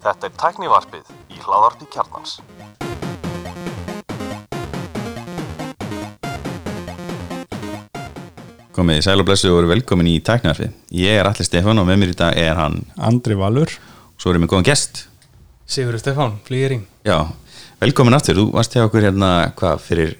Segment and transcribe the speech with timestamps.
[0.00, 2.32] Þetta er tæknivarpið í hláðarpi kjarnans.
[8.76, 10.74] Komið, sæl og blessu og veru velkomin í tæknivarpið.
[11.00, 13.72] Ég er Alli Stefán og með mér í dag er hann, Andri Valur
[14.20, 15.06] svo erum við góðan gest.
[15.70, 17.32] Sigurður Stefán, flýgering Já,
[17.80, 20.10] velkomin aftur, þú varst hjá okkur hérna, hvað, fyrir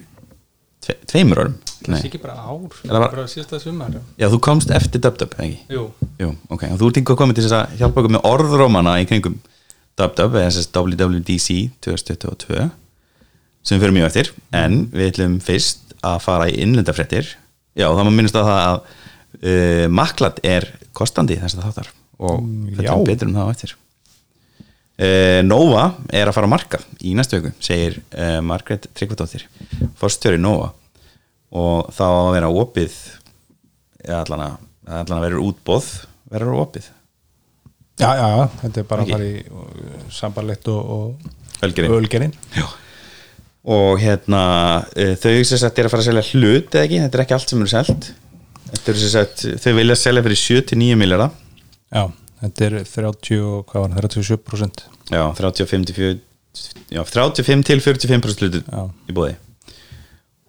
[0.81, 1.55] tve, tveimur árum?
[1.81, 3.95] Það sé ekki bara ár, það var- er bara síðasta sumar.
[4.17, 4.27] Já.
[4.29, 5.59] Þú komst eftir DubDub, eða ekki?
[5.69, 5.85] Jú,
[6.21, 9.07] Jú, ok, og þú ert yngur komið til þess að hjálpa okkur með orðrómana í
[9.09, 9.39] kringum
[9.97, 12.71] DubDub, eða þess að WWDC 2022
[13.63, 17.35] sem við fyrir mjög eftir, en við ætlum fyrst að fara í innlendafréttir.
[17.77, 20.67] Já, það má minnast á það að uh, maklat er
[20.97, 21.91] kostandi þess að þáttar.
[22.21, 22.41] Og
[22.75, 22.93] þetta já.
[22.93, 23.75] er betur um það á eftir.
[25.01, 29.47] Uh, Nova er að fara að marka í næstu vöku, segir uh, Margaret Tryggvadóttir
[29.97, 30.67] forstjóri Nova
[31.51, 32.95] og þá að vera opið
[34.05, 34.55] eða allan að,
[34.87, 35.89] allan að vera útbóð
[36.31, 36.87] verður opið.
[38.01, 38.29] Já, já,
[38.63, 42.33] þetta er bara að fara í uh, sambarlegt og, og Ölgerinn.
[43.61, 44.41] Og hérna
[44.89, 47.37] uh, þau sem sagt er að fara að selja hlut eða ekki, þetta er ekki
[47.37, 48.15] allt sem eru
[48.71, 51.31] þetta er sagt, þau vilja selja fyrir 7-9 miljardar
[51.91, 52.03] Já,
[52.45, 56.21] þetta er 30, og- hvað var það, 37% já, 35 til 40
[56.91, 58.83] já, 35 til 45% hlutu Já.
[59.07, 59.35] í bóði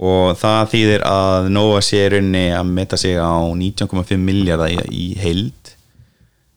[0.01, 4.79] og það þýðir að Nova sé í rauninni að meta sig á 19,5 miljardar í,
[4.89, 5.73] í heild.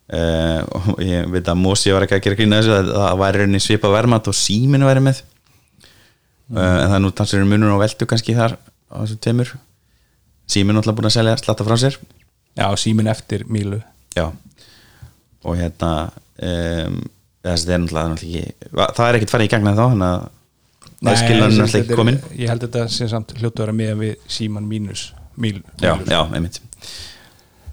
[0.06, 3.40] Uh, og ég veit að Mosi var ekki að gera grína þessu að það væri
[3.40, 5.24] í rauninni svipa vermat og síminu væri með.
[6.54, 9.56] Uh, en það er nú talsverður munur á veldu kannski þar á þessu tveimur.
[10.52, 11.98] Síminu alltaf búin að selja slatta frá sér.
[12.56, 13.82] Já, símin eftir Mílu.
[14.16, 14.30] Já.
[15.46, 15.92] Og hérna
[16.40, 17.02] um,
[17.46, 20.26] þessi er náttúrulega ekki það er ekkert farið í gegna þá þannig að
[21.06, 23.94] sem náttúrulega þetta ekki er- komin Ég held þetta sem samt hljótu að vera með
[24.02, 25.06] við síman mínus
[25.38, 26.62] Míl, já, já, einmitt.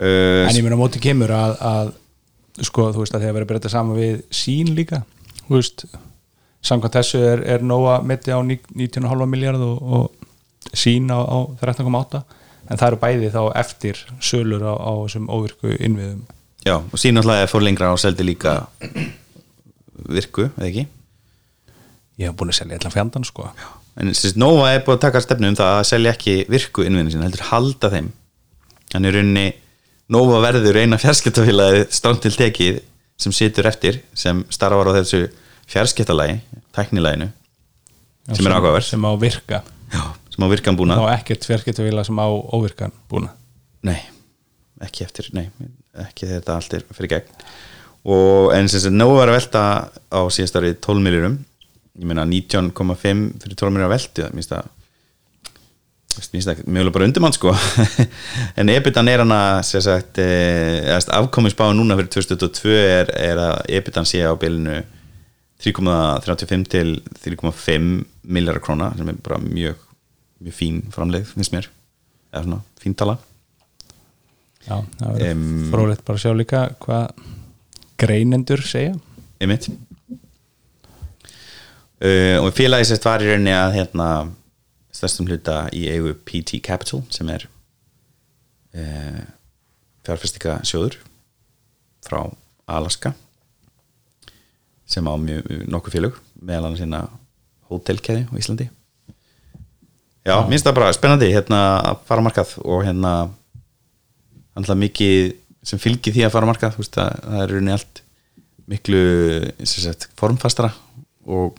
[0.03, 1.93] Uh, En ég meina á móti kemur að, að
[2.67, 4.99] sko, þú veist að þegar verið að breyta saman við sín líka,
[5.47, 5.85] þú veist
[6.67, 11.39] samkvæmt þessu er, er nóga mitti á ní- 19,5 miljard og, og sín á, á
[11.63, 12.23] 13,8
[12.71, 16.27] en það eru bæði þá eftir sölur á, á þessum óvirku innviðum.
[16.67, 18.57] Já, og síðan náttúrulega fór lengra og seldi líka
[20.09, 20.85] virku, eða ekki
[22.23, 23.49] ég hef búin að selja allan fjandan sko.
[24.01, 27.13] En sérst, Nova er búin að taka stefnu um það að selja ekki virku innvinni
[27.13, 28.09] sinna, heldur halda þeim.
[28.95, 29.47] Þannig í rauninni
[30.13, 32.81] Nova verður eina fjarskiptafélagi stránt til tekið
[33.23, 35.27] sem situr eftir sem starfar á þessu
[35.71, 36.41] fjarskiptalagi
[36.75, 37.31] tæknilæginu
[38.33, 39.63] sem er ákvæður sem á virka.
[40.33, 43.33] Sem á virkan búna þá ekkert fjarskiptavila sem á óvirkan búna
[43.87, 43.99] Nei,
[44.85, 45.49] ekki eftir Nei,
[46.05, 47.47] ekki þetta allt er fyrir gegn.
[48.07, 51.41] Og en sagt nógu var að velta á síðast ári 12 miljónum
[51.99, 54.71] ég meina 19,5 fyrir 12 miljónar veltu það minnst að
[56.33, 57.53] minnst að mjögulega bara undirmann sko.
[58.61, 64.21] En ebitan er hana sagt eh, afkominsbáð núna fyrir 2022 er, er að ebitan sé
[64.25, 64.83] á bilinu
[65.63, 67.89] 3,35 til 3,5
[68.23, 69.79] miljardar króna sem er bara mjög
[70.43, 71.69] mjög fín framleið, finnst mér.
[72.33, 73.17] Eða svona, fín tala.
[74.63, 77.25] Já, það verður Em, frólægt bara að sjá líka hvað
[78.03, 78.95] greinendur segja.
[79.43, 79.69] einmitt
[82.03, 84.09] uh, og félagi sérst var í rauninni að hérna
[84.93, 87.47] stærstum hluta í eigu PT Capital sem er
[88.77, 89.23] uh,
[90.07, 90.99] fjárfestika sjóður
[92.03, 92.27] frá
[92.67, 93.15] Alaska
[94.87, 97.07] sem á mjög nokkuð félög meðal annars hérna
[97.71, 98.69] hótelkeði á Íslandi.
[100.23, 103.13] Já, minnst það bara spennandi hérna að fara markað og hérna
[104.59, 105.33] alltaf mikið
[105.67, 108.03] sem fylgir því að fara markað þú veist að það er rauninni allt
[108.71, 109.03] miklu
[109.67, 110.71] sagt, formfastara
[111.27, 111.57] og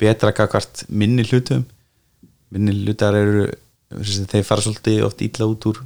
[0.00, 1.64] betra kakvart minni hlutum.
[2.54, 3.48] Minni hlutar eru
[3.90, 5.82] þeir fara svolítið oft ítla út úr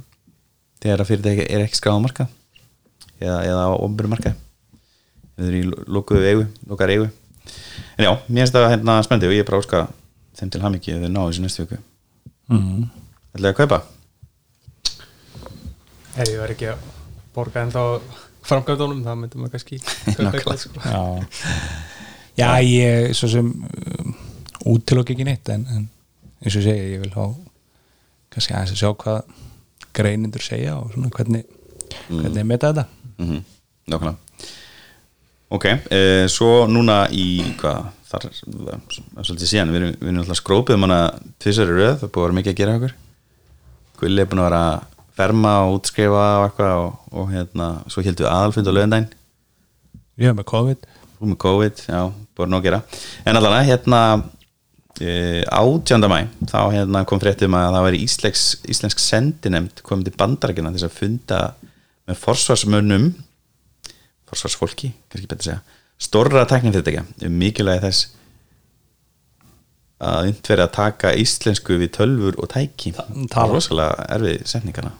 [0.81, 2.31] þegar að fyrirtæki er ekki skráð á markað
[3.21, 4.37] eða, eða á omburu markað
[5.37, 7.09] þeir eru í lokuðu eigu lokar eigu.
[7.97, 9.83] En já, mér finnst það hérna spendi og ég er bara óska
[10.37, 11.81] þeim til hamingi ef þeir ná þessu næstu viku.
[12.51, 12.89] Mm.
[13.35, 13.81] ætlaði að kaupa?
[16.17, 16.89] Ef ég var ekki að
[17.35, 17.83] borga en þá
[18.49, 20.81] framgæðunum, það myndum við kannski kaupa eitthvað, sko.
[20.83, 21.01] Já,
[22.37, 24.15] já ég svo sem um,
[24.71, 25.87] útilokk ekki neitt en, en
[26.41, 27.25] eins og ég segi, ég vil há
[28.31, 29.21] kannski aðeins að sjá hvað
[29.95, 31.45] greinendur segja og svona hvernig
[32.07, 32.85] hvernig er með þetta.
[33.17, 33.41] Mm -hmm.
[33.91, 34.17] Nákvæmlega.
[35.51, 38.29] Ok, uh, svo núna í hvað, þar,
[39.21, 41.01] svolítið síðan við við erum alltaf skrópið um hana
[41.39, 42.93] tvisari röð, það búið að vera mikið að gera okkur.
[43.99, 44.83] Gulli er búin að vera að
[45.15, 49.09] ferma og útskrifa og eitthvað og, og hérna, svo heldum við aðalfund á löðendæn
[50.21, 50.87] Ég hef með COVID.
[51.17, 52.01] Þú með COVID, já,
[52.37, 52.81] búið nóg að gera.
[53.25, 56.19] En allan hérna uh, átjönda mæ
[56.51, 60.97] þá hérna kom fréttum að það væri íslensk, íslensk sendinemnd komið til bandarækina til að
[60.97, 61.41] funda
[62.09, 63.11] með forsvarsmönnum
[64.31, 65.61] forsvarsfólki, kannski betur segja
[66.01, 68.09] stórra teknifyrirtækja um mikilvægi þess
[70.01, 72.95] að unnt verið að taka íslensku við tölfur og tæki.
[72.95, 74.95] Það er rosalega erfið setningana.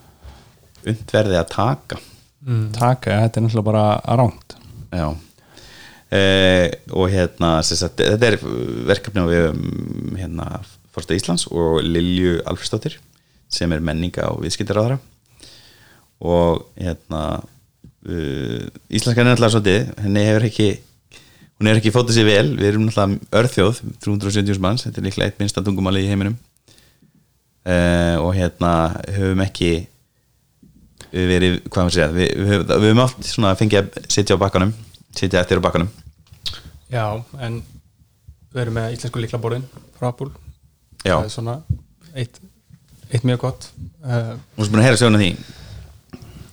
[0.86, 1.98] Unnt verið að taka.
[2.76, 3.86] Taka, þetta er náttúrulega bara
[4.18, 4.56] ránt
[4.92, 5.06] já
[6.12, 8.36] og hérna sagt, þetta er
[8.84, 9.46] verkefni á við
[10.18, 10.48] hérna
[10.92, 12.98] Fórsta Íslands og Lilju Alfredsdóttir
[13.52, 14.98] sem er menninga og viðskiptaráðara
[16.22, 20.68] og hérna uh, íslenskan er náttúrulega svolítið henni hefur ekki
[21.58, 25.30] hún er ekki fótið sér vel, við erum náttúrulega örþjóð 370 manns, þetta er líklega
[25.30, 26.34] eitt minnsta tungumáli í heiminum.
[27.62, 28.72] Uh, og hérna
[29.14, 29.84] höfum ekki
[31.12, 34.42] verið, hvað maður segja við, við, höfum, við höfum oft svona fengið að sitja á
[34.42, 34.72] bakkanum
[35.16, 35.90] sitja eftir á bakkanum.
[36.92, 37.06] Já,
[37.40, 37.62] en
[38.52, 39.66] við erum með íslensku líklaborðin
[39.98, 40.12] frá
[41.02, 41.16] Já.
[41.16, 41.56] Það er svona
[42.14, 42.38] eitt,
[43.10, 43.68] eitt mjög gott.
[44.04, 45.30] Uh, og svo búin að heyra söguna því.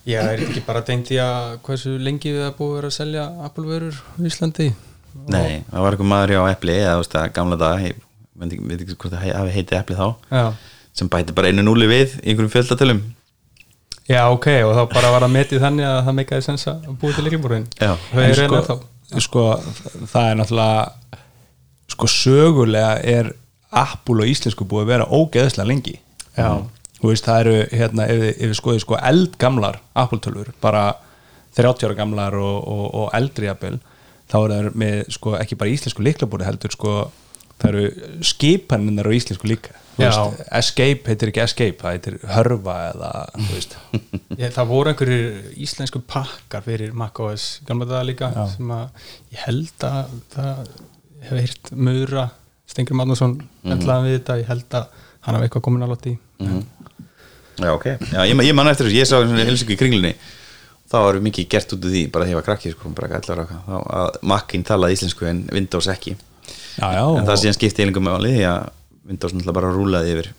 [0.09, 2.89] Já, er þetta ekki bara tengt í að hversu lengi við að búið að vera
[2.89, 4.69] að selja Apple vörur í Íslandi?
[5.29, 8.00] Nei, það var eitthvað maður hjá Epli eða þú veist gamla dag ég
[8.39, 10.44] veit ekki, hvort það hafi heitið Epli þá Já,
[10.97, 13.01] sem bæti bara einu núli við í einhverjum fjöldatölum
[14.09, 17.19] Já ok, og þá bara var að metið þannig að það meikaði sens að búið
[17.19, 17.25] til
[18.25, 18.79] er reyna sko,
[19.11, 19.44] þá sko,
[20.09, 21.19] það er náttúrulega
[21.94, 23.31] sko sögulega er
[23.69, 25.95] Apple og íslensku búið að vera ógeðslega lengi
[26.33, 26.50] Já.
[26.97, 30.83] þú veist það eru hérna ef, við skoðið sko eldgamlar Apple tölfur bara
[31.59, 33.77] 30 ára gamlar og, og, og eldri jafnvel
[34.29, 36.95] þá eru það með sko ekki bara íslensku líklabúri heldur sko
[37.59, 39.73] það eru skipaninnar á íslensku líka.
[40.05, 43.75] Veist, Escape heitir ekki Escape það heitir Hörfa eða þú veist.
[44.39, 48.45] Ég, það voru einhverjir íslensku pakkar fyrir macOS gamla daga líka Já.
[48.55, 49.05] sem að
[49.35, 50.61] ég held að það
[51.25, 52.25] hefur hýrt Mura,
[52.69, 53.71] Stengur Magnússon Mhm.
[53.75, 54.85] endlaðan við þetta, ég held að
[55.25, 56.17] hann hafa eitthvað komin alveg í
[57.59, 60.13] Já, ok, Já, ég, ég man eftir þessu, ég sá svona hilsingu í kringlunni.
[60.89, 64.15] Þá var mikið gert út af því bara ég var krakki, sko, bara þá að
[64.31, 66.15] Macin talaði íslensku en Windows ekki.
[66.79, 68.69] Já, já, en það og- síðan skipti eilingum með áli því að
[69.09, 70.31] Windows náttúrulega bara rúlaði yfir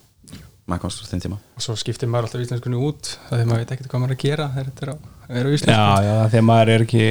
[0.71, 1.37] á þeim tíma.
[1.57, 4.23] Og svo skiptir maður alltaf íslenskunni út er maður veit ekkert hvað maður er að
[4.23, 4.95] gera þegar þetta er á,
[5.27, 5.73] er á íslensku.
[5.75, 7.07] Já, já, þegar maður er ekki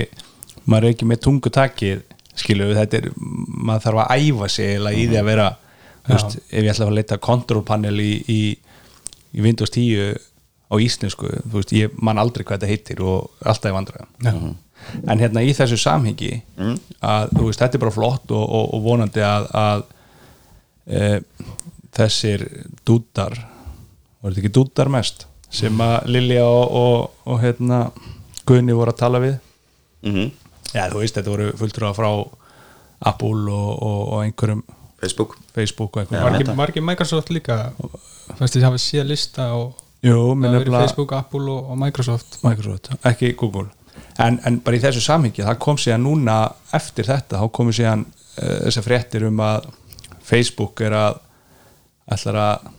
[0.65, 2.03] maður er ekki með tungutakið
[2.41, 5.47] skilu, þetta er, maður þarf að æfa sig eiginlega í því að vera
[6.07, 8.41] veist, ef ég ætla að leita control panel í, í,
[9.37, 10.17] í Windows 10
[10.71, 14.33] á íslensku, þú veist, ég man aldrei hvað þetta heitir og alltaf vandra Já.
[15.11, 16.33] en hérna í þessu samhengi
[17.05, 19.85] að þú veist, þetta er bara flott og, og, og vonandi að, að
[20.87, 21.21] e,
[21.97, 22.47] þessir
[22.87, 23.37] dúdar
[24.21, 27.81] voru þetta ekki dúdar mest sem að Lilja og, og, og hérna
[28.47, 29.41] Gunni voru að tala við?
[30.07, 30.31] Mm
[30.71, 32.09] Já, þú veist, þetta voru fulltrúa frá
[33.11, 34.61] Apple og, og, og einhverjum
[35.01, 35.37] Facebook.
[35.55, 36.61] Facebook einhverjum.
[36.63, 37.73] Ekki Microsoft líka
[38.39, 42.39] fannst þið hafa séð lista og Jú, Facebook, Apple og, og Microsoft.
[42.45, 43.67] Microsoft, ekki Google.
[44.21, 46.37] En, en bara í þessu samhengi, það kom síðan núna
[46.77, 49.69] eftir þetta, þá komu síðan uh, þessar fréttir um að
[50.31, 51.21] Facebook er að
[52.11, 52.71] ætlar að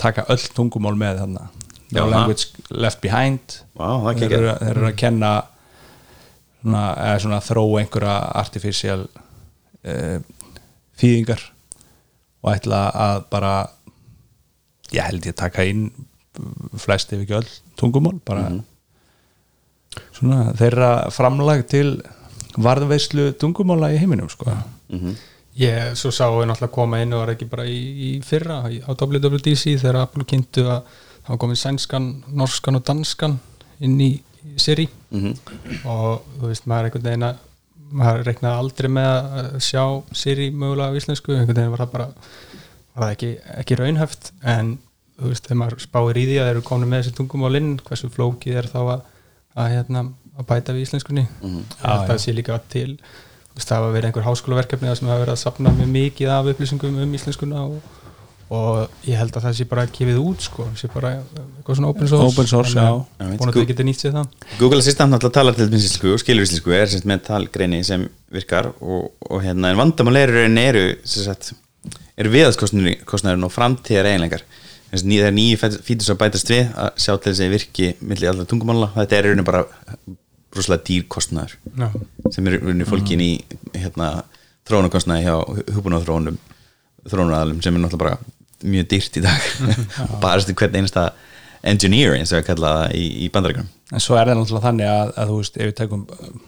[0.00, 1.46] taka öll tungumál með þarna.
[1.90, 3.56] No language left behind.
[3.80, 5.30] Er þeir eru, eru að kenna
[6.60, 10.18] svona, eða svona þróa einhverja artificial uh,
[11.00, 11.42] þýðingar
[12.40, 13.54] og ætla að bara
[14.94, 15.88] ég held ég að taka inn
[16.80, 17.50] flest ef ekki öll
[17.80, 18.46] tungumál bara
[20.14, 22.00] svona þeirra framlag til
[22.60, 24.52] varðveislu tungumála í heiminum sko.
[25.60, 28.90] Ég svo sá við náttúrulega koma inn og var ekki bara í, í fyrra á
[28.94, 30.88] WWDC þegar Apple kynntu að
[31.20, 33.38] það var komið sænskan, norskan og danskan
[33.84, 34.10] inn í
[34.60, 34.86] Siri.
[35.84, 37.46] Og þú veist maður er einhvern veginn að
[37.90, 39.82] maður reiknaði aldrei með að sjá
[40.16, 42.08] Siri mögulega á íslensku einhvern veginn var það bara
[42.94, 44.32] var það ekki, ekki raunhæft.
[44.42, 44.74] En
[45.20, 48.10] þú veist þegar maður spáir í því að þeir eru komin með þessi tungumálinn hversu
[48.12, 49.02] flókið er þá að,
[49.54, 50.04] að, hérna,
[50.36, 51.26] að bæta við íslenskunni.
[51.42, 52.06] Mm já.
[52.08, 52.94] það sé líka til
[53.68, 57.00] það hafa verið einhver háskólaverkefni þar sem hafa verið að sapna mjög mikið af upplýsingum
[57.04, 57.96] um íslenskuna og,
[58.50, 62.08] og ég held að það sé bara gefið út sko, sé bara eitthvað svona open
[62.10, 62.30] source.
[62.32, 62.86] Open source, já.
[62.86, 64.32] Já, Vonandi Gú- þið getið nýtt sér það.
[64.58, 68.08] Google Assistant náttúrulega talar til íslensku og skilur íslensku er sem sagt með talgreini sem
[68.34, 71.52] virkar og, og hérna en vandamál eru í rauninni eru sem sagt
[72.20, 74.42] eru viðaskostnarinn og framtíðar eiginleikar
[74.90, 78.26] þess að þegar nýju fítus að bætast við að sjá til þess að virki milli
[78.26, 78.88] allra tungumála.
[78.96, 79.60] Þetta er bara
[80.56, 81.88] rosalega dýr kostnaður Já.
[82.34, 83.32] sem er í rauninni fólkin í
[83.76, 84.10] hérna
[84.68, 85.36] þróunarkostnaði hjá
[85.74, 86.38] hugbúna þróunum
[87.08, 89.44] þróunaraðalum sem er náttúrulega bara mjög dýrt í dag.
[90.24, 91.06] Bara stu hvern einasta
[91.64, 94.90] engineer eins og að kalla það í, í bandaríkjum en svo er það náttúrulega þannig
[94.90, 96.38] að, að þú veist, ef við tekum um,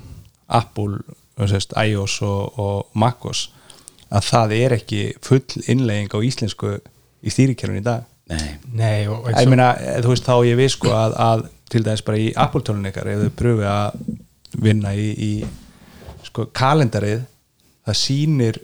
[0.53, 1.01] Apple,
[1.41, 3.43] veist, iOS og, og MacOS
[4.13, 6.75] að það er ekki full innlegging á íslensku
[7.23, 9.71] í stýrikerfun í dag Nei, Nei, og ég meina,
[10.05, 13.09] þú veist, þá ég við sko að, að til dæmis bara í Apple tölun ykkar
[13.13, 14.01] ef þau pröfi að
[14.63, 15.33] vinna í, í
[16.27, 17.23] sko kalendarið
[17.87, 18.59] það sýnir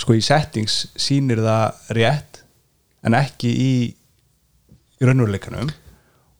[0.00, 2.42] sko í settings sýnir það rétt
[3.04, 3.72] en ekki í
[5.00, 5.70] í raunveruleikanum.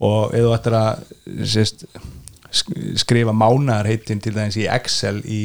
[0.04, 1.12] Og ef þú ættir að
[1.48, 1.84] sést,
[2.52, 5.42] sk- skrifa mánaðarheitin til dæmis í Excel í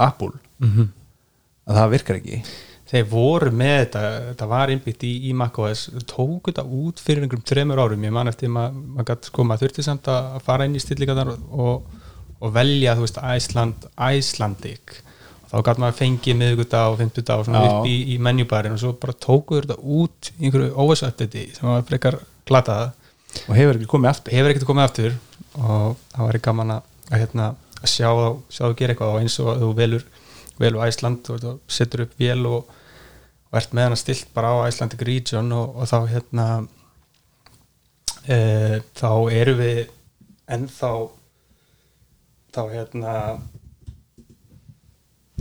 [0.00, 0.88] Apple Mhm.
[1.68, 2.42] að það virkar ekki
[2.88, 7.44] þeir voru með þetta, þetta var innbyggt í, í macOS, tóku þetta út fyrir einhverjum
[7.50, 10.82] tremur árum, ég man eftir maður mað sko, maður þurfti samt að fara inn í
[10.82, 11.98] stillingar og,
[12.38, 15.02] og velja þú veist, Æsland, Æslandik
[15.48, 17.68] þá gæti maður fengið miðvikudag og fimmtudag og svona Já.
[17.70, 21.86] upp í, í menjubarinn og svo bara tóku þetta út í einhverju OS-updati sem var
[21.88, 22.18] frekar
[22.48, 22.90] glataða
[23.46, 24.36] og hefur ekki komið aftur?
[24.36, 25.16] Hefur ekkert komið aftur
[25.56, 27.48] og það væri gaman að, að, hérna,
[27.80, 28.10] að sjá
[28.52, 30.04] sjá þá gera eitthvað og eins og þú velur
[30.58, 32.77] velur Æsland og setur upp vél og,
[33.48, 36.48] og ert með hana stilt bara á Icelandic Region og, og þá hérna
[38.28, 38.36] e,
[38.98, 39.80] þá eru við
[40.48, 40.92] ennþá
[42.56, 43.14] þá hérna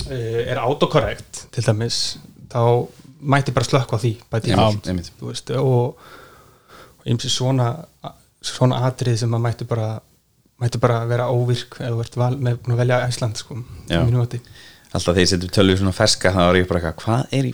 [0.08, 2.00] e, er autokorrekt til dæmis
[2.52, 2.62] þá
[3.18, 4.56] mætti bara slökka á því bæti
[5.22, 6.00] veist, og
[7.08, 7.72] eins og svona
[8.48, 9.90] svona atrið sem maður mætti bara
[10.62, 13.60] mætti bara vera óvirk eða val, með að velja Æsland sko,
[14.94, 17.54] alltaf þegar ég setur tölvu svona ferska þá er ég bara eitthvað, hvað er í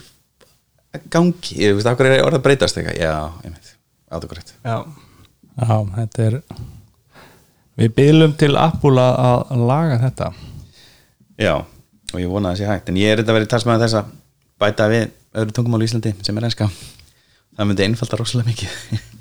[1.10, 3.74] gangi, ég veist, okkur er orðað að breytast eitthvað, já, einmitt,
[4.14, 4.78] autokorrekt Já,
[5.54, 6.40] Já, þetta er
[7.74, 10.28] Við bylum til Apple að laga þetta.
[11.42, 13.50] Já, og ég vona að það sé hægt en ég er þetta að vera í
[13.50, 14.12] talsmaður þess að
[14.62, 16.68] bæta við öðru tungumál í Íslandi sem er enska.
[17.58, 18.76] Það myndi einfalda rosalega mikið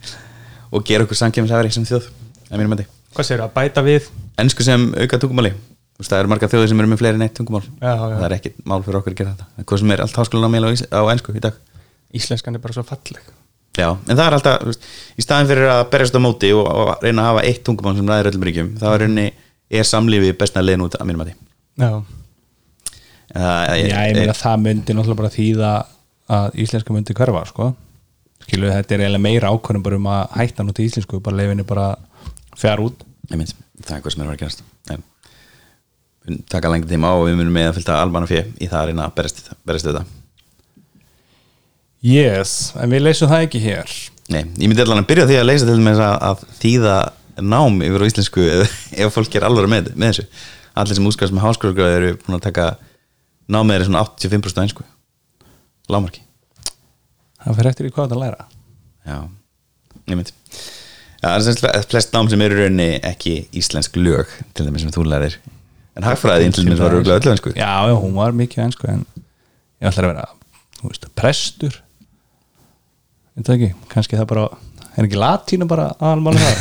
[0.73, 2.11] og gera okkur samkjöfnisæfari sem þjóð
[2.51, 4.11] að mínum mæti, hvað segir að bæta við?
[4.43, 5.55] Ensku sem auka tungumáli
[5.99, 7.63] veist, það eru margar þjóðir sem eru með fleiri en eitt tungumál.
[7.81, 8.17] Já, já.
[8.17, 9.65] það er ekki mál fyrir okkur að gera þetta.
[9.69, 11.53] Hvað sem er allt háskólan á, Ísl- á ensku í dag?
[12.13, 13.21] Íslenskan er bara svo falleg.
[13.73, 14.83] Já, en það er alltaf, veist,
[15.17, 18.05] í staðin fyrir að berjast á móti og, og reyna að hafa eitt tungumál sem
[18.05, 19.33] ræðir öllum ríkjum, þá er rauninni
[19.73, 21.35] er samlífi bestna leiðin út að mínum að því
[21.81, 21.89] Já,
[23.33, 25.71] Já, ég meina það myndi náttúrulega bara þýða
[26.29, 27.75] að íslenska myndi hverfa sko.
[28.45, 31.97] skilu þetta er eiginlega meira ákvörðum bara um að hætta nú til íslensku bara
[36.51, 39.07] taka lengi tíma og við munum með að fylgta almanna fjö í það að reyna
[39.09, 39.23] að
[39.63, 40.05] við þetta
[42.03, 43.91] Yes, en við leysum það ekki hér.
[44.33, 46.95] Nei, ég myndi allan að byrja því að leysa til með að, að þýða
[47.47, 48.73] nám yfir á íslensku ef,
[49.15, 50.25] fólk er alveg með, með þessu.
[50.81, 52.65] Allir sem útskast með háskólagröð eru búin að taka
[53.55, 54.85] námið er svona 85% á einsku
[55.91, 56.23] lámarki
[57.43, 58.45] Það fyrir eftir í hvað það læra.
[59.03, 59.17] Já,
[60.07, 60.35] ég myndi.
[61.23, 64.93] Já, það er sem flest nám sem eru rauninni ekki íslensk lög til þeim sem
[64.95, 65.39] þú lærir
[65.97, 69.03] en hagfræði til þeim var röglega öllu einsku Já, já, hún var mikið einsku en
[69.83, 70.27] ég ætla að vera
[70.79, 71.75] þú veist, prestur.
[73.33, 74.45] Ég veit það ekki, kannski það bara
[74.93, 76.53] er ekki latínu bara aðalmáli það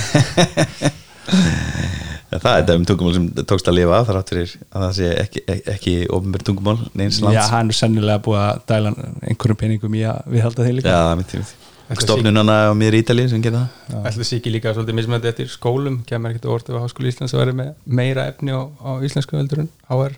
[2.33, 5.43] Já, það er dæmi tungumál sem tókst að lifa þar áttur að það sé ekki,
[5.53, 8.95] ekki, ekki ofnbjörn tungumál neins Já, lands hann er sennilega búið að dæla
[9.29, 10.95] einhverjum peningum í að við halda þeir líka.
[10.95, 11.62] Já, það myndi Þetta
[12.01, 14.03] Stofnunana á mér í Ítalíu sem gera það.
[14.09, 17.43] Ætla sé ekki líka svolítið mismöndi eftir skólum, kemur ekkert orðið á Háskóli Íslands að
[17.43, 20.17] vera með meira efni á, á íslensku veldurinn, HR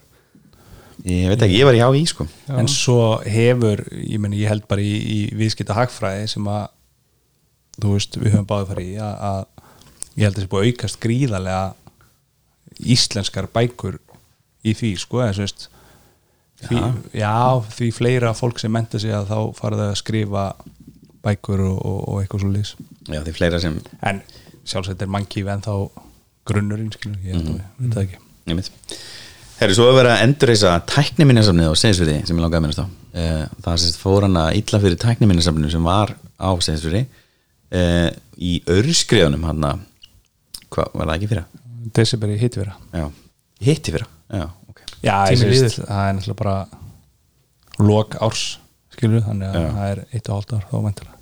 [1.03, 2.25] Ég veit ekki, ég var í HÍ sko.
[2.47, 2.55] Já.
[2.61, 6.69] en svo hefur, ég meni ég held bara í, í viðskipta hagfræði sem að
[7.83, 9.41] þú veist, við höfum báðið farið í að, að
[10.15, 11.65] ég held að þessi búið að aukast gríðarlega
[12.95, 13.99] íslenskar bækur
[14.65, 15.67] í því, sko, eða svo veist
[16.65, 16.81] því,
[17.19, 17.35] já.
[17.75, 20.47] því fleira fólk sem menta sig að þá farið að skrifa
[21.25, 22.75] bækur og, og, eitthvað svo lýs
[23.09, 24.23] Já, því fleira sem, en
[24.69, 25.75] sjálfsagt er mannkífi en þá
[26.49, 28.23] grunnurinn, skilur, ég að við veit það ekki.
[28.51, 28.97] Ég veit
[29.55, 32.87] Herri, svo að vera að endurreisa tækniminnesafnið á Seyðisfyrði sem ég langaði að minnast á.
[33.15, 36.13] Eh, það sést fór hann að illa fyrir tækniminnesafninu sem var
[36.43, 37.05] á Seyðisfyrði
[37.79, 39.85] eh, í örskriðunum hann að
[40.75, 41.47] hvað var það ekki fyrir?
[41.95, 42.75] December í hitvera.
[42.91, 43.07] Já,
[43.63, 44.85] hitti fyrir Já, ok.
[45.05, 46.57] Já, veist, það er náttúrulega bara
[47.85, 48.45] lok árs,
[48.95, 51.14] skilur þannig að það er eitt og hálft ár þá mæntilega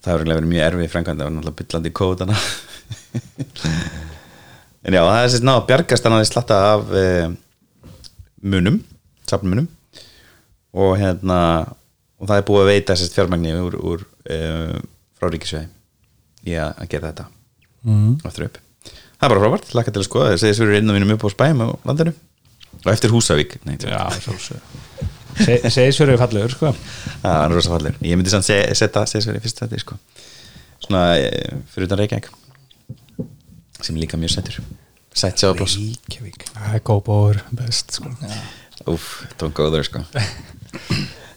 [0.00, 2.36] Það hefur verið mjög erfið framkvæmd það var náttúrulega byllandi kóðana
[4.80, 7.32] En já, það er sérst náða bjargast hann að slatta af eh,
[8.40, 8.78] munum,
[9.28, 9.66] safnmunum.
[10.72, 11.40] Og hérna
[12.20, 14.78] og það er búið að veita sérst fjármagni úr, úr eh,
[15.20, 15.68] frá ríkisveði
[16.48, 17.28] í að, að gera þetta.
[17.84, 18.16] Mm.
[18.28, 18.58] aftur upp.
[18.84, 20.32] Það er bara frábært, lakka til að skoða.
[20.32, 22.16] Það segir svo inn og vinum upp á spæm á landinu.
[22.80, 23.58] Og eftir Húsavík.
[23.68, 24.00] Nei, Já,
[25.38, 26.72] sjálfsög Segisverið er fallegur, sko.
[27.22, 29.04] Það er rosa fallir Ég myndi se- setja
[29.38, 29.98] í fyrst þetta sko.
[30.84, 32.30] Svona eh, fyrir utan Reykjavík
[33.80, 34.60] sem líka mjög sættur
[35.16, 36.44] Sætt Reykjavík.
[36.54, 38.12] Það er góðbóður best sko.
[38.88, 40.04] Úf, það var góður sko.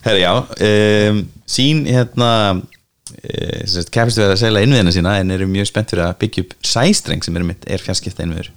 [0.04, 5.72] Herra já um, Sín hérna uh, Kæfistu við að segla innviðina sína en eru mjög
[5.72, 8.52] spennt fyrir að byggja upp sæstreng sem er, er fjarskipta innviður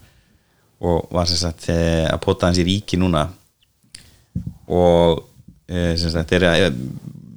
[0.86, 3.22] og var sem sagt eh, að pota hans í ríki núna
[4.72, 5.22] og
[5.68, 6.80] eh, sem sagt er að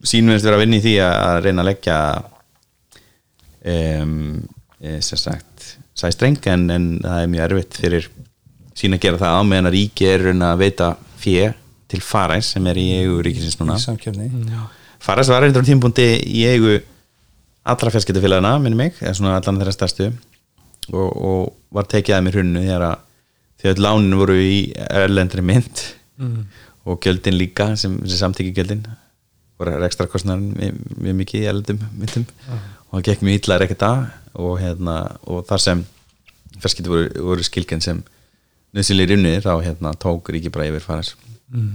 [0.08, 1.98] sínverðist vera að vinna í því að, reyna að leggja
[3.68, 4.14] um,
[4.80, 8.08] sem sagt sæstreng en, en það er mjög erfitt fyrir
[8.80, 11.50] sín að gera það á meðan að ríki er raun að veita fjö
[11.90, 13.76] til Faræs sem er í eigu ríkisins núna.
[13.76, 14.30] Í samkjöfni
[15.04, 16.78] Faræs var reyndur á tímpúndi í eigu
[17.70, 20.10] allra fjarskiptafélagana, minni mig eða svona allan þeirra stærstu.
[20.90, 21.42] Og, og
[21.76, 23.06] var tekið að mér hrunnu þegar að
[23.60, 25.84] því að lánin voru í erlendri mynd
[26.90, 28.84] og gjöldin líka sem, sem samtíki gjöldin.
[29.60, 32.28] Voru ekstra kostnar mjög mikið í erlendum myndum.
[32.90, 34.06] Og það gekk mjög illa það
[34.40, 34.96] og, hérna,
[35.30, 35.86] og þar sem
[36.60, 38.02] fjarskipti voru, voru skilken sem
[38.76, 41.14] nöðsynlega rinni þá hérna, tók ríki bara yfir faras
[41.54, 41.70] mm.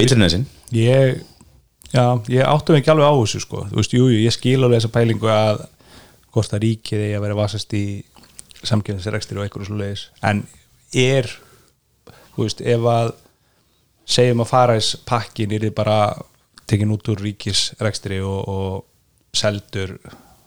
[0.00, 1.20] ytri nöðsyn ég,
[1.92, 4.80] ég áttu mig ekki alveg á þessu sko, þú veist, jú, jú, ég skil alveg
[4.80, 5.64] þessa pælingu að
[6.34, 7.84] hvort að ríkið eigi að vera vasast í
[8.58, 10.44] samkjöfnisrekstir og eitthvað svo leiðis, en
[10.96, 11.28] er
[12.34, 13.12] þú veist, ef að
[14.08, 15.98] segjum að faræs pakkin er þið bara
[16.68, 19.96] tekin út úr ríkisrekstri og, og seldur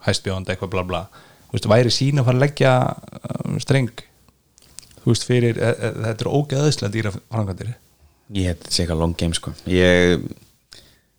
[0.05, 1.03] hæstbjónd eitthvað bla bla.
[1.49, 2.73] Þú veist, væri sín að fara að leggja
[3.45, 4.03] um, streng?
[5.01, 7.73] Þú veist, fyrir, e, e, þetta er ógeðislega dýra frangandir
[8.35, 9.53] ég hef þetta sé eitthvað long game sko.
[9.69, 10.25] Ég,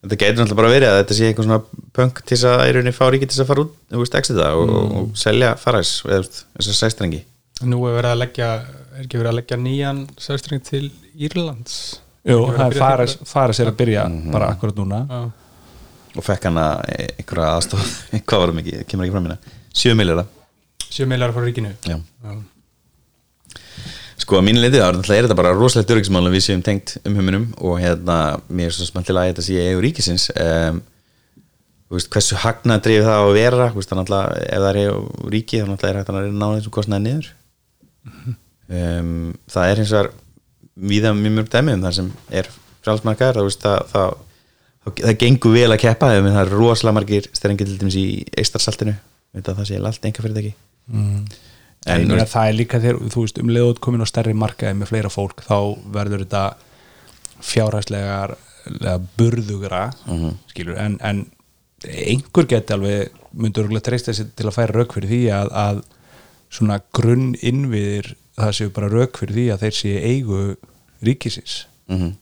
[0.03, 2.77] þetta getur náttúrulega bara verið að þetta sé eitthvað svona punk til þess að í
[2.77, 5.93] rauninni fá ríki til þess að fara út, þú veist, og, og, og selja faræs,
[6.09, 7.23] eða þess að sæstrengi
[7.63, 8.49] Nú er verið að leggja
[8.93, 11.77] er ekki verið að leggja nýjan sæstreng til Írlands
[12.23, 15.01] Jú, Er það að er byrja faris er að byrja bara akkurat núna.
[15.11, 15.23] Já.
[16.17, 17.87] og fekk hana einhverja aðstof
[18.29, 19.39] hvað var það mikið, kemur ekki fram hérna
[19.83, 20.27] 7 miljardar
[20.93, 21.71] 7 millar frá ríkinu.
[21.89, 21.97] Já.
[21.99, 22.33] Já.
[24.23, 27.17] sko að mínu leiti þá er þetta- bara rosalegt öryggismál að við séum tengt um
[27.19, 28.17] humunum og hérna,
[28.53, 30.29] mér er svo smaltilega að þetta sé eigu ríkisins.
[30.37, 30.83] Um,
[31.91, 33.67] þú veist, hversu hagnað drifið það að vera?
[33.73, 36.39] Þú veist, það náttúrulega, ef það er eigu ríki þá er hægt að reyna að
[36.39, 37.33] ná þessum kostnaði niður.
[38.73, 39.11] Um,
[39.53, 40.13] það er hins vegar
[40.75, 42.51] víða mjög mörg dæmi um það sem er
[42.83, 44.13] frálsmarkaður, það, það,
[44.85, 48.07] það, það, gengur vel að keppa það er rosalega margir styrringi til dæmis í
[48.39, 48.95] eistarsaltinu,
[49.39, 50.55] það sé allt enga fyrir ekki
[50.93, 51.25] en,
[51.83, 54.93] En, en það er líka þegar, þú veist, um leiðut komin á stærri markaði með
[54.93, 55.57] fleira fólk, þá
[55.91, 56.43] verður þetta
[57.43, 58.37] fjárhæslegar
[59.19, 59.89] burðugra
[60.53, 61.25] skilur, en, en
[61.83, 65.81] einhver geti alveg myndur treysta sér til að færa rauk fyrir því að, að
[66.53, 70.43] svona grunn innviðir það séu bara rauk fyrir því að þeir séu eigu
[71.07, 71.63] ríkisins.
[71.91, 72.15] Mm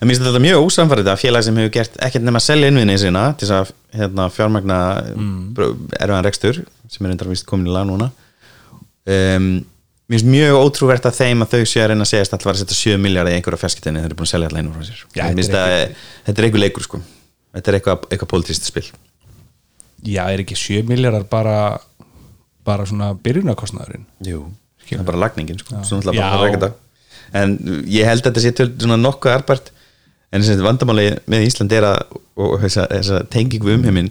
[0.00, 2.68] En mér finnst þetta mjög ósamfærið að félag sem hefur gert ekkert nema að selja
[2.70, 4.78] innvinni sína til þess að hérna, fjármagna
[5.14, 5.58] mm.
[5.98, 8.08] erfiðan rekstur sem er endur vist komin í lag núna.
[9.08, 9.66] Um,
[10.08, 12.46] Mér finnst mjög ótrúvert að þeim að þau séu að reyna að segja að það
[12.48, 14.70] var að setja 7 miljard í einhverja fjarskiptinni þeir eru búin að selja alltaf einu
[14.72, 15.02] frá sér.
[15.12, 15.82] Já, þetta er að
[16.28, 17.00] þetta er eitthvað leikur sko.
[17.58, 18.84] Þetta er eitthvað, eitthvað pólitískt spil.
[20.08, 21.58] Já, er ekki 7 miljardar bara
[22.64, 24.08] bara svona byrjunarkostnaðurinn?
[24.24, 24.46] Jú,
[24.86, 25.76] það er bara lagningin sko.
[25.76, 26.72] Náttúrulega Já.
[27.28, 29.72] Að En ég held að þetta sé töl svona nokkuð arbært
[30.32, 32.00] En þessi vandamáli með Ísland er að
[32.38, 34.10] og og þessa, þessa tengingu um heiminn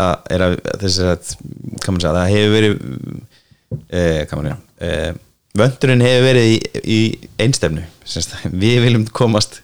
[0.00, 1.32] að er að þess að
[1.86, 2.76] maður segja, það hefur verið
[3.94, 5.10] eh, maður segja eh,
[5.60, 7.00] vöndurinn hefur verið í, í
[7.42, 7.84] einstefnu.
[8.50, 9.60] Við viljum komast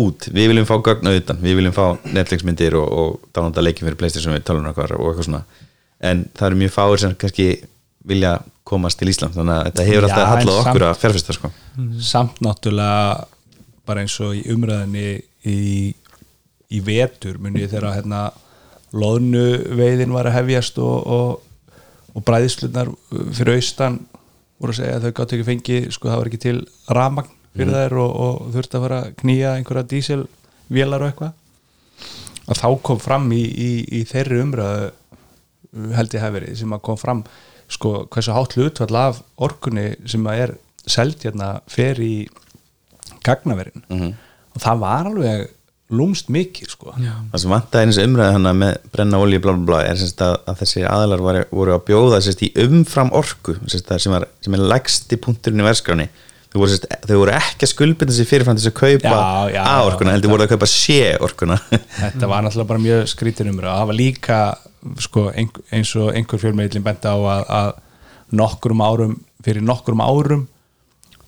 [0.00, 3.64] út, við viljum fá gögn á utan, við viljum fá Netflix myndir og, og dánanda
[3.64, 5.42] leikjum fyrir Playstation við talum okkar og eitthvað svona.
[6.04, 7.48] En það eru mjög fáir sem kannski
[8.06, 11.52] vilja komast til Ísland þannig að þetta hefur alltaf hallað okkur að fjárfesta sko.
[12.02, 13.26] samt náttúrulega
[13.86, 15.06] bara eins og í umræðinni
[15.46, 15.60] í,
[16.74, 18.26] í vetur muni ég þegar hérna
[18.96, 19.46] loðnu
[19.78, 21.78] veiðin var að hefjast og, og,
[22.14, 22.90] og bræðislunar
[23.36, 24.00] fyrir austan
[24.60, 26.58] voru að segja að þau gátt ekki fengið sko það var ekki til
[26.96, 31.34] ramagn fyrir þær og, og þurfti að fara að knýja einhverja dísilvélar og eitthvað.
[32.46, 36.84] Að þá kom fram í, í, í þeirri umræðu held ég hef verið sem að
[36.88, 37.22] kom fram
[37.72, 40.54] sko hversu hátt hlutvall af orkunni sem að er
[40.86, 42.28] seld hérna fer í
[43.26, 43.84] gagnaverin.
[44.54, 45.46] Og það var alveg
[45.94, 46.92] lúmst mikið sko.
[46.98, 47.12] Já.
[47.30, 50.40] það sem vantaði eins umræði hana með brenna olíu blá blá blá er semst að,
[50.50, 54.26] að þessi aðalar voru, voru að bjóða semst í umfram orku semst að sem, var,
[54.42, 56.08] sem er lægsti punkturinn í verskráni
[56.50, 56.78] þau voru,
[57.20, 60.32] voru ekki að skuldbynda sér fyrirfram til þess að kaupa Já, já, A orkuna, heldur
[60.34, 61.58] voru að kaupa sé orkuna.
[62.00, 64.38] Þetta var náttúrulega bara mjög skrítin umræð og það var líka
[65.02, 67.72] sko, ein, eins og einhver fjölmeðlinn benda á að, að
[68.40, 70.46] nokkrum árum fyrir nokkrum árum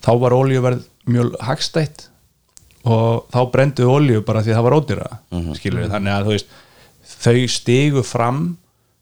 [0.03, 2.07] þá var olíuverð mjög hagstætt
[2.87, 5.89] og þá brendu olíu bara því að það var ódýra mm -hmm.
[5.91, 6.47] þannig að þú veist
[7.19, 8.57] þau stigu fram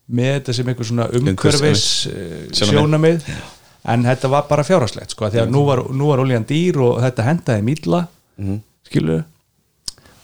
[0.08, 2.72] með þetta sem einhver svona umhverfis Sjónarmið.
[2.72, 3.26] sjónamið
[3.88, 7.02] en þetta var bara fjárhagslegt sko, því að nú var, nú var olían dýr og
[7.04, 8.62] þetta hendaði mýla mm -hmm.
[8.84, 9.24] skilur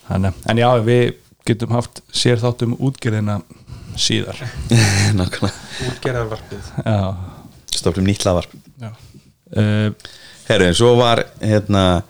[0.03, 1.13] Þannig, en já, við
[1.47, 3.41] getum haft sér þáttum útgerðina
[3.99, 4.39] síðar.
[5.89, 6.73] Útgerðarvarpið.
[6.83, 6.99] Já.
[7.73, 8.53] Stofnum nýtt laðvarp
[9.57, 9.91] uh,
[10.47, 12.03] herru, svo var hérna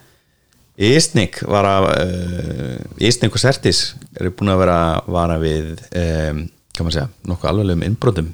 [0.74, 6.40] Ísnik var að uh, Ísnik og Sertis eru búin að vera vara við um,
[6.74, 8.32] hvað maður segja, nokkuð alveglegum innbrotum.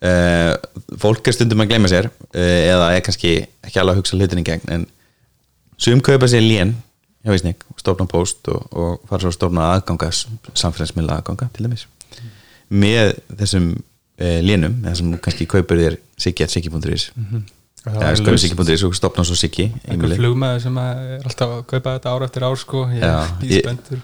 [0.00, 0.54] Uh,
[1.02, 3.34] fólk er stundum að gleyma sér uh, eða er kannski
[3.66, 4.86] ekki alveg að hugsa hlutin í gegn en
[5.80, 6.76] sum kaupa sér lén
[7.26, 11.84] hjá Ísnik, stofna post og, og fara svo að stofna aðganga samfélagsmiðla aðganga til dæmis
[12.70, 15.98] með þessum uh, lénum þessum kannski kaupir þér
[17.14, 17.48] mm -hmm.
[17.80, 21.60] Það eða var skoðu siggi.is og stofna svo siggi einhver flugmaður sem er alltaf að
[21.70, 22.82] kaupa þetta ár eftir ár sko.
[22.92, 24.02] Ég er bíspendur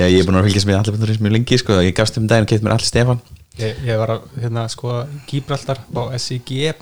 [0.00, 1.76] Já, ég er búin að fylgjast með allir mjög lengi sko.
[1.84, 3.20] ég gafst um daginn og keitt mér allir Stefan
[3.60, 4.94] ég, ég var að hérna sko
[5.28, 6.72] Gibraltar á sig.g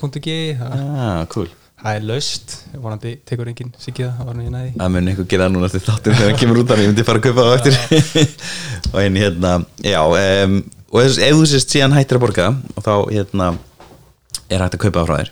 [0.60, 1.50] það, ah, cool.
[1.82, 2.56] það er laust.
[2.78, 5.72] Vonandi tekur enginn sikið það var nú ég næði að mun einhver gera það núna
[5.72, 8.30] eftir þáttum þegar hann kemur út af ég myndi fara að kaupa það eftir.
[8.94, 9.98] Og henni hérna já,
[10.46, 10.60] um,
[10.92, 13.50] og ef þú sést síðan hættir að borga og þá hérna
[14.46, 15.30] er hægt að kaupa það frá þér.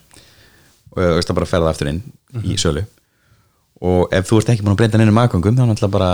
[0.94, 2.02] Og þú veist að bara ferða aftur inn
[2.42, 2.84] í sölu.
[3.84, 6.12] Og ef þú ert ekki búin að breyta neinum aðgangum þá náttúrulega bara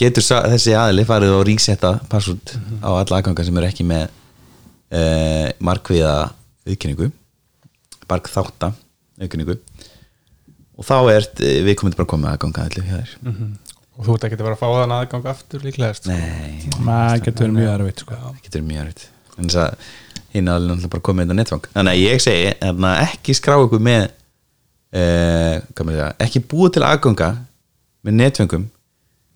[0.00, 5.48] getur þessi aðili farið og ríksetta password á alla aðganga sem eru ekki með uh,
[5.62, 6.14] markviða
[6.66, 7.10] auðkynningu
[8.10, 8.72] bark þátta
[9.20, 9.58] auðkynningu
[10.74, 13.14] og þá er við komum bara að koma að ganga allir hjá þér
[13.94, 16.14] og þú ert ekki að vera að fá þann aðgang aftur líklegast sko.
[16.14, 18.18] Nei, það getur mjög erfitt sko.
[18.24, 19.06] það getur mjög erfitt.
[19.34, 19.88] En þess að
[20.34, 23.54] hinn aðlun náttúrulega bara komið inn á netfang þannig að ég segi hérna, ekki skrá
[23.62, 24.06] ykkur með
[24.98, 27.30] eh, ekki búið til aðganga
[28.04, 28.66] með netfangum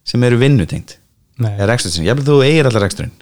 [0.08, 0.96] sem eru vinnutengt
[1.38, 3.14] ég vil þú eigir allar reksturinn.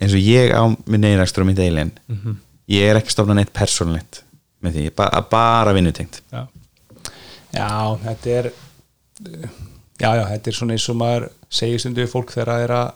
[0.00, 1.92] Eins og ég á minn eigin rekstur og minn eigin
[2.72, 4.22] ég er ekki stofnað neitt persónlegt
[4.64, 6.46] með því, ba bara vinnutengt já.
[7.52, 7.68] já,
[8.02, 8.48] þetta er
[10.00, 11.28] já, já, þetta er svona eins og maður
[11.60, 12.88] segir stundu fólk þegar það er að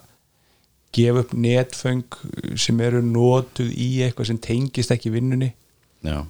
[0.97, 2.19] gefa upp netföng
[2.59, 5.53] sem eru notuð í eitthvað sem tengist ekki vinnunni.
[6.07, 6.25] Já,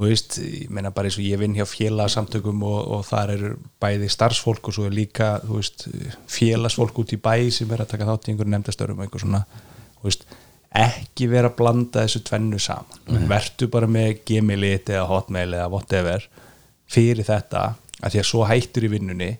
[0.00, 3.50] þú veist, ég meina bara eins og ég vinn hjá félagsamtökum og, og þar eru
[3.82, 5.88] bæði starfsfólk og svo er líka þú veist,
[6.30, 9.42] félagsfólk út í bæ sem er að taka þátt í einhverju nefndastörum og eitthvað svona,
[9.98, 10.24] þú veist,
[10.80, 13.04] ekki vera að blanda þessu tvennu saman.
[13.10, 13.28] Mm.
[13.28, 16.26] vertu bara með gmail-it eða hotmail eða whatever
[16.90, 17.66] fyrir þetta,
[18.00, 19.32] að því að svo hættur í vinnunni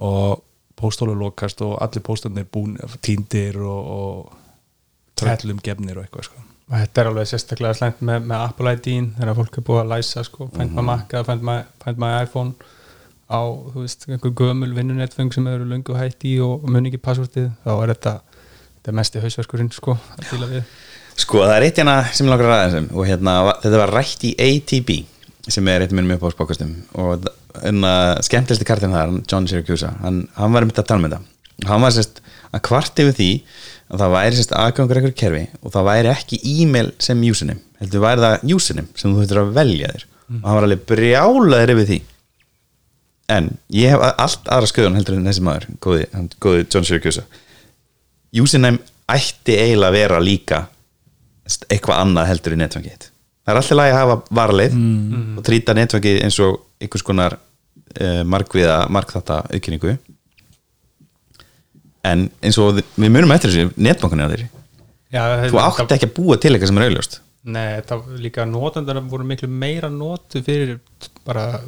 [0.00, 0.44] og
[0.80, 4.32] póstólu lokast og allir póstarnir búin tíndir og, og
[5.20, 6.44] tröllum gefnir og eitthvað sko.
[6.70, 9.92] og þetta er alveg sérstaklega slæmt með, með Apple ID-in þegar fólk er búið að
[9.94, 12.54] læsa sko, find my Mac eða find my, find my iPhone
[13.30, 17.52] á, þú veist, einhver gömul vinnunetfeng sem eru löngu hætt í og mun ekki passvortið,
[17.66, 18.14] þá er þetta
[18.80, 20.74] þetta er mesti hausverkurinn sko að díla við.
[21.20, 23.92] Sko það er eitt hérna sem ég langar að ræða þessum og hérna, þetta var
[23.98, 24.92] rætt í ATB
[25.48, 27.28] sem er eitt af minnum upp á spákastum og
[27.62, 27.92] hérna,
[28.26, 31.28] skemmtilegsti kartinn þar John Syracuse, hann, hann var einmitt að tala með það
[31.68, 33.30] hann var sérst að kvart yfir því
[33.90, 38.04] að það væri sérst aðgangur eitthvað kerfi og það væri ekki e-mail sem username, heldur
[38.04, 40.06] væri það username sem þú þurftir að velja þér.
[40.30, 42.00] Og hann var alveg brjálaður yfir því.
[43.34, 47.24] En ég hef allt aðra sköðun heldur en þessi maður, góði, hann, góði John Syracuse.
[48.38, 50.64] Username ætti eiginlega að vera líka
[51.66, 53.09] eitthvað annað heldur í netfangið.
[53.50, 54.76] Það er alltaf lagi að hafa varleið
[55.36, 59.96] og trýta netfangið eins og einhvers konar uh, markviða markþátta aukynningu
[62.10, 64.46] en eins og við við munum eftir þessu netbankan er þeir
[65.10, 69.00] Já, þú átti ekki að búa til eitthvað sem er auðljóst Nei, það líka notandar
[69.08, 70.78] voru miklu meira notu fyrir
[71.24, 71.60] bara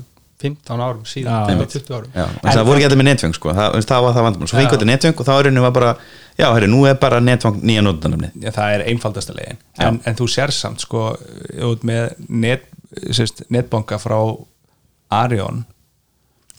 [0.43, 1.67] 15 árum síðan, Já.
[1.77, 2.11] 20 árum.
[2.15, 3.55] Já, en það voru ekki allir með netfang sko.
[3.59, 4.61] það, það var það vandamál, svo Já.
[4.61, 5.95] fengur þetta netfang og þá er henni var bara,
[6.39, 10.19] já, herri, nú er bara netfang nýja notanamni Já, það er einfaldasta legin en, en
[10.19, 11.13] þú sér samt sko
[11.71, 12.69] út með net,
[13.11, 14.19] sérst, netbanka frá
[15.13, 15.65] Arion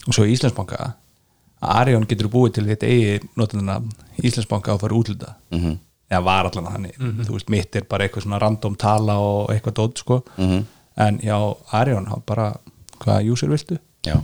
[0.07, 0.93] og svo Íslandsbanka
[1.63, 3.79] að Arion getur búið til þetta eigi notenduna
[4.21, 5.77] Íslandsbanka og fara útluta mm -hmm.
[6.09, 6.97] eða var allan þannig.
[6.97, 10.23] Þú veist, mitt er bara eitthvað svona random tala og eitthvað dót sko.
[10.97, 12.53] En já, Arion hann bara
[13.03, 13.79] hvaða user viltu.
[14.03, 14.17] Já,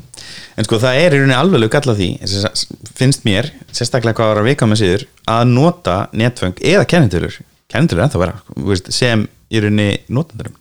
[0.60, 2.64] en sko það er í rauninni alveg galla því, að
[3.00, 7.38] finnst mér sérstaklega hvað var að vika með síður að nota netfang eða kennitölur.
[7.72, 10.58] Kennitölur er ennþá vera, sem í rauninni notandurum,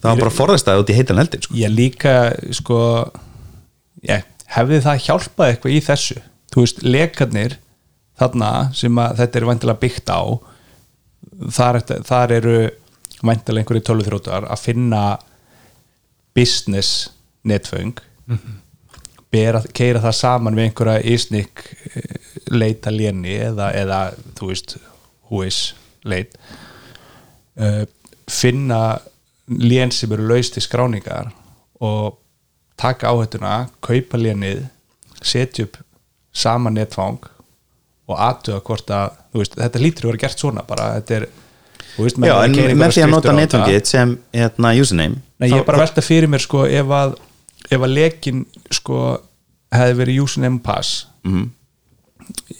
[0.00, 1.54] það var bara forðast að út í heitan eldin, sko.
[1.60, 2.16] ég líka
[2.58, 2.80] sko
[4.08, 4.26] ég,
[4.56, 6.18] hefði það hjálpað eitthvað í þessu?
[6.52, 7.56] Þú veist, lekarnir
[8.18, 10.20] þarna sem að þetta er vantilega byggt á
[11.52, 12.56] þar, þar eru
[13.22, 15.02] vantilega einhverju tölvuþrótar að finna
[16.36, 17.10] business
[17.46, 17.96] netföng.
[19.32, 21.64] Bera, keira það saman við einhverja ísnik
[22.50, 24.00] leita léni eða, eða
[24.38, 24.76] þú veist
[25.30, 25.60] húis
[26.06, 26.36] leit
[27.58, 27.82] uh,
[28.30, 28.98] finna
[29.46, 31.32] lén sem eru laust til skráningar
[31.82, 32.18] og
[32.78, 34.64] taka áhættuna kaupa lénið
[35.22, 35.80] setja upp
[36.36, 37.18] sama netfang
[38.06, 41.28] og aðtöða hvort að þú veist, þetta lítur að vera gert svona bara þetta er
[41.96, 45.66] þú veist, Já, en með því að nota netfangið sem hérna, username Nei, ég er
[45.66, 47.16] bara að velta fyrir mér sko ef að
[47.70, 49.00] ef að lekin sko
[49.74, 51.48] hefði verið username pass Mhm.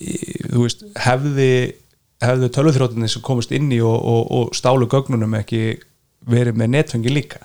[0.00, 1.50] í- þú veist, hefði
[2.22, 5.78] hefði tölvuþróttinni sem komist inn í og, og, og stálu gögnunum ekki
[6.26, 7.42] verið með netfengi líka?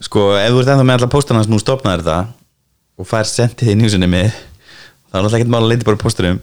[0.00, 2.16] Sko, ef þú ert ennþá með alla póstana sem þú stopnaðir þetta
[2.98, 6.40] og fær sendið í njúsinni með þá er náttúrulega ekkert mál að leita bara pósturum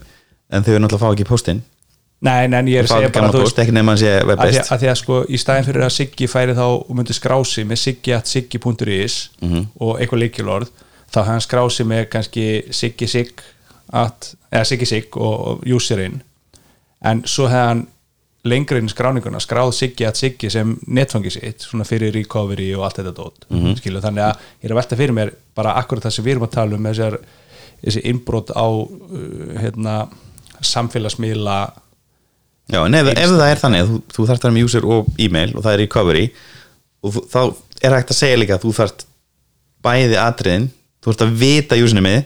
[0.52, 1.62] en þau er náttúrulega að fá ekki póstinn
[2.22, 3.26] Nei, nei, ég er að segja bara
[3.90, 6.62] hann sé að web-based að því að sko í staðin fyrir að Siggi færi þá
[6.70, 9.64] og myndi skrási með siggi.siggi.is Mhm.
[9.80, 10.68] og eitthvað leikjulorð
[11.12, 13.42] þá hann skrási með kannski Siggi Sigg
[13.92, 16.22] at, eða Siggi Sigg og, userinn
[17.04, 17.86] en svo hefði hann
[18.44, 22.84] lengra inn í skráninguna skráð Siggi at Siggi sem netfangi sitt svona fyrir recovery og
[22.86, 23.76] allt þetta dót mm Mhm.
[23.82, 26.46] skilu, þannig að ég er að velta fyrir mér bara akkurat það sem við erum
[26.46, 26.86] að tala um
[27.82, 30.08] þessi innbrot á uh, hérna,
[30.62, 31.72] samfélagsmiðla
[32.72, 34.86] Já, en ef, ef það er þannig að þú, þú þarft að vera með user
[34.88, 36.26] og e-mail og það er recovery
[37.02, 37.40] og þú, þá
[37.82, 39.04] er hægt að segja líka að þú þarft
[39.84, 40.68] bæði atriðin
[41.02, 42.20] þú þarft að vita usernið með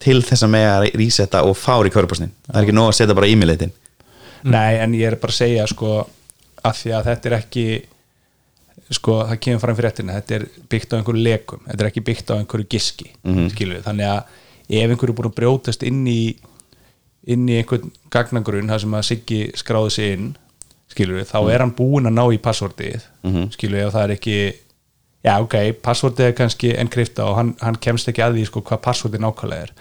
[0.00, 3.18] til þess að með að resetta og fá recovery-postin það er ekki nóg að setja
[3.18, 3.76] bara e-mail-eitin
[4.48, 5.98] Nei, en ég er bara að segja sko
[6.64, 7.64] að því að þetta er ekki
[8.90, 12.04] sko, það kemur fram fyrir réttina þetta er byggt á einhverju lekum, þetta er ekki
[12.06, 13.82] byggt á einhverju giski, mm -hmm.
[13.84, 16.22] þannig að ef einhverju er búin að brjótast inn í
[17.26, 20.32] inn í einhvern gagnagrun þar sem að Siggi skráði sig inn
[20.90, 23.52] skilur þá er hann búinn að ná í passvordið mm -hmm.
[23.54, 24.36] skilur ef það er ekki
[25.24, 28.84] já ok, passvordið er kannski enkrypta og hann, hann kemst ekki að því sko hvað
[28.86, 29.72] passvordið nákvæmlega er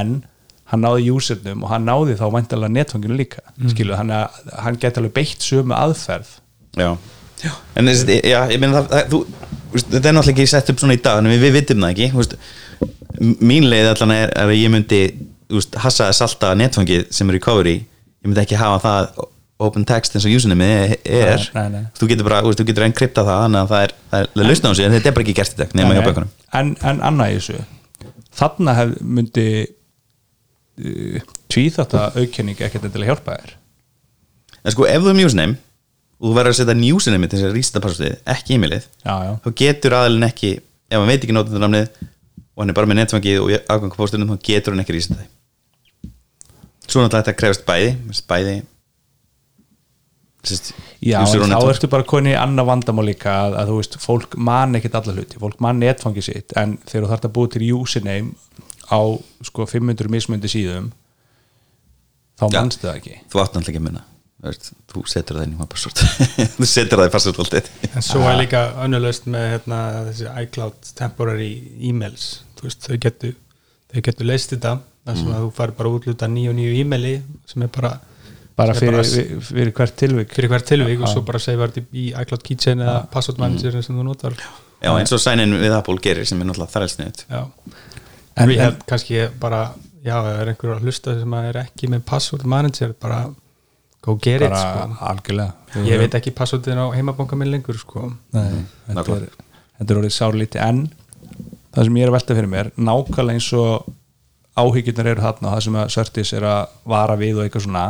[0.00, 0.24] en
[0.72, 3.68] hann náði usernum og hann náði þá væntalega netfanginu líka mm.
[3.70, 6.40] skilu, hann, hann geti alveg beitt sömu aðferð
[6.74, 6.96] Já,
[7.44, 7.52] já.
[7.76, 9.20] en þessi, já, ég meina það, það þú,
[9.72, 11.94] veist, þetta er náttúrulega ekki sett upp svona í dag en við, við vitum það
[11.94, 12.36] ekki veist,
[13.44, 15.02] mín leið allan er, er að ég myndi
[15.58, 19.24] veist, hassa að salta netfangið sem er recovery ég myndi ekki hafa það
[19.64, 20.98] open text eins og username er.
[21.04, 21.84] Nei, nei, nei.
[21.96, 24.74] þú getur bara, þú getur enkrypta það þannig að það er, það er lausna á
[24.74, 27.34] sig en þetta er bara ekki gert í dag nema hjá bökunum en, en annað
[27.34, 27.60] í þessu.
[28.34, 31.20] Þarna hef, myndi uh,
[31.52, 33.54] tvíþátt að aukenning ekkert til að hjálpa þér.
[34.64, 35.60] En sko, ef þú er með username
[36.18, 39.96] og þú verður að setja username til þess að rísta passvordið, ekki e-mailið þá getur
[39.98, 41.88] aðalinn ekki ef hann veit ekki nótundunamnið
[42.54, 45.26] og hann er bara með netfangið og afgangapóstunum þá getur hann ekki rísið það
[46.94, 48.54] svo náttúrulega þetta krefst bæði bæði
[50.44, 54.36] sérst, já þá ertu bara koni í annað vandamál líka að, að þú veist, fólk
[54.50, 57.70] man ekkert alla hluti fólk man netfangið sitt en þegar þú þarft að búa til
[57.78, 58.34] username
[58.92, 59.00] á
[59.48, 60.90] sko 500 mismöndi síðum
[62.38, 62.58] þá Já.
[62.58, 63.14] manstu það ekki.
[63.32, 64.10] Þú átt náttúrulega ekki að minna
[64.44, 66.00] Þú setur það inn í maður password
[66.58, 69.78] þú setur það í password alltaf En svo er líka önnulöst með hérna,
[70.10, 72.26] þessi iCloud temporary emails
[72.58, 73.38] þú veist, þau getur
[74.04, 74.74] getur leist þetta
[75.04, 77.14] þar sem að þú fari bara útluta nýju og nýju e-maili
[77.50, 77.92] sem er bara
[78.56, 80.34] bara sem er fyrir, fyrir hvert tilvik.
[80.36, 83.96] Fyrir hver tilvík og svo bara segja þetta í iCloud keychain eða password manager sem
[83.98, 84.36] þú notar.
[84.84, 87.24] Já, eins og sænin við Apple gerir sem er náttúrulega þrælsniðut.
[87.30, 87.40] Já,
[88.36, 89.72] En- en ég en- held kannski bara
[90.04, 93.20] já, ef er einhver að hlusta sem að er ekki með password manager, bara
[94.02, 95.04] go get it, bara sko.
[95.10, 95.52] algjörlega.
[95.86, 98.12] Ég veit ekki passwordin á heimabanka minn lengur, sko.
[98.32, 99.22] Nei, þetta, nákvæmlega.
[99.22, 99.44] er,
[99.80, 100.82] þetta er orðið sárlíti en
[101.74, 103.86] það sem ég er að velta fyrir mér nákvæmlega eins og
[104.60, 107.84] áhyggjurnar eru þarna það sem að Sörtis er að vara við og eitthvað svona.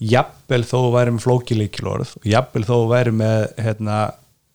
[0.00, 3.98] Jafnvel þó þú væri með flókileikilorð og jafnvel þó þú væri með hérna,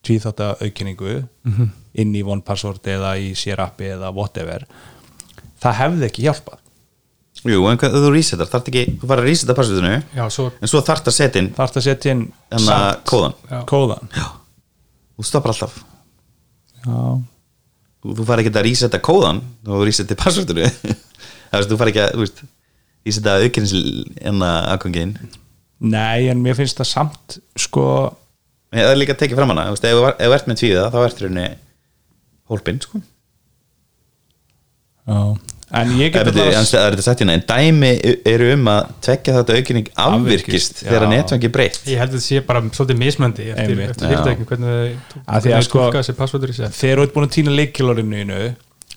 [0.04, 1.20] tvíþátta aukinningu
[1.94, 4.66] inn í OnePassword eða í sér appi eða whatever
[5.64, 6.60] það hefði ekki hjálpað.
[7.44, 9.54] Jú, en hvað þú resetar, þarf ekki þú fara að reseta
[10.32, 12.22] svo, en svo þarf að setja inn þarf að setja inn
[13.10, 13.34] kóðan
[13.68, 15.76] kóðan þú stoppar alltaf.
[16.84, 17.33] Já.
[18.04, 19.40] Þú, fara ekki að reseta kóðan
[20.20, 20.68] passwordinu.
[21.54, 22.26] Það veist, þú fara ekki að
[23.08, 23.74] reseta aukins
[24.24, 25.16] enna aðkongin
[25.84, 27.86] nei en mér finnst það samt sko
[28.74, 29.66] það er líka að tekið fram hana.
[29.72, 31.48] Ef þú ert með tvíða þá ertu rauninni
[32.50, 33.02] hólpinn sko.
[35.04, 35.20] Já.
[35.74, 37.92] En ég Það get er það er þetta sett hérna en dæmi
[38.30, 42.44] eru um að tvekja þetta aukinning afvirkist þegar netfangi breytt ég held að þetta sé
[42.50, 46.58] bara svolítið mismöndi eftir, fyrirtækjum hvernig Að því að þau sko- tólka þessi passwordur í
[46.60, 48.42] sér þegar þú ert búin að týna leikilorinu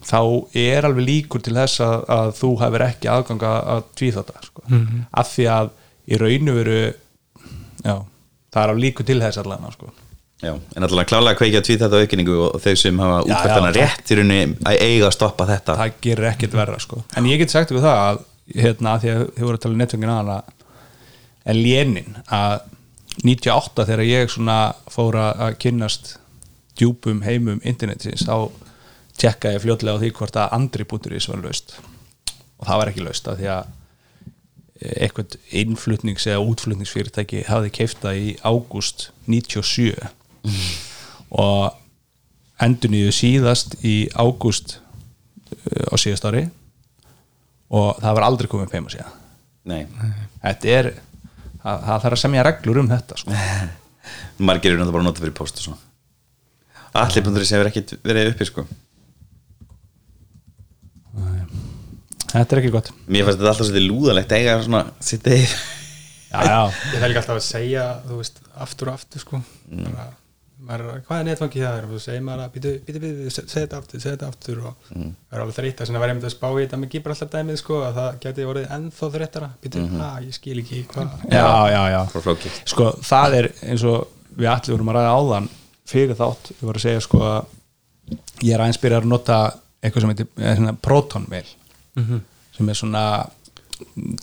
[0.07, 0.21] þá
[0.67, 4.63] er alveg líkur til þess að, að þú hefur ekki aðganga að tvíþátta sko.
[4.69, 5.01] Mhm.
[5.23, 5.71] af því að
[6.07, 6.81] í raunu veru
[7.83, 7.97] já,
[8.53, 9.91] það er alveg líkur til þess allan sko.
[10.45, 14.11] Já, en alltaf klálega kveikja tvít þetta aukinningu og þau sem hafa hana það- rétt
[14.13, 15.77] í rauninni að eiga að stoppa þetta.
[15.81, 17.03] Það gerir ekkert verra sko.
[17.17, 18.19] en ég get sagt ykkur það að
[18.61, 20.43] hérna, að því að þið voru að tala um netfengin aðana
[21.47, 22.61] en lénin að
[23.25, 24.59] 98 þegar ég svona
[24.93, 26.19] fór að að kynnast
[26.77, 28.51] djúpum heimum internetins þá
[29.17, 31.79] tjekkaði ég fljótlega á því hvort að andri.is var laust.
[32.61, 33.65] Og það var ekki laust af því að
[34.83, 39.97] eh, eitthvað innflutnings eða útflutningsfyrirtæki hafði keifta í ágúst 97
[41.37, 46.47] og endur nýju síðast í ágúst uh, á síðast ári.
[47.75, 49.15] Og það var aldrei komið heima síðan.
[49.67, 49.83] Nei,
[50.45, 53.43] þetta er það, það þarf að semja reglur um þetta sko.
[54.49, 55.81] margir eru náttúrulega bara að nota fyrir post og svona.
[56.97, 58.67] Allir búinir sem hefur ekkert verið uppi sko.
[62.27, 62.93] Þetta er ekki gott.
[63.09, 67.39] Mér fannst þetta alltaf svolítið lúðalegt að eiga svona sitt já, ég þarf líka alltaf
[67.39, 69.41] að segja þú veist, aftur og aftur sko.
[69.71, 70.07] Bara,
[70.65, 73.51] maður, hvað er netfangi það er og þú segir maður að býtu, býtu, býtu, segð
[73.53, 76.47] þetta aftur segð þetta aftur og það er alveg þreytt var ég myndið að spá
[76.49, 79.51] í þetta með gípar alltaf dæmið sko að það geti orðið ennþá þreyttara.
[79.63, 81.15] Býtu, að ég skil ekki hvað?
[81.29, 82.01] Já, já, já.
[82.73, 85.51] sko það er eins og við allir vorum að ræða áðan
[85.87, 87.55] fyrir þátt, við vorum að segja sko að
[88.47, 89.41] ég er aðeins byrjar að nota
[89.83, 91.49] eitthvað sem heitir eh, svona proton mail.
[92.57, 93.05] Sem er svona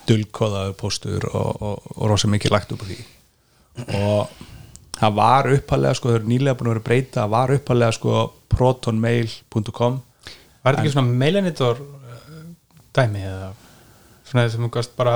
[0.09, 2.99] dulkóðaður póstur og, og, og rosa mikið lagt upp á því.
[3.99, 4.41] Og
[4.99, 8.21] það var uppalega sko, þau eru nýlega búin að vera breyta það var uppalega sko
[8.53, 9.99] protonmail.com
[10.63, 12.47] var þetta ekki svona mailinitor uh,
[12.95, 13.51] dæmi eða
[14.33, 15.15] svona þess að þú gast bara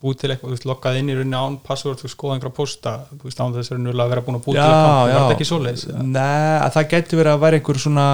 [0.00, 2.94] búið til eitthvað, þú veist, loggað inn í rauninni án password, þú skoða einhverja posta
[3.10, 5.48] þú veist, án þess að raunverulega vera búin að búið til account, var þetta ekki
[5.50, 6.06] svoleiðis eða?
[6.14, 8.06] Nei, að það gæti verið að vera einhver svona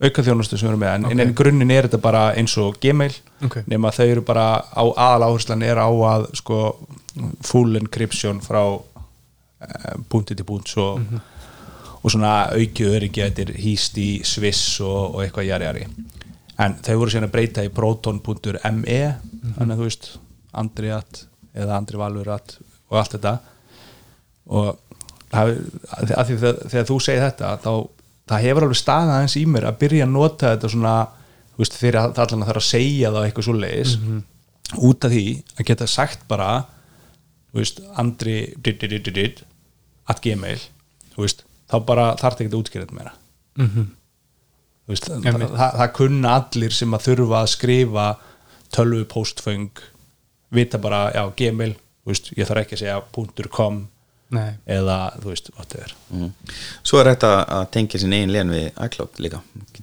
[0.00, 3.12] aukaþjónustu sem við erum með en, en, en grunninn er þetta bara eins og Gmail
[3.44, 3.58] Ok.
[3.68, 6.60] nema þau eru bara á aðal áherslan er á að sko
[7.44, 8.62] full encryption frá
[10.08, 10.94] punkti til punkt svo,
[12.00, 15.86] og svona aukið öryggi þetta er hýst í Swiss og, og eitthvað jari jari
[16.60, 20.10] en þau voru síðan að breyta í proton.me þannig að þú veist
[20.60, 21.24] Andriat
[21.56, 22.56] eða Andri Valurat
[22.90, 23.36] og allt þetta.
[24.50, 24.68] Og
[25.30, 25.52] það,
[25.94, 27.72] að því þegar, þegar þú segir þetta þá
[28.30, 30.96] það hefur alveg staðað eins í mér að byrja að nota þetta svona
[31.54, 33.94] þú veist, þegar það allan þarf að segja það eitthvað svo leiðis
[34.90, 35.24] út af því
[35.56, 36.50] að geta sagt bara
[37.50, 39.42] þú veist, Andri did, did, did, did,
[40.10, 40.60] at gmail
[41.20, 43.14] veist, þá bara þarf þetta ekki að útskýra þetta meira.
[43.60, 48.06] Þú veist, það, það, það kunna allir sem að þurfa að skrifa
[48.74, 49.82] tölvu postföng
[50.54, 51.74] vita bara, já, gmail
[52.08, 53.82] veist, ég þarf ekki að segja .com
[54.30, 54.52] Nei.
[54.70, 55.92] eða, þú veist, whatever.
[56.14, 56.28] Mm.
[56.86, 59.40] Svo er þetta að tengja sín eigin lén við iCloud líka.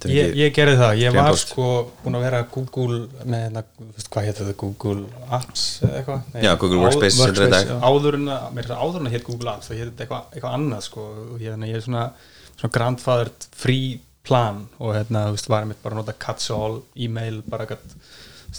[0.08, 1.52] Ég, ég gerði það, ég var post.
[1.52, 1.68] sko
[2.04, 3.64] búin að vera Google með hérna,
[4.08, 6.32] hvað hétt þetta, Google Apps eða eitthvað?
[6.32, 9.68] Nei, Já, Google Workspace Workspace, áður að, er það áður en að hétt Google Apps
[9.68, 11.06] það hétt þetta eitthvað, eitthvað annað sko.
[11.26, 12.06] Og ég, ég er svona,
[12.54, 13.92] svona grandfathered free
[14.28, 17.68] plan og hérna, þú veist, var ég mitt bara að nota catch all, e-mail, bara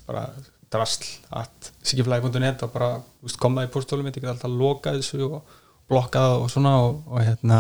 [0.06, 0.28] bara
[0.69, 4.54] drasl at sikiflæg.net og bara þú veist, kom það í póstólum mitt, ég get alltaf
[4.54, 5.56] lokað þessu og
[5.89, 7.60] blokkað og svona og, og hérna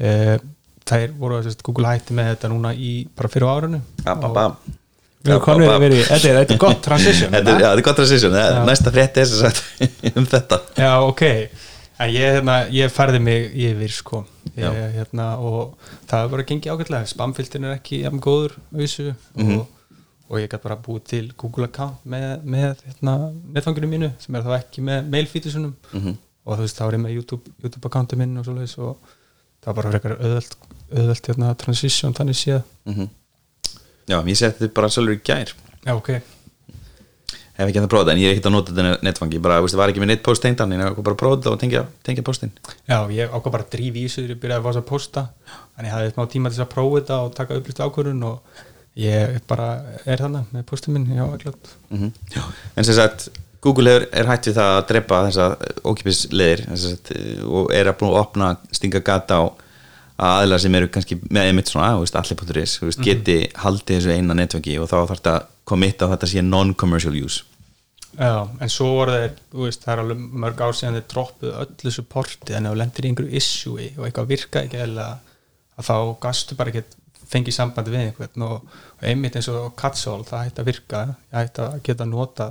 [0.00, 0.38] e,
[0.88, 3.48] þær voru að Google hætti með þetta núna í bara fyrir
[5.74, 8.60] að vera í, þetta er, gott transition Þetta er, er gott transition Já.
[8.68, 9.64] Næsta frétti er sem sagt
[10.18, 10.60] um þetta.
[10.78, 11.24] Já, ok.
[11.98, 14.20] En ég, hérna, ég færði mig yfir sko.
[14.54, 15.74] Ég, hérna, og
[16.08, 17.10] það er bara gengið ágætlega.
[17.10, 19.66] Spamfiltin er ekki jafn góður auðsu og,
[20.30, 23.16] og ég gæti bara búið til Google account með, með hérna,
[23.58, 26.16] netfanginu mínu sem er þá ekki með mailfítusunum Mhm.
[26.48, 28.96] Og þú veist þá er ég með YouTube, YouTube accountu minn og svoleiðis og
[29.60, 30.56] það var bara frekar auðvelt,
[30.94, 32.62] auðvelt hérna, transition þannig séð.
[32.88, 33.08] Mhm.
[34.08, 35.52] Já, ég seti þetta bara sjálfur í gær.
[35.84, 36.10] Já, ok.
[37.58, 39.40] Hef ekki að prófa þetta en ég er ekkert að nota þetta netfangi.
[39.42, 41.60] Bara, veist, var ekki með netpost tengdan en ég var bara að prófa þetta og
[41.60, 42.52] tengja, tengja postin.
[42.86, 44.88] Já, ég ákvað bara að drífa í þessu þegar ég byrjaði að fá þess að
[44.92, 45.24] posta.
[45.76, 48.62] En ég hafði smá tíma til að prófa þetta og taka upplýst ákvörðun og
[48.98, 49.66] ég bara
[50.06, 52.08] er þannig með postin minn já, ekkert mm
[52.78, 53.28] En sem sagt,
[53.64, 55.46] Google er, er hætt við það að drepa þessa
[55.90, 57.10] ókipisleðir sagt,
[57.46, 59.42] og er að búin að opna stinga gata á
[60.18, 64.34] að aðlar sem eru kannski með einmitt svona, allir.is þú veist, geti haldið þessu eina
[64.34, 67.44] netfangi og þá þarf þetta að komitta á þetta sé non-commercial use.
[68.18, 71.92] Já, en svo voru þeir, veist, það er alveg mörg ár síðan þeir droppuðu öllu
[71.94, 75.08] supporti en ef þú lendir í einhverju issue og eitthvað virka ekki eða
[75.78, 80.24] að þá gastu bara ekki fengið sambandi við einhvern og, og einmitt eins og Katsol,
[80.26, 82.48] það hætti að virka ég hætti að geta nota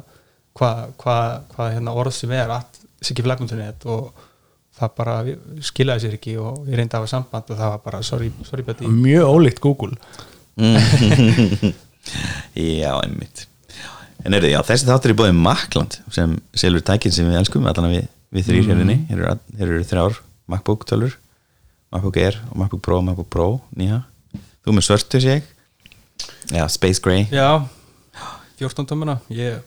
[0.58, 1.18] hvað hva,
[1.54, 4.24] hva, hérna orð sem er að sikki flagmundunett og
[4.78, 5.18] það bara
[5.66, 8.66] skilaði sér ekki og ég reyndi að hafa samband og það var bara, sorry, sorry
[8.66, 9.98] Betty mjög ólíkt Google.
[12.58, 13.48] Já, einmitt.
[14.26, 17.92] En er já, þessi þáttur er búið Makland sem selur tækin sem við elskum allan
[17.92, 20.18] við, við þrýr hérna hér eru, hér eru þrjár
[20.52, 21.14] MacBook tölur
[21.94, 23.48] MacBook Air og MacBook Pro MacBook Pro
[23.78, 24.02] nýja.
[24.66, 25.52] Þú með svörtu sé ég.
[26.52, 27.28] Já, Space Gray.
[27.32, 27.64] Já,
[28.60, 29.20] 14 tómuna.
[29.32, 29.62] Ég,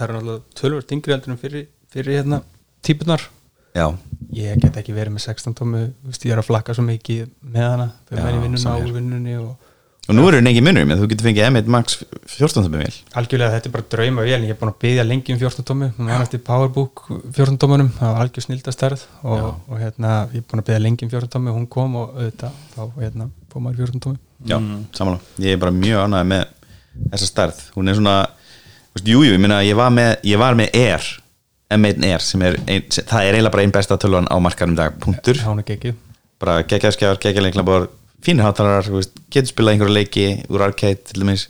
[0.00, 2.42] það er náttúrulega tölvöld yngri heldur en fyrir, fyrir hérna
[2.86, 3.28] típunar
[3.70, 3.86] Já,
[4.34, 7.66] ég get ekki verið með 16 tómu veist, ég er að flakka svo mikið með
[7.68, 7.84] hana.
[8.08, 9.68] Fyrir Já, mér í vinnuna sama og vinnunni og,
[10.08, 12.00] og nú eru henni ekki munur með þú getur fengið M1 Max
[12.32, 15.36] 14 tómi vel algjörlega þetta er bara drauma vel ég er búin að byggja lengi
[15.36, 17.92] um 14 tómi hún var eftir Powerbook 14 tómunum.
[18.00, 21.34] Það var algjör snildastærð og, og hérna, ég er búin að byggja lengi um 14
[21.36, 24.18] tómi hún kom og auðvitað þá hérna, fór maður 14 tómi
[24.50, 24.58] já,
[24.98, 26.44] samanlega, ég er bara mjög ánægð með
[27.12, 28.18] þessa stærð, hún er svona
[28.90, 31.08] þú veist, jú, jú, ég minna, ég var með ég var með Air,
[31.76, 34.74] M1 Air sem er ein, sem, það er eiginlega bara einn besta tölvan á markaðum
[34.74, 35.96] í dag, punktur, hún er geggið
[36.40, 37.64] bara geggjaðskjár, geggjaðleikla
[38.24, 38.88] fínir hátalar,
[39.32, 41.46] getur spilað einhverju leiki úr arcade, til dæmis.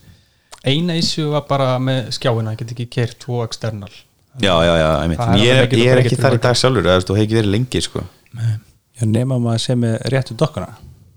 [0.67, 3.91] Eina issue var bara með skjáina ég get ekki kert tvo external.
[4.39, 7.17] Já, já, já, er ég er, ég er ekki þar í dag sjálfur eða, þú
[7.17, 8.05] hefði ekki verið lengi, sko.
[8.37, 10.69] Já, nema maður sem er réttu dokkuna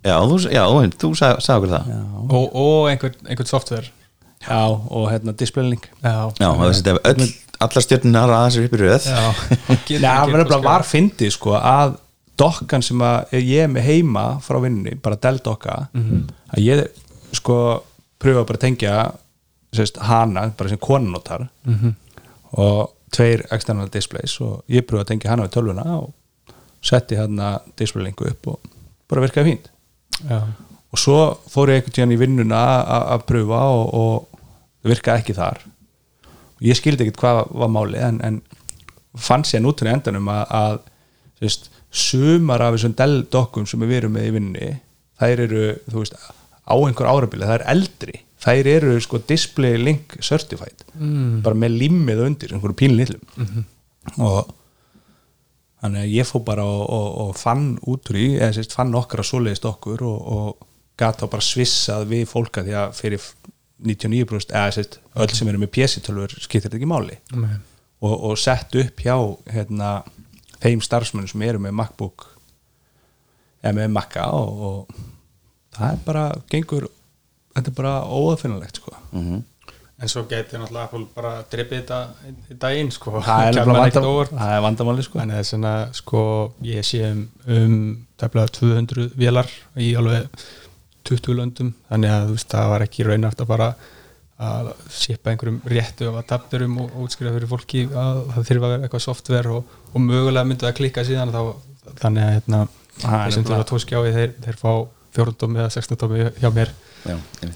[0.03, 1.91] já, þú, já, þú, þú sagði, okkur það.
[1.91, 3.91] Já, Já, og, og einhvern, einhvern software
[4.47, 5.87] já og hérna displaylink
[6.39, 7.27] já, þessi, þetta er öll,
[7.63, 9.07] allar stjórnunar að þessu upp í röð.
[9.07, 9.23] Já.
[10.03, 11.93] Það var var fyndið sko að
[12.37, 16.87] dokkan sem að ég er með heima frá vinninni, bara Dell dokka að ég
[17.37, 17.57] sko
[18.19, 18.95] pröfa bara að tengja
[19.73, 21.47] sérst, hana, bara sem konanotar
[22.53, 26.11] og tveir external displays og ég pröfa að tengja hana við tölvuna og
[26.83, 28.59] setti hérna displaylinku upp og
[29.09, 29.69] bara virkaði fínt.
[30.29, 30.41] Já.
[30.93, 31.17] og svo
[31.49, 34.32] fór ég einhvern tíðan í vinnuna að- að pröfa og, og
[34.83, 35.61] það virkaði ekki þar
[36.27, 38.41] og ég skildi ekkert hvað var málið en, en
[39.19, 40.79] fann sér nútur í endanum að, að
[41.41, 44.71] sérst, sumar af þessum Dell-dokkum sem við erum með í vinnunni
[45.21, 46.17] þær eru, veist,
[46.65, 51.43] á einhver árabili það er eldri, þær eru sko display link certified mm.
[51.45, 53.65] bara með limmið undir, einhverju pínlillum mm -hmm.
[54.25, 54.53] og
[55.83, 58.95] þannig að ég fór bara og, og, og fann út úr í, eða sérst fann
[58.95, 60.67] okkar að svoleiðist okkur og, og
[60.97, 63.29] gata bara svissað við fólka því að fyrir
[63.83, 67.17] 99% eða sérst öll sem eru með PC-tölfur skiptir þetta ekki máli.
[68.03, 69.15] Og, og sett upp hjá
[69.53, 69.95] hérna,
[70.63, 72.27] þeim starfsmönnum sem eru með MacBook
[73.63, 75.01] eða með Maca og, og
[75.77, 76.89] það er bara gengur,
[77.55, 78.95] þetta er bara óafinnilegt sko.
[80.03, 81.99] En svo getur náttúrulega Apple bara drippið þetta
[82.51, 83.21] í daginn sko.
[83.23, 84.07] Það er, vandam,
[84.49, 85.19] er vandamáli sko.
[85.21, 86.23] Þannig að svona, sko,
[86.67, 87.77] ég sé um, um
[88.19, 90.27] tefnilega 200 vélar í alveg
[91.09, 93.67] 20 löndum þannig að veist, það var ekki raunæft að bara
[94.43, 98.73] að sipa einhverjum réttu af adapterum og, og útskrifa fyrir fólki að það þurfa að
[98.73, 101.41] vera eitthvað software og, og mögulega myndi það klikka síðan þá,
[102.01, 102.61] þannig að hérna,
[102.97, 104.71] sem nefnilega- þurfa tóskjái þeir, þeir fá
[105.13, 106.71] 14 eða 16 tómi hjá mér.
[107.05, 107.51] Já, já,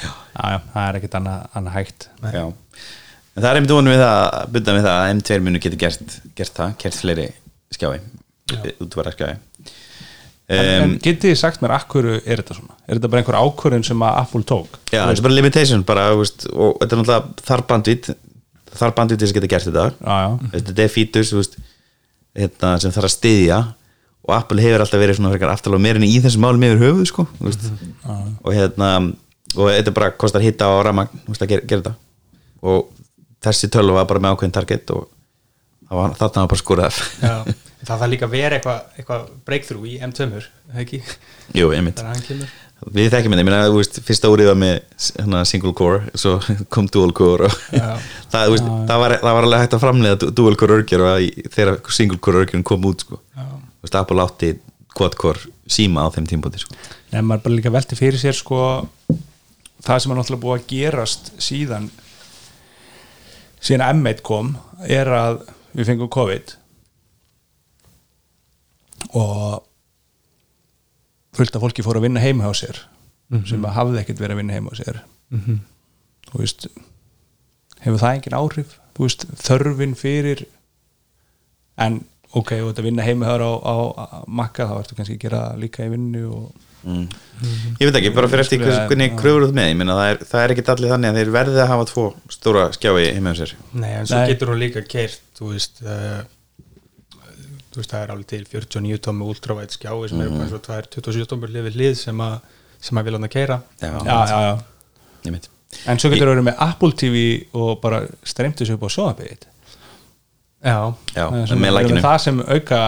[0.00, 2.08] já, það er ekkert annað, annað hægt.
[2.34, 5.80] Já, en það er einmitt vonum við það byrja við það að M2 munu getur
[5.84, 7.28] gert, gert það, gert fleiri
[7.76, 8.00] skjái
[8.82, 9.36] útvara skjái
[10.56, 12.76] en, en getið þið sagt mér akkur er þetta svona?
[12.86, 14.78] Er þetta bara einhver ákvörðun sem að Apple tók?
[14.90, 18.10] Já, þetta er bara limitation bara, veist, og þetta er náttúrulega þar bandvít
[18.70, 19.86] þar bandvít að geta gert þetta.
[19.98, 21.58] Já, já, þetta er features veist,
[22.38, 23.60] hérna, sem þarf að styðja.
[24.26, 27.24] Og Apple hefur alltaf verið svona aftalega meira en í þessum málum yfir höfuð sko,
[27.38, 27.70] þú veist,
[28.44, 28.90] og hérna
[29.56, 31.94] og þetta bara kostar hitta á ramagn að gera, gera þetta.
[32.60, 32.90] Og
[33.42, 35.08] þessi tölu var bara með ákveðin target og
[35.90, 37.34] þarna var bara skorað Já.
[37.84, 39.18] það þarf líka að vera eitthvað eitthva
[39.48, 40.26] breakthrough í M2
[40.82, 41.00] ekki?
[41.56, 42.02] Jú, einmitt
[42.80, 46.38] Við þekkjum þetta, ég meina, þú veist, fyrsta árið var með hana, single core, svo
[46.72, 47.90] kom dual core og Já.
[48.32, 51.04] það, veist, það, var, það var alveg hægt að framlega du- dual core örgjör
[51.52, 53.20] þegar single core örgjörn kom út sko.
[53.36, 54.54] þú veist, Apple átti
[54.96, 56.78] quad core síma á þeim tímpúti sko.
[57.12, 58.62] en maður bara líka velti fyrir sér sko
[59.84, 61.90] það sem er náttúrulega búið að gerast síðan
[63.60, 64.54] síðan að M1 kom
[64.88, 65.42] er að
[65.76, 66.56] við fengum COVID
[69.16, 69.66] og
[71.36, 72.80] fullt af fólki fór að vinna heima hjá sér
[73.46, 75.02] sem að hafði ekkert verið að vinna heima hjá sér.
[76.30, 76.66] Þú veist
[77.84, 78.72] hefur það engin áhrif?
[78.96, 80.42] Þú veist, þörfin fyrir
[81.80, 82.00] en
[82.36, 85.44] ok, þú ert að vinna heima á, á, á makka þá ertu kannski að gera
[85.46, 89.66] það líka í vinnu og Ég veit ekki, bara fyrir eftir hvernig kröfur út með,
[89.72, 92.04] ég meina, það er, það er ekki allir þannig að þeir verði að hafa tvo
[92.32, 93.52] stóra skjái heima á sér.
[93.76, 94.30] Nei, en svo Nei.
[94.32, 96.22] getur hún líka keirt þú veist uh,
[97.70, 100.90] þú veist, það er alveg til 49 tómi ultravæt skjái sem eru bara svo tvær
[100.90, 102.36] 27 tómur hlið við hlið sem að
[102.80, 104.52] sem að vilja hann að keira Já, já, já,
[105.28, 105.50] ég veit
[105.86, 109.46] en svo getur þú verið með Apple TV og bara streymt þessu upp á sjóðabegið
[110.60, 110.76] Já,
[111.16, 111.62] Já, sem
[112.04, 112.80] það sem auka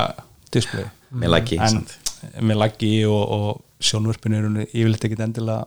[0.52, 0.88] display.
[1.12, 1.78] Með læki en
[2.44, 5.64] með laggi og, og sjónvörpinu er hún yfirleitt ekkit endilega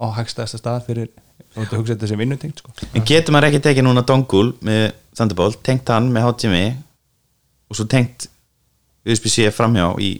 [0.00, 1.10] á hagstæðasta stað fyrir
[1.52, 2.72] þú ert að hugsa þetta sem vinnutengt sko.
[2.96, 6.64] En getur maður ekki tekið núna dongul með Thunderbolt, tengt hann með HDMI
[7.68, 8.26] og svo tengt
[9.06, 10.12] USB-C framhjá í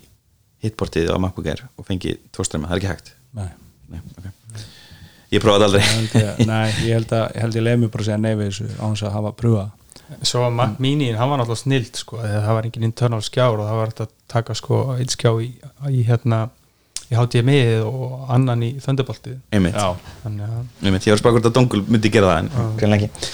[0.62, 3.12] hitportið á MacBook Air og fengið tórströma, það er ekki hægt.
[3.38, 3.50] Nei,
[3.92, 4.34] Nei, okay.
[5.32, 5.82] Ég prófaði aldrei.
[5.82, 8.34] Ég held ég, nei, ég held að ég ég leið mér bara að segja nei
[8.34, 9.68] við þessu á hans að hafa pröfa
[10.20, 13.68] svo að Mac Mini hann var náttúrulega snild sko, það var engin internal skjár og
[13.68, 15.48] það var hægt að taka sko eitt skjá í,
[15.88, 16.42] í hérna
[17.12, 19.36] í HDMI og annan í Thunderboltið.
[19.52, 22.40] Einmitt, Já, þannig að einmitt ég var að spaka hvort að Dongul myndi gera það
[22.42, 23.32] en greinlega ekki.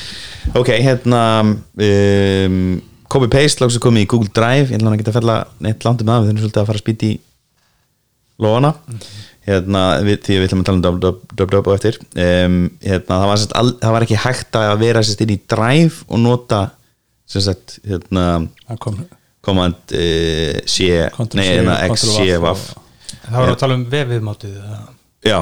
[0.58, 2.58] Ok, hérna um,
[3.12, 4.68] copy paste lags að komið í Google Drive.
[4.68, 6.68] Ég ætla hann að geta að fella neitt langt um það við þurfum svolítið að
[6.70, 7.14] fara að spýta í
[8.38, 8.72] lofana
[9.48, 11.96] hérna, við, því að við ætlum að tala um dub, dub, dub, dub á eftir.
[12.20, 15.38] Um, hérna, það, var, sett, al, það var ekki hægt að vera sérst inn í
[15.48, 16.60] Drive og nota
[17.28, 18.26] sérst, hérna
[18.82, 18.98] kom
[19.48, 22.66] command uh, C Ctrl nei, C, hérna, Ctrl X, V C, og- Vaff
[23.28, 24.84] það var að tala um vefviðmátið eða-
[25.28, 25.38] já,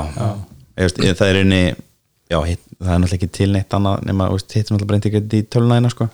[0.79, 4.31] veist, ég, það er einni já, hitt, það er náttúrulega ekki til neitt annað nema,
[4.31, 6.09] þú veist, hitt sem náttúrulega breynti ekki í tölunæðina sko.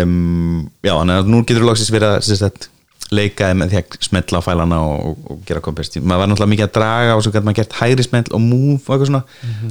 [0.00, 2.68] um, já, þannig að nú getur þú loksins verið að sem sagt,
[3.14, 6.52] leika með því að smetla á fælana og, og, og gera kompest maður var náttúrulega
[6.52, 9.22] mikið að draga og svo gæti maður gert hægri smell og move og eitthvað svona.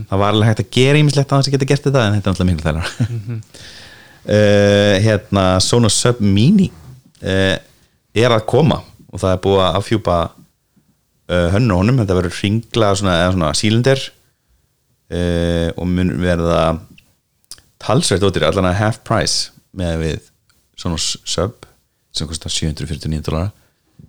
[0.09, 2.31] Það var alveg hægt að gera ímislegt að það sem geta gert þetta en þetta
[2.31, 2.87] er náttúrulega miklu þælar
[4.33, 6.71] uh, hérna Sonos Sub Mini
[7.21, 7.55] uh,
[8.17, 10.17] er að koma og það er búið að afhjúpa
[11.29, 14.07] uh, hönnu á honum, þetta verður ringla svona, eða svona sílinder
[15.13, 16.79] uh, og mun verða
[17.81, 20.27] talsveit ótir, allan að half price með við
[20.77, 21.65] svona sub
[22.15, 23.51] sem kostar 749 dólar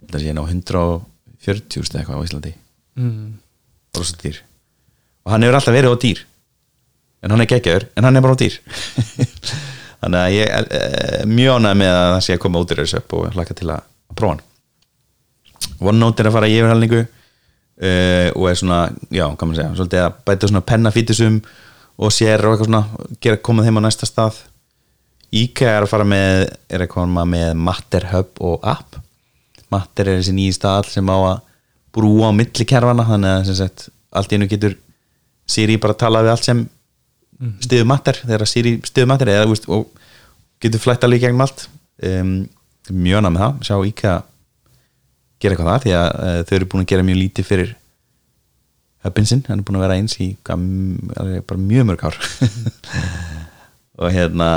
[0.08, 2.54] þetta sé ná 140 úrst eitthvað á Íslandi.
[2.98, 3.38] Mm.
[3.96, 4.40] rosa dýr.
[5.26, 6.22] Og hann hefur alltaf verið á dýr.
[7.22, 8.58] En hann er geggjaður, en hann er bara á dýr.
[10.00, 10.82] Þannig að ég er e,
[11.26, 13.70] mjög ánægð með að það sé að koma út í þessu upp og hlaka til
[13.74, 14.44] að prófa hann.
[15.82, 17.00] OneNote er að fara í yfirhalningu
[17.78, 21.40] uh, og er svona, já, hvað maður segja svolítið að bæta svona pennafítisum
[21.98, 24.40] og sér og eitthvað svona gera koma þeim á næsta stað.
[25.34, 28.98] IKEA er að fara með er að koma með Matter Hub og app.
[29.72, 31.40] Matter er þessi nýji stað sem á að
[31.94, 34.76] brúa á milli kerfana þannig að sagt, allt einu getur
[35.48, 36.64] Siri bara að tala við allt sem
[37.64, 39.88] stiður Matter þegar Siri stiður Matter eða, veist, og
[40.62, 41.66] getur flætt alveg í gegnum allt.
[42.04, 42.32] Um,
[42.88, 44.16] mjög ná með það, sjá IKEA
[45.42, 47.74] gera eitthvað það því að uh, þau eru búin að gera mjög lítið fyrir
[49.06, 52.18] hubin sinn, hann er búin að vera eins í bara mjög mörg ár.
[54.02, 54.48] Og hérna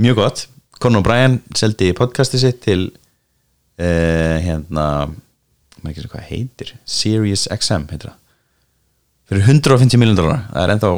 [0.00, 0.44] mjög gott,
[0.82, 4.86] Conor O'Brien seldi podcasti sitt til uh, hérna
[5.84, 8.20] maður ekki hvað heitir, Sirius XM heitir það.
[9.30, 10.92] Fyrir 150 miljón dólar, það er ennþá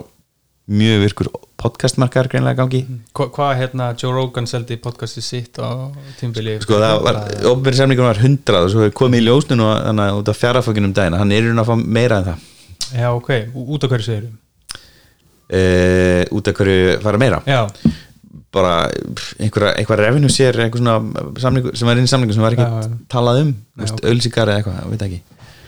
[0.67, 2.81] mjög virkur podcastmarkar greinlega gangi.
[3.15, 7.21] Hva, hvað hérna Joe Rogan seldi podcasti sitt á tímbili sko það var,
[7.53, 10.97] ofnbæri semningur var 100 og svo komið í ljósnun og þannig að út af fjárafökinum
[10.97, 12.51] daginn, hann er í raun að fá meira en það.
[12.99, 13.31] Já ok,
[13.63, 14.27] út af hverju segir
[15.47, 15.63] e,
[16.35, 17.41] út af hverju fara meira?
[17.47, 17.63] Já,
[18.57, 18.77] bara
[19.39, 23.03] einhverja, einhverja revenue sér einhver svona samningur sem var inn í samningu sem var ekki
[23.13, 23.59] talað um,
[24.03, 25.23] ölsíkar eða eitthvað, veit ekki.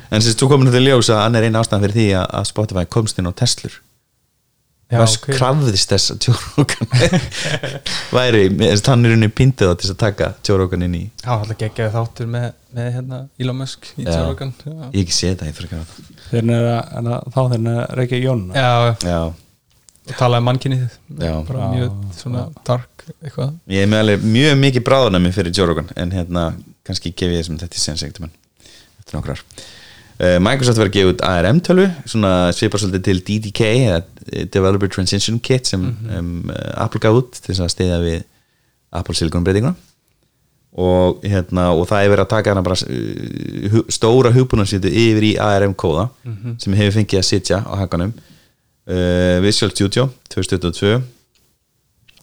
[0.08, 2.48] En sérst, þú komin til ljós að hann er eina ástæðan fyrir því að, að
[2.50, 3.76] Spotify komst inn á Teslur
[4.88, 5.26] já Hvers ok.
[5.36, 6.92] krafðist þess að Rogan
[8.16, 8.44] væri,
[8.88, 11.02] hann er unni pintið á til þess að taka Rogan inn í.
[11.20, 12.46] Já, alltaf geggjaði þáttur með,
[12.78, 14.16] með hérna Elon Musk í já,
[14.94, 15.82] ég ekki sé þetta, ég fyrir ekki
[16.56, 18.70] að, að, þá eru að reykja Jón já.
[19.04, 19.20] Já,
[20.08, 20.98] og talaði um mannkynnið
[21.50, 23.56] bara mjög svona dark eitthvað.
[23.72, 26.48] Ég er með alveg mjög mikið bráðunami fyrir Joe Rogan en hérna,
[26.88, 28.36] kannski gef ég þessum þetta sen segtum hann
[29.02, 29.44] eftir nokkrar
[30.18, 34.00] Microsoft var að gefa út ARM tölvu svona svipar svolítið til DDK eða
[34.52, 35.84] Developer Transition Kit sem
[36.18, 38.24] um, uh, Apple gaf út til að stiða við
[38.98, 39.74] Apple Silicon breytinguna
[40.78, 45.32] og, hérna, og það er verið að taka hana bara uh, stóra hugbúnarsýtu yfir í
[45.42, 46.08] ARM kóða
[46.60, 48.12] sem hefur fengið að sitja á hakanum.
[48.88, 50.98] Uh, Visual Studio 2022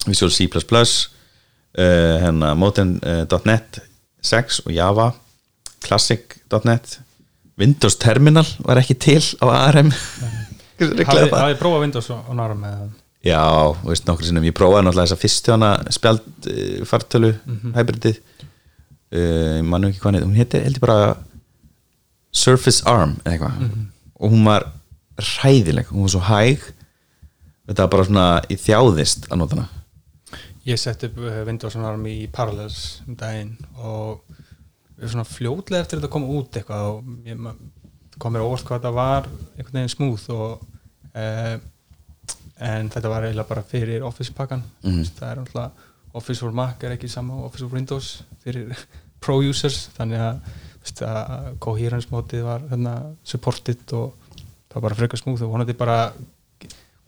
[0.05, 3.81] Visual C++ uh, hérna, Modern.net
[4.25, 5.11] 6 og Java
[5.85, 6.99] Classic.net
[7.62, 9.91] Windows Terminal var ekki til á ARM
[10.76, 12.88] hafið prófað Windows og, og nára með
[13.26, 13.41] Já,
[13.82, 17.32] veist nokkur sinnum, ég prófaði náttúrulega þessa fyrstu hana spjald uh, fartölu
[17.74, 18.20] hybridið.
[19.16, 21.16] Uh, mann ekki hvað heit, hún héti heldur bara
[22.36, 23.64] Surface Arm eða eitthvað.
[24.20, 24.68] Og hún var
[25.18, 26.70] hræðileg, hún var svo hæg.
[27.66, 29.84] Þetta var bara svona í þjáðist að nota hana.
[30.70, 34.22] Ég sett upp uh, Windows og nára í Parallels um daginn og
[35.03, 37.55] svona fljótlega eftir þetta kom út eitthvað og ég, ma-
[38.19, 39.25] kom mér á óvart hvað þetta var
[39.57, 40.61] einhvern veginn smúð og
[41.15, 41.55] uh,
[42.65, 45.03] en þetta var eiginlega bara fyrir Office pakkan Mhm.
[45.17, 45.71] það er náttúrulega
[46.15, 48.71] Office for Mac er ekki sama Office for Windows fyrir
[49.25, 50.39] pro users þannig að,
[51.09, 52.93] að coherence mótið var hérna,
[53.23, 55.97] supported og það var bara frekar smúð og vonandi bara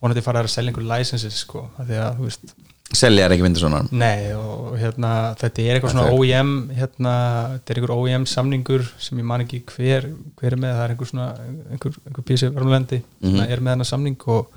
[0.02, 2.52] vonandi fara að selja einhver licenses sko, af því að þú veist
[2.96, 7.14] Selja er ekki vindur svona Nei og hérna þetta er eitthvað svona OEM hérna,
[7.58, 10.08] þetta er einhver OEM samningur sem ég man ekki hver,
[10.40, 11.26] hver er með það er einhver svona,
[11.74, 13.52] einhver, einhver písi verðlulendi mm Mhm.
[13.52, 14.48] er með hennar samning og,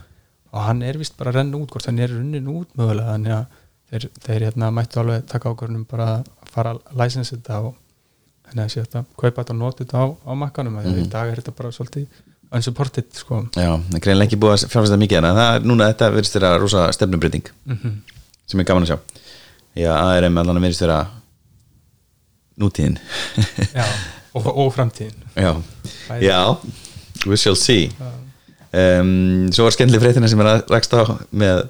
[0.52, 3.34] og hann er vist bara að renna út hvort hann er runnin út mögulega þannig
[3.34, 3.46] að
[3.90, 7.74] þeir, þeir hérna mættu alveg taka ákvörnum bara að fara að license þetta og
[8.46, 11.02] þannig að þetta kaupa þetta og nota þetta á, á makkanum mm Mhm.
[11.02, 12.06] í dag er þetta bara svolítið
[12.52, 13.44] unsupported sko.
[13.54, 16.34] Já, það er greinlega ekki búið að fjárfæsta mikið en það er núna þetta verðist
[16.34, 18.00] þeirra rosa stefnubrytting Mhm.
[18.50, 19.24] Sem er gaman að sjá.
[19.78, 21.00] Já, ARM allan að verðist þeirra
[22.60, 22.96] nútíðin.
[23.78, 23.84] Já,
[24.36, 25.28] og, og framtíðin.
[25.38, 25.52] Já,
[26.20, 26.40] já
[27.26, 27.90] we shall see.
[28.70, 31.64] Um, Svo var skemmtileg fréttina sem er að rakst á með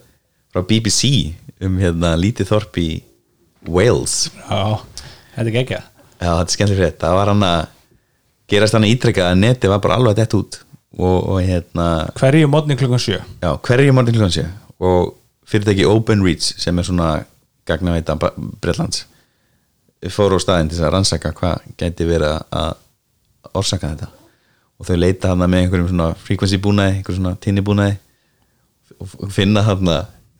[0.53, 1.33] frá BBC
[1.65, 2.89] um hérna lítið þorp í
[3.69, 4.31] Wales.
[4.41, 4.81] Já,
[5.37, 5.81] þetta er gekkja
[6.21, 6.99] Já, þetta er skemmtileg frétt.
[7.05, 7.61] Það var hann að
[8.51, 10.61] gerast hann ítrekka að neti var bara alveg dett út
[10.99, 11.87] og, og hérna
[12.19, 13.21] Hverju mótni klukkan sjö?
[13.41, 14.47] Já, hverju morgun klukkan sé
[14.81, 15.15] og
[15.51, 17.09] fyrirtæki OpenReach sem er svona
[17.69, 18.17] gagnaveita
[18.61, 19.05] Breitlands
[20.15, 24.09] fóru á staðinn til þess að rannsaka hvað gæti verið að- að orsaka þetta.
[24.81, 27.99] Og þau leita hann með einhverjum svona frequency búnaði, einhverjum svona tinni búnaði
[29.01, 29.91] og finna hann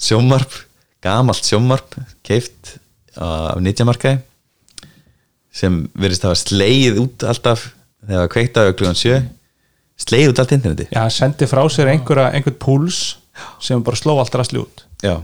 [0.01, 0.53] sjómarp,
[1.03, 1.95] gamalt sjómarp
[2.25, 2.79] keift
[3.17, 4.21] af nýtjamarkaði
[5.53, 7.67] sem verðist hafa sleið út alltaf
[8.07, 9.17] þegar það kveikta á klukkan sjö
[10.01, 13.01] sleið út allt interneti Já, sendi frá sér einhverja, einhvern púls
[13.61, 15.15] sem bara sló allt rastli út Já,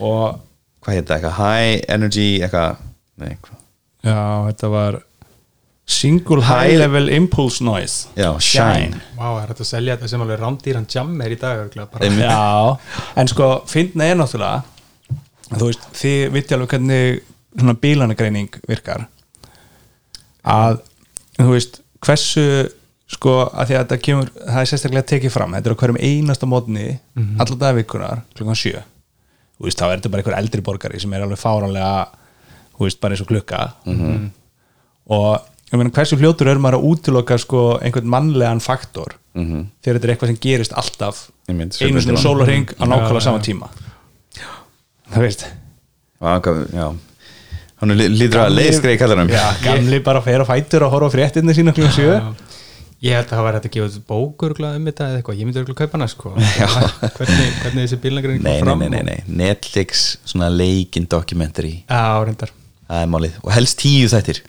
[0.00, 0.40] og
[0.82, 2.76] hvað heit það, eitthvað high energy eitthvað,
[3.20, 3.56] nei, hvað
[4.10, 4.18] já,
[4.50, 4.98] þetta var
[5.90, 8.08] Single High High- Level Impulse Noise.
[8.14, 9.00] Já, shine.
[9.18, 11.72] Vá, er þetta að selja þetta sem alveg rándýran jammer í dag.
[12.14, 12.76] Já,
[13.18, 14.62] en sko, fyndna er náttúrulega
[15.50, 17.22] þú veist, þið viti alveg hvernig
[17.58, 19.08] svona bílanagreining virkar.
[20.46, 20.78] Að
[21.40, 22.44] þú veist, hversu
[23.10, 26.00] sko, að því að þetta kemur það er sérstaklega tekið fram, þetta er á hverjum
[26.00, 27.40] einasta mótni, mm -hmm.
[27.42, 28.82] allar dagvikunar klukkan sjö,
[29.58, 32.08] þú veist, þá er þetta bara einhver eldri borgari sem er alveg fáranlega
[32.76, 34.30] þú veist, bara eins og klukka -hmm.
[35.06, 35.40] og
[35.70, 39.66] ég meina, hversu fljótur er maður að útiloka sko einhvern mannlegan faktor -hmm.
[39.82, 42.22] þegar þetta er eitthvað sem gerist alltaf einu svona svipað.
[42.22, 43.42] sólarring á nákvæmlega Já, sama já.
[43.42, 43.68] tíma
[45.12, 45.46] það veist
[46.20, 46.40] Já,
[46.72, 46.94] já
[47.80, 51.10] hann er lítur að leiðskreið kallar hann já, gamli bara fer á fætur og horfa
[51.16, 52.34] fréttinni sína klukkan sjö Já.
[53.00, 55.48] Ég held að það var hægt að gefa þetta bókur um þetta eða eitthvað, ég
[55.48, 56.32] myndi örgulega kaupa hana sko.
[57.16, 61.72] hvernig, hvernig þessi bílnagreining nei, kom nei, fram nei, nei, nei, Netflix svona leikin documentary.
[61.88, 62.52] Já, reyndar.
[62.90, 64.42] Það er málið, og helst tíu þættir.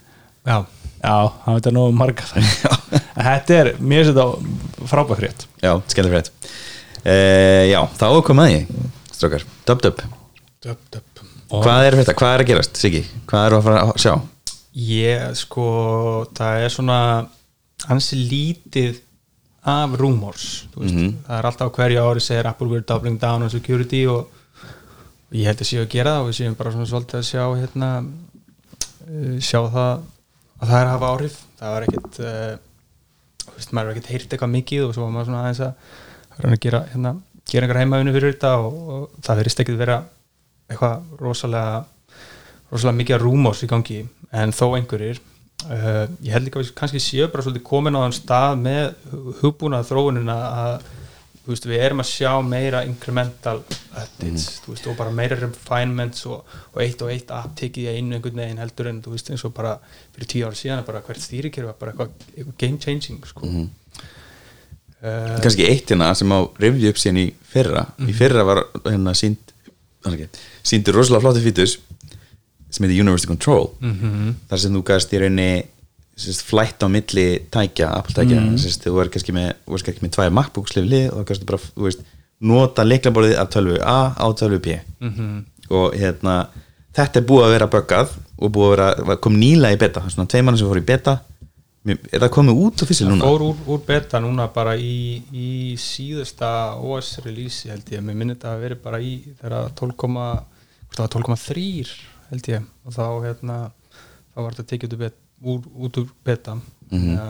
[0.44, 0.56] Já,
[0.98, 1.14] já,
[1.46, 2.50] það veit að nú marga það
[3.16, 5.46] En þetta er, mér finnst þetta frábæð frétt.
[5.62, 6.52] Já, skemmtileg frétt.
[7.02, 8.76] Uh, já, þá að ég
[9.14, 10.04] strókar, dub dub.
[10.62, 11.12] Döp, döp
[11.60, 13.02] hvað er þetta, hvað er að gerast, Siggi?
[13.28, 14.12] Hvað er að fara að sjá?
[14.72, 15.66] Ég, sko,
[16.36, 16.98] það er svona
[17.90, 19.00] ansi lítið
[19.62, 23.50] af rumors þú veist, það er alltaf hverju ári segir Apple we're doubling down on
[23.50, 24.26] security og,
[25.30, 27.28] og ég held að séu að gera það og við séum bara svona svolítið að
[27.28, 27.90] sjá hérna,
[29.06, 29.92] uh, sjá það
[30.62, 31.36] að það er að hafa áhrif.
[31.58, 35.30] Það var ekkit uh, veist, maður er ekkit heyrt eitthvað mikið og svo var maður
[35.30, 35.72] svona aðeins að
[36.42, 37.12] að gera hérna,
[37.50, 39.98] gera einhver heimaðinu fyrir þetta og, og það verðist ekkit vera
[40.70, 41.82] eitthvað rosalega
[42.72, 44.00] rosalega mikið rúmós í gangi.
[44.32, 45.20] En þó einhverjir
[45.68, 48.82] uh, ég held líka að við kannski séu bara svolítið komin á þann stað með
[49.42, 50.88] hugbúna þróunina að
[51.46, 56.56] veist, við erum að sjá meira incremental updates þú veist, og bara meira refinements og,
[56.72, 59.54] og eitt og eitt app tekið í einu einhvern veginn heldur en veist eins og
[59.56, 59.76] bara
[60.14, 63.46] fyrir tíu ára síðan bara hvert stýrikerfi var bara eitthvað, eitthvað game changing sko.
[63.46, 63.70] mm
[65.42, 67.86] kannski eitt hérna sem á revju upp síðan í fyrra.
[68.06, 69.50] Í fyrra var hérna sínd
[70.66, 71.76] síndur rosalega flótti fítus
[72.72, 73.70] sem heitir University Control
[74.48, 75.52] þar sem þú gæst í rauninni
[76.16, 78.58] sérst, flætt á milli tækja, Apple tækja mm.
[78.60, 79.52] sérst, þú er kannski með,
[80.02, 82.04] með tvær MacBooks lifli og þú kannski bara, þú veist
[82.42, 84.78] nota leiklaborðið af 12 A á 12 B.
[85.72, 86.36] Og hérna
[86.96, 90.28] þetta er búið að vera böggað og búið að vera, kom nýla í beta svona
[90.28, 91.20] tvei mann sem fór í beta.
[91.82, 93.26] Er það komið út og fyrst það núna?
[93.26, 98.38] fór úr, úr beta núna bara í, í síðasta OS release held ég, mér minnir
[98.38, 102.68] þetta að veri bara í þegar 12, hvort það var 12,3 held ég.
[102.88, 103.58] Og þá hérna
[104.32, 106.58] þá var þetta tekið bet, úr, út úr beta
[106.92, 107.14] Mhm.
[107.16, 107.22] ja,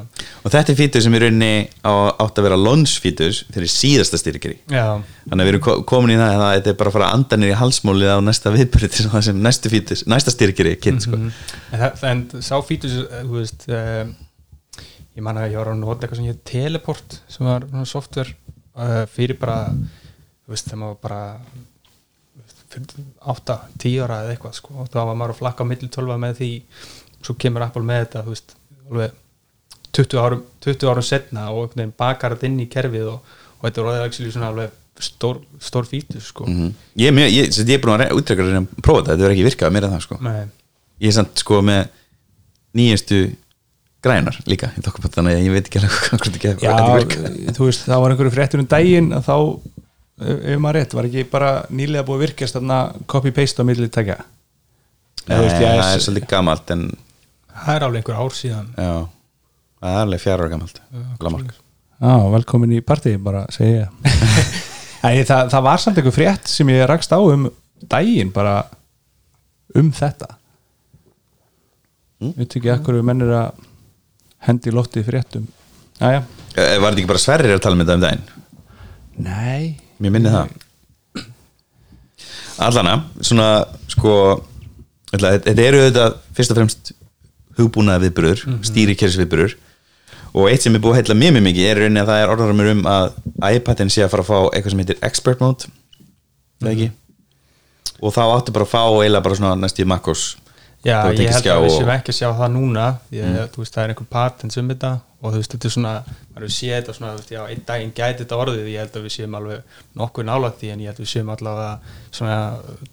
[0.43, 4.19] og þetta er fítur sem í rauninni á, átt að vera launch fítur fyrir síðasta
[4.19, 4.99] styrkiri já,
[5.29, 7.15] þannig að við erum ko- komin í það að þetta er bara að fara að
[7.15, 11.15] anda í halsmólið á næsta viðbyrði til það sem næstu fítur, næsta styrkiri kynnt sko.
[11.15, 11.31] en,
[11.71, 14.11] það, en sá fítus þú veist um,
[15.15, 18.35] ég man að ég var að nota eitthvað sem hér teleport sem var svona software
[18.75, 21.23] uh, fyrir bara þú veist, maður var bara
[22.77, 26.19] 8, 10 ára eða eitthvað sko, og þá var maður að flakka á milli 12
[26.23, 26.51] með því,
[27.23, 28.55] svo kemur Apple með þetta veist,
[28.91, 29.19] alveg
[29.93, 34.07] 20 árum, 20 árum setna og bakar þetta inn í kerfið og, og þetta er
[34.07, 36.47] actually svona alveg stór, stór fítus sko.
[36.49, 39.23] mm ég, mjög- ég, sem sagt, ég er búin að útrekka að prófa þetta, þetta
[39.23, 40.19] verður ekki virkað mér en það sko.
[41.03, 41.89] Ég er samt sko með
[42.79, 43.21] nýjastu
[44.03, 48.03] grænar líka þannig að ég veit ekki alveg hvað þetta ekki virkað þú veist, það
[48.03, 49.37] var einhverju fréttur um daginn að þá,
[50.23, 52.23] ef maður rétt var ekki bara nýlega búið
[52.57, 52.79] þarna
[53.11, 54.19] copy-paste á milli tækja
[55.29, 56.81] Nei, það er svolítið gamalt en
[57.53, 58.71] það er alveg einhver ár síðan.
[58.75, 58.95] Já,
[59.79, 60.81] það er alveg fjara ára gamalt
[61.23, 61.53] Lamarck
[62.03, 63.87] Já, velkomin í partí, bara segja
[65.07, 67.49] Æ, það, það var samt einhver frétt sem ég rakst á um
[67.91, 68.61] daginn bara
[69.75, 70.29] um þetta.
[72.23, 72.35] Mm.
[72.39, 73.63] Veit ekki ekkur við mennir að
[74.47, 74.71] hendi
[75.01, 75.47] í fréttum.
[75.99, 78.25] Jæja, Eh, Var þetta ekki bara Sverrir að tala með þetta um daginn?
[79.25, 80.53] nei Mér minni það
[82.63, 83.47] Allana, svona
[83.91, 84.13] sko
[85.13, 86.93] ætla, þetta eru þetta fyrst og fremst
[87.59, 88.67] hugbúnaða viðburður, mm -hmm.
[88.69, 89.57] stýrikerfis viðburður
[90.33, 92.23] og eitt sem er búið að heilla mjög mjög mikið er í rauninni að það
[92.23, 93.09] er orðarumur um að
[93.53, 95.69] iPadin sé að fara að fá eitthvað sem heitir expert mode
[96.61, 96.91] mm -hmm.
[98.01, 100.37] og þá áttu bara að fá eiginlega bara svona næstíð makkos
[100.83, 103.85] Já, ég held að við séum ekki að sjá það núna ég, þú veist, það
[103.85, 105.93] er einhver patent um þetta og þú veist, þetta er svona,
[106.33, 108.99] maður við séð þetta svona, þú veist, já, einn daginn gæti þetta orðið ég held
[108.99, 112.41] að við séum alveg nokkuð nálægt því en ég held að við séum allavega svona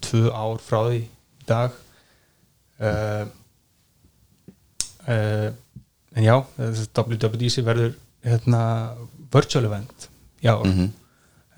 [0.06, 1.02] tvö ár frá því
[1.50, 1.80] dag.
[2.80, 3.26] Uh,
[5.10, 5.50] uh,
[6.14, 8.62] en já WWDC verður hérna,
[9.34, 10.10] virtual event
[10.46, 10.90] já, mm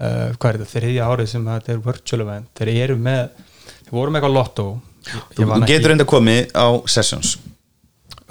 [0.01, 3.21] uh, hvað er þetta, þriðja árið sem þetta er virtual event, þeir eru með
[3.67, 4.65] þeir voru með eitthvað lotto
[5.06, 7.38] Þú ekki- getur enda komið á sessions.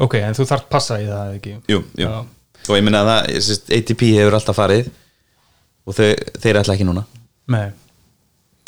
[0.00, 1.54] Ok, en þú þarf passa í það ekki?
[1.68, 2.06] Jú, jú.
[2.06, 2.24] Já.
[2.68, 4.90] og ég minna að það, ég sést, ATP hefur alltaf farið
[5.86, 6.08] og þau,
[6.40, 7.04] þeir ætla ekki núna.
[7.50, 7.70] Nei,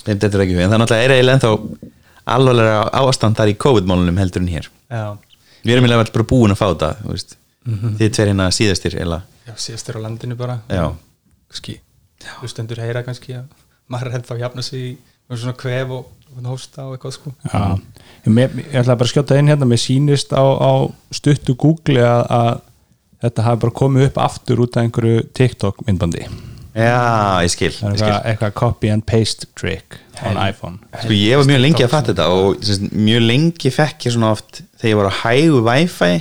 [0.05, 1.93] þeim þetta er ekki við, en það er náttúrulega er eiginlega ennþá
[2.37, 4.69] alvarlega ástand þar í COVID-málunum heldur en hér.
[4.91, 5.05] Já,
[5.63, 7.37] við erum eiginlega bara búin að fá þetta þú veist.
[8.01, 10.59] þið tver hérna síðastir eiginlega já síðast er á landinu bara.
[10.71, 10.85] Já.
[11.53, 11.79] Kanski,
[12.41, 13.45] þú stendur heyra kannski að
[13.93, 14.93] maður er ennþá að jafna sig í
[15.33, 17.33] með svona kvef og, og hósta og eitthvað sko.
[17.49, 17.63] Já,
[18.29, 19.69] ég, ég ætla bara að skjóta inn hérna.
[19.69, 20.73] Mér sýnist á, á
[21.15, 22.55] stuttu Google að, að
[23.27, 26.27] þetta hafi bara komið upp aftur út af einhverju TikTok myndbandi.
[26.73, 28.09] Já, ég skil, það er ég skil.
[28.09, 30.79] eitthvað, eitthvað copy and paste trick on iPhone.
[31.03, 34.31] Sko, ég var mjög lengi að fatta þetta og sérst, mjög lengi fekk ég svona
[34.33, 36.13] oft þegar ég var á hægu Wi-Fi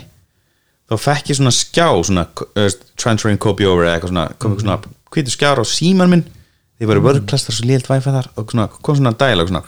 [0.91, 2.25] þá fekk ég svona skjá svona,
[2.59, 2.67] uh,
[2.99, 6.25] transferring copy over eða eitthvað svona, kom eitthvað svona hvítu skjár á síman minn
[6.81, 9.61] í WordPress þar svo lélt Wi-Fi þar og svona, kom svona dialog svona,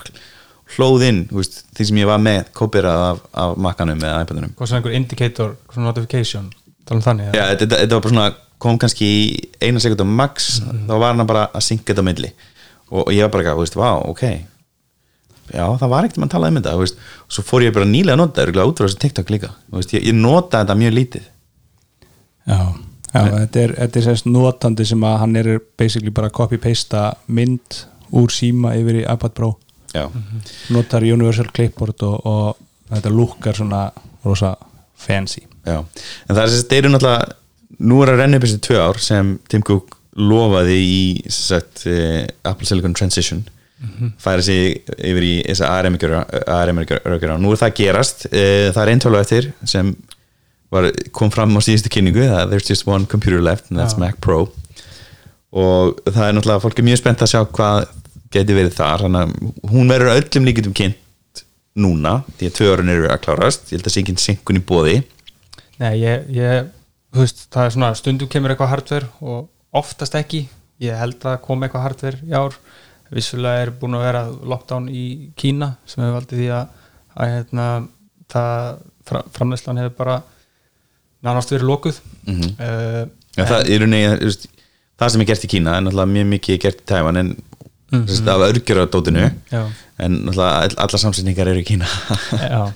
[0.74, 4.54] hlóð inn, veist, því sem ég var með kopirað af, af makkanum eða iPadunum.
[4.58, 6.50] Hvað svona einhver indicator, svona notification
[6.84, 8.30] tala um þannig Já, þetta, þetta var bara svona
[8.64, 9.22] kom kannski í
[9.64, 12.32] eina sekund max þá var hann bara að synka þetta á milli.
[12.94, 14.24] Og, og ég var bara, þú veist, vá, ok.
[15.52, 17.90] Já, það var ekkert mann að tala um þetta veist, og svo fór ég bara
[17.90, 20.78] nýlega að nota þetta örugglega út frá þessu TikTok líka, veist, ég, ég nota þetta
[20.80, 21.30] mjög lítið.
[22.48, 22.60] Já,
[23.14, 23.22] já.
[23.22, 27.84] Þetta er, þetta er sérst notandi sem að hann er basically bara copy-pasta mynd
[28.14, 29.54] úr síma yfir í iPad Pro.
[29.94, 30.08] Já,
[30.74, 33.86] notar Universal Clipboard og, og þetta lukkar svona
[34.26, 34.56] rosa
[34.98, 35.44] fancy.
[35.64, 38.80] Já, en það er að þeir eru náttúrulega nú er að renna upp þessi tvö
[38.82, 41.04] ár sem Tim Cook lofaði í
[41.34, 43.44] sagt, eh, Apple Silicon Transition.
[44.22, 48.26] Færa sig yfir í þessa ARM-örgjara nú er það að gerast.
[48.32, 49.90] Eh, það er eintölu eftir sem
[50.74, 54.04] var, kom fram á síðustu kynningu er there's just one computer left and that's Já.
[54.06, 54.48] Mac Pro.
[55.54, 57.88] Og það er náttúrulega fólk er mjög spennt að sjá hvað
[58.34, 59.34] geti verið þar að
[59.70, 61.00] hún verður öllum líkitum kynnt
[61.78, 63.70] núna, því að tvö orðin eru að klárast.
[63.70, 65.02] Ég held að sé ekki senkun í bóði
[65.82, 66.68] Nei, ég, ég
[67.18, 70.46] veist, það er svona stundum kemur eitthvað hardware og oftast ekki.
[70.84, 72.58] Ég held að kom eitthvað hardware í ár.
[73.14, 74.22] Vissulega er búin að vera
[74.54, 75.06] lockdown í
[75.38, 76.78] Kína sem hefur valdið því að,
[77.14, 77.66] að hérna,
[78.34, 78.62] það
[79.10, 80.20] fra, framleyslan hefur bara
[81.24, 82.36] nánast verið lokuð mm.
[82.36, 83.10] -hmm.
[83.38, 84.48] ja, það, í rauninni, þú veist,
[85.00, 87.34] það sem er gert í Kína er náttúrulega mjög mikið gert í Tævan en
[87.94, 88.30] mm -hmm.
[88.30, 89.64] af örgjara dótinu Já.
[90.00, 91.86] en náttúrulega all, allar samsetningar eru í Kína
[92.54, 92.72] já,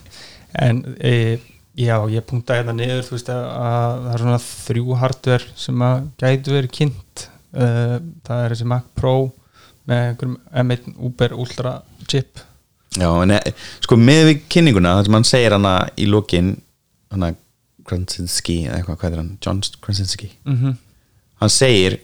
[0.53, 1.39] en e,
[1.77, 5.81] já, ég punkta hérna niður þú veist að, að það er svona þrjú hardware sem
[5.81, 9.31] að gætu verið kynnt uh, það er þessi Mac Pro
[9.87, 12.39] með einhverjum M1 Uber Ultra chip
[12.97, 13.39] Já, en e,
[13.81, 16.55] sko með við kynninguna þar sem hann segir hana í lokin
[17.11, 17.33] hana
[17.87, 20.29] Krasinski eða eitthvað, hvað er hann, John Krasinski.
[20.45, 20.75] Mm -hmm.
[21.41, 21.99] hann segir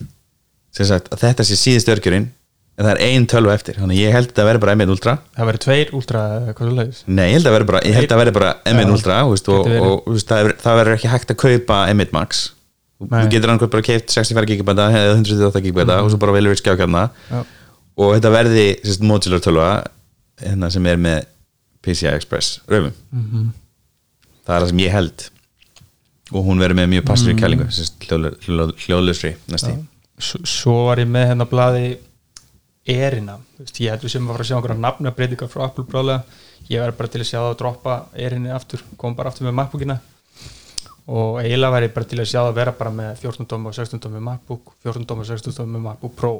[0.74, 2.30] sem sagt, að þetta sé síðust örgjurinn
[2.74, 5.14] en það er ein tölva eftir, þannig ég held að það verði bara M1 Ultra.
[5.38, 8.54] Það verið tveir Ultra hvað þú leiðis Nei, ég held að verði bara, að bara
[8.66, 11.32] M1 Já, Ultra þú veist, og, og þú veist, það, er, það verður ekki hægt
[11.34, 12.42] að kaupa M1 Max.
[13.04, 16.62] Þú getur hann bara keift 64 gigabæta eða 128 gigabæta og svo bara velur við
[16.64, 17.10] skjákjarna.
[17.30, 17.44] Já.
[17.98, 19.68] og þetta verði sérst, modular tölva
[20.42, 21.28] hérna sem er með
[21.84, 23.52] PCI Express röfum Mhm.
[24.48, 25.30] það er það sem ég held
[26.34, 27.42] og hún verður með mjög passri mm.
[27.44, 29.70] kælingu hljóðlusri S
[30.46, 31.86] svo var ég með hérna blaði
[32.90, 36.40] erina, Þú veist, ég heldur sem að fara að sjá einhverja nafnabreitingar frá Apple bráðlega.
[36.68, 39.56] Ég verður bara til að sjá það að droppa erinni aftur, kom bara aftur með
[39.60, 39.98] MacBookina.
[41.14, 43.78] Og eiginlega ég bara til að sjá það að vera bara með 14 dóm og
[43.78, 46.34] 16 dóm með MacBook 14 dóm og 16 dóm með MacBook Pro.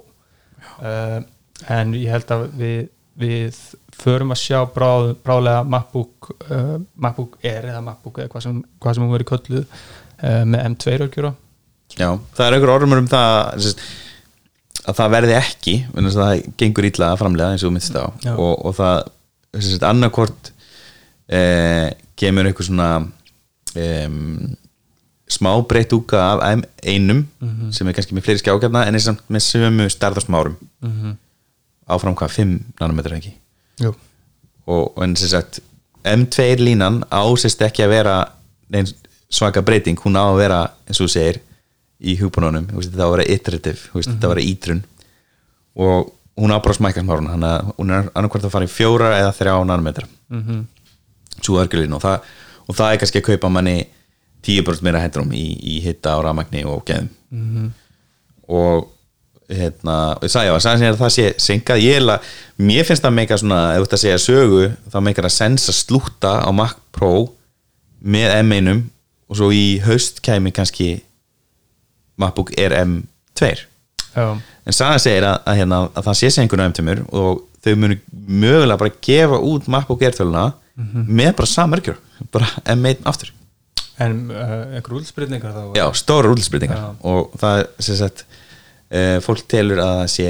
[0.80, 1.20] Uh,
[1.72, 2.78] en ég held að við
[3.20, 3.60] við
[3.94, 8.96] förum að sjá bráð, bráðlega MacBook, uh, MacBook Air eða MacBook eða hvað sem, hvað
[8.96, 11.34] sem hún verið kölluð uh, með M2 örgjöra
[11.94, 13.68] Já, það er einhver orðumur um það
[14.84, 17.76] að það verði ekki vegna þess að það gengur illa að framlega eins og þú
[17.76, 18.06] minnst á.
[18.34, 20.50] Og, og það annarkvort
[21.30, 22.90] eh, kemur einhver svona
[23.78, 24.10] eh,
[25.34, 27.24] smá breytt úka af einum
[27.74, 31.16] sem er kannski með fleiri skjákjarna en er samt með sömu starðarsmárum mm -hmm.
[31.88, 33.34] Áfram hvað, 5 nanometrar ekki?
[33.82, 33.94] Jú.
[34.66, 35.60] og, en sem sagt
[36.04, 38.18] M2 línan ásist ekki að vera
[39.34, 41.40] svaka breyting, hún á að vera eins og þú segir
[42.04, 44.84] í hugbúnunum þetta á að vera iterative, þú veist, þetta á að vera ítrun
[45.80, 49.34] og hún á bara smárun þannig að hún er annarkvært að fara í fjóra eða
[49.38, 50.08] þrjá nanometra.
[50.30, 50.64] Mm -hmm.
[51.42, 52.20] svo örgjulín og það,
[52.68, 53.88] og það er kannski að kaupa manni
[54.44, 57.10] 10% meira hendrum í, í hitta á rafmagni og geðum.
[58.48, 58.88] Og
[59.58, 62.32] hérna, og ég sagði að það sé syngað, ég er að,
[62.62, 65.76] mér finnst það meika svona, ef þú ert að segja sögu þá meikar að sensa
[65.76, 67.14] slúta á Mac Pro
[68.04, 68.72] með M1
[69.30, 70.90] og svo í haust kæmi kannski
[72.20, 73.54] MacBook Air M2
[74.14, 74.26] Já.
[74.38, 77.98] en sagði segir að, að, hérna, að það sé sengun á M2 og þau munu
[78.12, 81.98] mögulega bara gefa út MacBook Air töluna með bara samörgjur,
[82.34, 83.30] bara M1 aftur.
[84.02, 86.88] En uh, einhver úlsbreytningar þá Já, stóra útlitsbreytingar Já.
[87.06, 88.24] og það er sem sagt
[88.94, 90.30] uh, fólk telur að það sé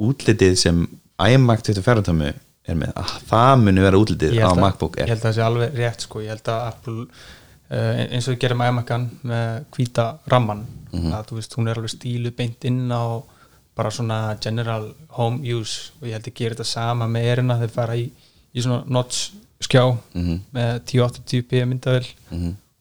[0.00, 0.84] útlitið sem
[1.20, 2.30] iMac 24 tómu
[2.70, 5.36] er með, að það muni vera útlitið Ég á MacBook ég Air held að það
[5.38, 9.64] sé alveg rétt sko ég held að Apple uh, eins og við gerum iMac-an með
[9.76, 11.12] hvíta ramman Mhm.
[11.14, 13.22] að þú veist hún er alveg stílu beint inn á
[13.78, 17.70] bara svona general home use og ég held að gera þetta sama með erina þeir
[17.70, 18.08] fara í,
[18.54, 19.30] í svona notch
[19.62, 19.84] skjá
[20.14, 20.40] Mhm.
[20.52, 22.06] með 1080p myndavel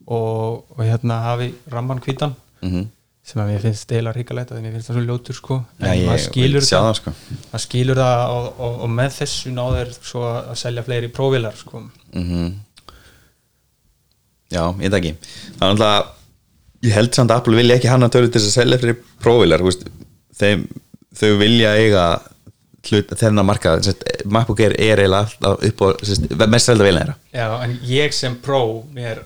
[0.08, 2.34] og, og hérna hafi ramman hvítan
[2.64, 2.88] Mhm.
[3.30, 5.60] Sem að mér finnst eiginlega ríkalegt að mér finnst það svo ljótur sko.
[5.80, 7.14] En ég maður skilur það sko.
[7.52, 11.86] maður skilur það og, og, og með þessu náður svo að selja fleiri prófilar sko.
[12.16, 12.58] mm
[14.50, 15.12] Já, ég veit ekki.
[15.60, 16.14] Það er alltaf,
[16.82, 19.62] ég held samt að Apple vilja ekki hanna tölu til þess að selja fyrir prófilar
[20.40, 20.64] þeim,
[21.20, 22.06] þau vilja eiga
[22.90, 23.76] hlut, þennan marka
[24.26, 25.88] MacBook Air er eiginlega upp á
[26.50, 27.18] mest selda velina þeirra.
[27.36, 28.62] Já, en ég sem pró
[28.96, 29.22] mér,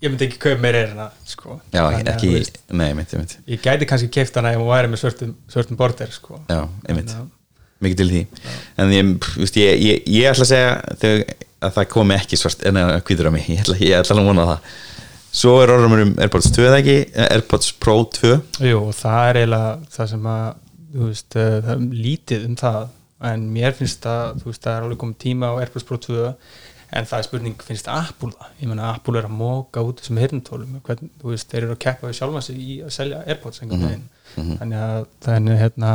[0.00, 1.58] ég myndi ekki kaupa mér erina sko.
[1.72, 4.70] Já, Þannig að, ekki, veist, nei, mitt, mitt ég gæti kannski keift hana ef hún
[4.70, 6.40] væri með svörtum, svörtum border sko.
[6.48, 7.28] Já, Þannig að-
[7.80, 8.22] mikið til því.
[8.78, 12.64] En ég, veist, ég, ég, ég ætla að segja þegar, að það komi ekki svart
[12.68, 14.70] en að hvítur á mig, ég ætla, ég ætla að vona það.
[15.40, 16.96] Svo er orðumur um Airpods 2 eða ekki,
[17.28, 18.32] Airpods Pro 2
[18.66, 20.48] Jú, það er eiginlega það sem að
[21.04, 22.88] veist, uh, það er lítið um það.
[23.30, 24.08] En mér finnst
[24.42, 26.24] veist, það er alveg komið tíma á AirPods Pro 2
[26.90, 28.54] en það er spurning, finnst Apple það?
[28.62, 32.08] Ég meina, Apple er að móka út þessum hirntólum, þú veist, þeir eru að keppa
[32.08, 35.92] við sjálfa sig í að selja AirPods einhvern veginn, þannig að það er hérna,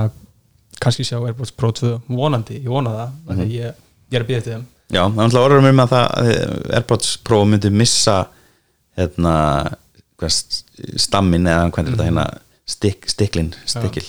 [0.83, 3.53] kannski sjá AirPods Pro 2 vonandi, ég vona það, mm -hmm.
[3.57, 4.65] ég, ég er að býða til þeim.
[4.93, 8.17] Já, það er alltaf orðum um að það að Airpods Pro myndi missa
[8.95, 9.35] hérna
[10.95, 12.27] stammin eða hvernig þetta hérna
[12.65, 14.05] stik, stiklin, stikil.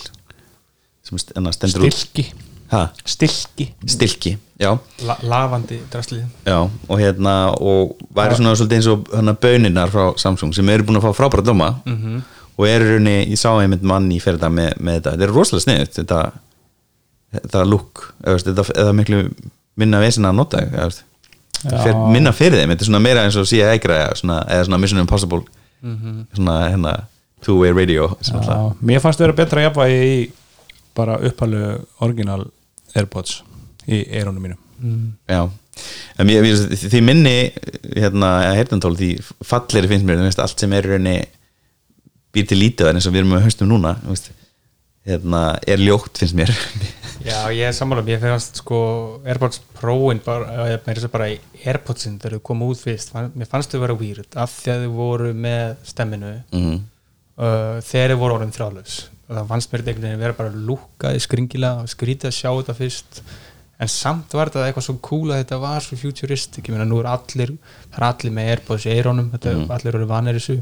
[1.06, 1.96] Sem st- hérna stendur út.
[1.96, 2.30] Stilki
[2.72, 3.68] ha, Stilki.
[3.86, 4.70] Stilki, já.
[5.06, 6.24] La lavandi draslið.
[6.46, 10.86] Já, og hérna og væri svona svolítið eins og hérna böninnar frá Samsung sem eru
[10.86, 11.74] búin að fá frábæra dóma.
[11.84, 12.22] -hmm.
[12.56, 15.64] og eru raunni, ég sá einmitt mann í þetta með, með þetta, þetta er rosalega
[15.64, 16.20] sniðut þetta,
[17.36, 19.18] þetta look eða, veist, þetta, eða miklu
[19.76, 20.62] minna vesen að nota
[21.66, 24.78] fer minna fyrir þeim, þetta er svona meira eins og síða eigra svona, eða svona
[24.78, 25.42] Mission Impossible
[26.32, 26.96] svona hérna
[27.44, 30.18] two-way radio sem alltaf, Já, Mér fannst vera betra jafnvægi í
[30.96, 32.46] bara uppalu orginal
[32.96, 33.40] Airpods
[33.86, 34.60] í eirónum mínum.
[35.28, 35.44] Já.
[36.16, 37.34] En mér, mér, því minni
[37.96, 39.10] hérna, heyrnantól, því
[39.44, 41.16] falleri finnst mér þú veist, allt sem er í rauninni
[42.36, 44.30] býr til lítið eins og við erum með haustum núna þú veist,
[45.06, 46.52] hérna, er ljótt finnst mér.
[47.26, 48.80] Já, ég er sammála, ég finnst sko
[49.26, 53.72] Airpods Pro-in bara, eða að bara í Airpodsin þegar þau komu út fyrst mér fannst
[53.72, 56.76] þau vera weird af því að þau voru með stemminu mm
[57.36, 58.96] uh, þegar þau voru orðin þrálaus
[59.26, 62.50] og það fannst mér þetta einhvern veginn vera bara lúkaði skringilega og skrítið að sjá
[62.50, 63.20] þetta fyrst.
[63.76, 67.02] En samt var þetta eitthvað svo cool að þetta var svo futuristic, ég meina nú
[67.02, 67.52] er allir
[67.90, 69.66] það er allir með Airpods í eirónum mm.
[69.76, 70.60] allir eru vanir þessu.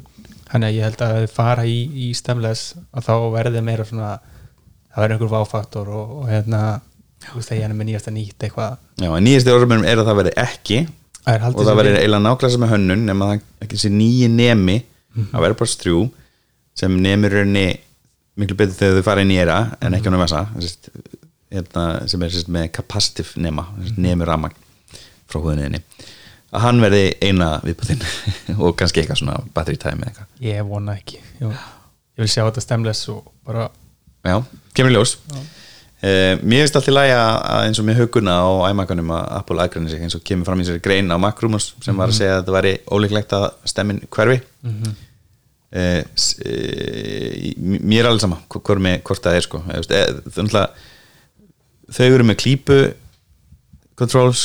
[0.48, 5.04] Þannig að ég held að fara í, í stemles að þá verði meira svona það
[5.04, 6.64] verður einhver váfaktor og, og hérna
[7.24, 8.76] þú veist að ég er með nýjast að nýtt eitthvað.
[9.00, 10.80] Já, en nýjastu orðum er að það verði ekki.
[11.24, 14.76] Er og það verði eiginlega nákvæmlega sem með hönnun nema það ekki sé nýji nemi
[15.32, 15.94] á Airpods 3
[16.76, 17.68] sem nemur rauninni
[18.40, 20.90] miklu betur þegar þau fara inn í eira en ekki ánum þessa sérst,
[21.54, 24.56] hérna, sem er með capacitive nema sérst, nemur ramagn
[25.30, 25.80] frá húðinni.
[26.54, 28.04] Að hann verði eina viðbúðinn
[28.62, 30.30] og kannski eitthvað svona battery time eða eitthvað.
[30.46, 31.66] Ég vona ekki ég,
[32.18, 33.68] ég vil sjá þetta stemles og bara
[34.26, 34.38] já,
[34.74, 35.16] kemur ljós.
[36.04, 39.28] Uh, mér finnst allt í lagi að að eins og með huguna á æmakanum að
[39.38, 42.18] Apple aðgræni sig eins og kemur fram í sér grein á Macrumors sem var að
[42.18, 44.42] segja að þetta væri ólíklegt að stemmin hverfi.
[44.66, 44.94] Mm
[47.82, 49.62] mér er alveg sama hv- hvort, með, hvort það er sko.
[49.66, 50.68] Náttúrulega
[51.94, 52.78] þau eru með klípu
[53.98, 54.44] controls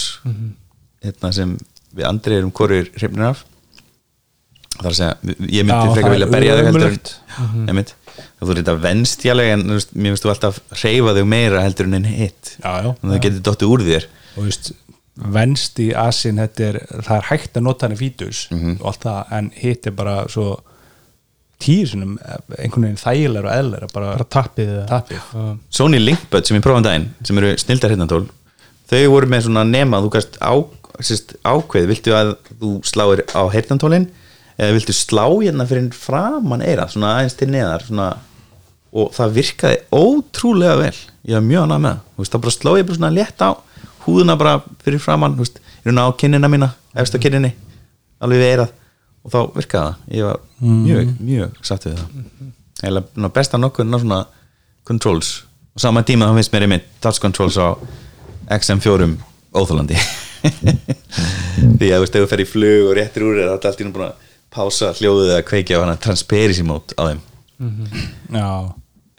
[1.04, 1.56] hérna, sem
[1.96, 3.46] við andri erum hvorir hrifnir af.
[4.80, 5.16] Að segja,
[5.52, 7.10] ég myndi frekar vilja er berja þau heldur ömurlegt.
[7.68, 7.90] einmitt,
[8.40, 11.90] þú er þetta venstjalega en þú veist, mér finnst þú alltaf hreyfa þau meira heldur
[11.90, 12.86] en en hitt já.
[12.88, 14.06] og það getur dottið úr þér.
[14.38, 14.72] Og veist,
[15.36, 18.78] venst í asin þetta er, það er hægt að nota hann í fítus Mhm.
[18.80, 20.48] og allt það, en hitt er bara svo
[21.60, 22.16] tíu sinum
[22.58, 25.58] einhvern veginn þægilegur og eðlilega bara, bara tappið eða- tappið.
[25.70, 28.24] Sony Linkbud sem ég prófaði um daginn sem eru snildar hittantól
[28.90, 30.54] þau voru með svona nema þú gast á,
[31.44, 34.08] ákveð viltu að þú sláir á hittantólin
[34.60, 38.10] eða viltu slá hérna fyrir framan eira svona aðeins til neðar svona,
[38.92, 40.98] og það virkaði ótrúlega vel.
[41.30, 42.02] Ég var mjög annað með það.
[42.10, 43.50] Þú veist, þá bara sló ég bara svona létt á
[44.04, 44.54] húðuna bara
[44.84, 47.54] fyrir framan þú veist, ég er á kinnina mína á kinninni
[48.20, 48.72] alveg við eirað
[49.24, 49.96] og þá virkaði það.
[50.18, 52.28] Ég var mjög, mjög satt við það.
[52.90, 54.22] Eða besta nokkuð ná svona
[54.88, 55.34] controls.
[55.76, 57.76] Og saman tíma þá finnst mér einmitt touch controls á
[58.50, 59.10] XM4
[59.54, 59.98] óþólandi
[61.80, 63.82] því að þú veist, ef þú fer í flug og réttir úr er þetta allt
[63.82, 67.22] í nú búin að pása hljóðið eða kveikja á hana transparency mode á þeim.
[68.34, 68.50] Já,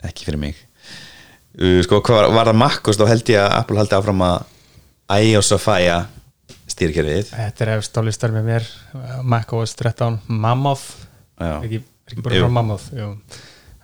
[0.09, 0.59] ekki fyrir mig.
[1.55, 4.37] Uh, sko, hvað var, var það og þá held ég að Apple haldi áfram að
[5.11, 5.51] iOS
[6.81, 8.67] stýrkerfið Þetta er efst á listar með mér.
[9.23, 10.87] macOS 13 Mammoth.
[11.37, 12.89] Ekki, ekki bara frá Mammoth?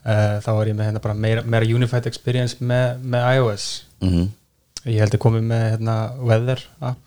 [0.08, 3.66] Uh, þá er ég með hérna bara meira, meira unified experience með, með iOS.
[4.02, 4.28] Mm -hmm.
[4.88, 7.00] ég held að komi með hérna, weather app.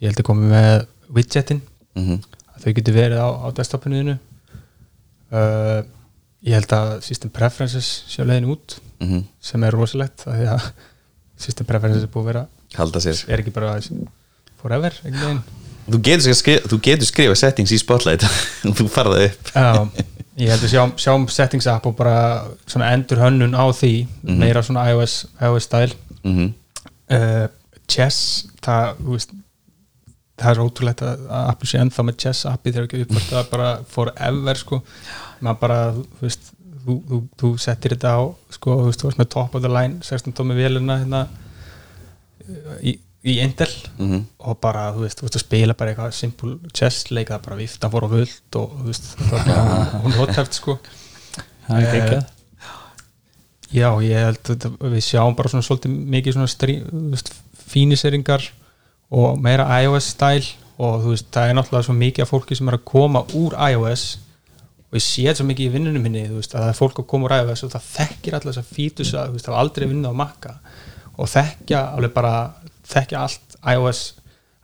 [0.00, 1.60] Ég held að komi með widgetin.
[1.94, 2.20] Mm
[2.60, 4.18] að þau getur verið á, á desktopinu
[5.32, 5.80] uh,
[6.44, 9.22] ég held að system preferences leiðin út Mhm.
[9.40, 10.72] sem er rosalegt því að
[11.44, 13.24] system preferences er búið að vera halda sér.
[13.28, 13.78] er ekki bara
[14.60, 14.96] forever
[15.90, 18.26] þú getur, skrifa, þú getur skrifa settings í Spotlight.
[18.68, 19.52] Og þú farða upp.
[19.54, 20.06] Já,
[20.40, 22.16] ég held að sjáum, sjáum settings app og bara
[22.70, 23.94] svona endur hönnun á því
[24.24, 25.96] meira svona iOS, iOS style.
[26.22, 26.52] Mm -hmm.
[27.16, 27.48] uh,
[27.90, 29.34] Chess það, þú veist,
[30.40, 33.70] það er ótrúlegt að, Apple sé ennþá með Chess appi þegar ekki uppvart það bara
[33.88, 34.80] forever sko,
[35.60, 36.52] bara þú veist,
[36.84, 38.20] þú, þú, þú settir þetta á
[38.56, 41.26] sko, þú veist, þú veist með top of the line 16 tómi vélina hérna
[42.80, 43.68] í, í Intel
[43.98, 44.22] Mhm.
[44.38, 47.56] og bara, þú veist, þú veist að spila bara eitthvað simple chess leik, það bara
[47.56, 49.10] vifta fór á völd og þú veist,
[50.04, 50.78] hún hóttæft sko.
[51.68, 52.26] Það er ekki
[53.70, 54.48] Já, ég held
[54.82, 57.28] við sjáum bara svona svolítið mikið svona strí, þú veist,
[57.70, 58.48] fíniseringar
[59.14, 60.42] og meira iOS stæl
[60.80, 63.54] og þú veist, það er náttúrulega svo mikið af fólki sem er að koma úr
[63.70, 64.04] iOS
[64.90, 66.98] og ég sé þetta svo mikið í vinnunum minni þú veist, að það er fólk
[66.98, 69.54] að koma úr iOS og það þekkir alltaf þess að fítus að, þú veist, það
[69.54, 70.54] var aldrei vinnað á Maca
[71.20, 72.34] og þekkja alveg bara
[72.94, 74.00] þekkja allt iOS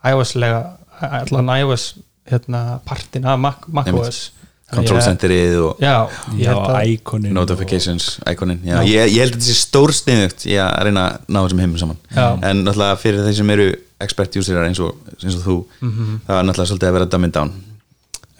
[0.06, 0.62] iOS-lega,
[1.00, 1.84] allan iOS
[2.30, 4.32] hérna, partin af Mac, macOS
[4.72, 9.38] control ég- centerið og Já, ég já, íkonin notifications íkonin, já, ég, ég held að
[9.38, 12.00] þetta sé stór sniðugt í að reyna að ná þessum heimum saman.
[12.16, 12.26] Já.
[12.50, 13.68] en náttúrulega fyrir þeir sem eru
[14.00, 15.56] expert userar eins og, eins og þú
[15.86, 16.20] Mhm.
[16.26, 17.52] það er náttúrulega svolítið að vera dumbing down.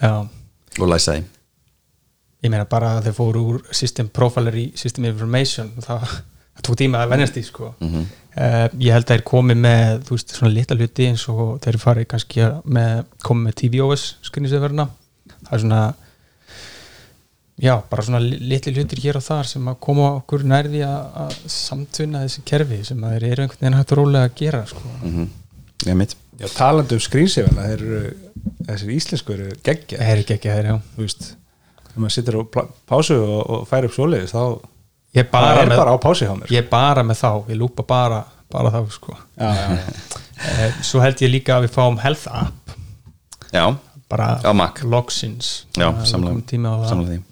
[0.03, 0.13] Já,
[0.81, 1.23] og læsa því
[2.45, 6.09] ég meina bara að þeir fóru úr system profiler í system information það,
[6.57, 7.75] það tók tíma að venjast í sko.
[7.81, 8.07] Mhm.
[8.37, 11.79] uh, ég held að þeir komi með þú veist svona litla hluti eins og þeir
[11.83, 14.89] fari kannski með, komi með tvOS skunnisöfverna
[15.47, 15.83] það er svona
[17.63, 21.07] já, bara svona li- litli hlutir hér og þar sem að koma okkur nærði að,
[21.25, 24.93] að samtvinna þessi kerfi sem að þeir eru einhvern veginn hægt rólega að gera sko.
[25.03, 25.27] mm
[25.87, 28.15] ég mitt já, talandi um skrýnsefina þeir eru,
[28.69, 31.27] þessir íslensku eru geggja það er ekki ekki þeir, já þú veist,
[31.87, 32.43] þegar maður sittur á
[32.89, 34.43] pásu og, og fær upp svoleiðis þá
[35.17, 37.31] ég það bara, er með, bara á pásu hjá mér ég er bara með þá,
[37.51, 39.17] ég lúpa bara bara þá sko.
[39.37, 40.23] Já, já, já.
[40.47, 42.75] Eh, svo held ég líka að við fáum health app.
[43.51, 43.65] Já,
[44.13, 44.83] bara Á Mac.
[44.85, 45.65] logsins.
[45.75, 47.23] Samlega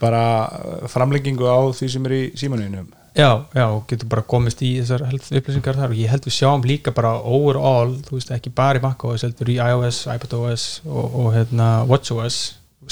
[0.00, 4.60] bara uh, framlengingu á því sem er í símanuðinum já, já, og getur bara komist
[4.60, 5.94] í þessar health upplýsingar þar.
[5.94, 9.54] Og ég held við sjáum líka bara overall, þú veist ekki bara í macOS heldur
[9.54, 12.40] í iOS, iPadOS og, og hérna WatchOS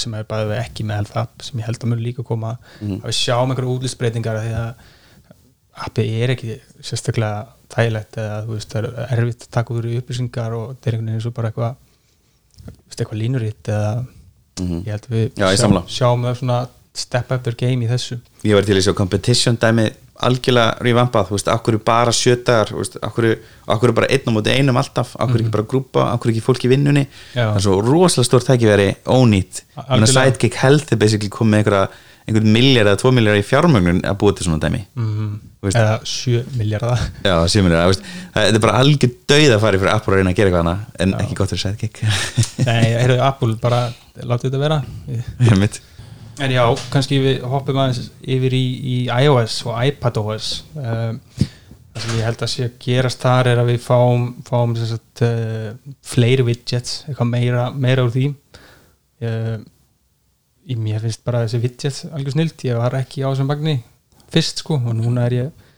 [0.01, 2.57] sem er bara ekki með health app sem ég held að mun líka koma.
[2.83, 4.85] Að við sjáum einhverju útlýsbreytingar því að
[5.85, 9.97] appið er ekki sérstaklega þægilegt eða þú veist, það er erfitt að taka úr í
[9.99, 11.81] upplýsingar og það er einhvern veginn eins og bara eitthvað
[12.95, 13.93] eitthvað línuritt eða
[14.63, 16.59] ég held að við Já, ég sjáum, það svona
[16.95, 18.21] step up their game í þessu.
[18.47, 19.89] Ég var til að sjá competition dæmi
[20.23, 23.29] algjörlega revampað, þú veist, akkur bara sjötagar, þú veist, akkur,
[23.75, 26.71] akkur bara einn á móti einum alltaf, akkur ekki bara grúpa akkur ekki fólk í
[26.71, 27.49] vinnunni, Já.
[27.49, 30.13] það er svo rosalega stórt tækiveri ónýtt, þannig að.
[30.15, 31.89] Sidekick Health er basically komið einhverja
[32.25, 34.81] einhvern miljard eða tvo miljard í fjármögnun að búa til svona dæmi.
[34.97, 35.33] Mm,
[35.69, 40.15] eða 7 miljardar já, sjö miljard, það er bara algjör döið að fara fyrir Apple
[40.15, 42.01] að reyna að gera eitthvað hana en ekki gott fyrir sidekick.
[42.65, 43.83] Nei, heyrðu, Apple bara
[44.23, 44.81] látið þetta vera.
[46.43, 51.21] En já, kannski við hoppum aðeins yfir í, í iOS og iPadOS um,
[51.95, 55.23] það sem ég held að sé að gerast þar er að við fáum, fáum sagt,
[55.23, 55.71] uh,
[56.03, 58.27] fleiri widgets eitthvað meira, meira úr því.
[59.25, 59.57] Uh,
[60.67, 63.79] í mér finnst bara þessi widgets algjör snilt, ég var ekki á þessum bagni
[64.35, 65.71] fyrst sko og núna er ég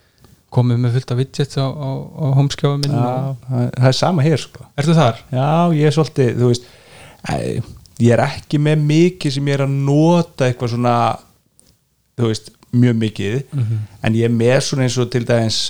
[0.53, 3.09] komið með fullt af widgets á, á, á homeskjáðu minn Já,
[3.43, 4.67] það það er sama hér sko.
[4.79, 5.19] Ertu þar?
[5.35, 6.69] Já, ég er svolítið, þú veist
[7.27, 7.35] æ,
[7.99, 10.95] ég er ekki með mikið sem ég er að nota eitthvað svona
[12.17, 13.35] þú veist, mjög mikið
[14.03, 15.61] en ég er með svona eins og til dæmis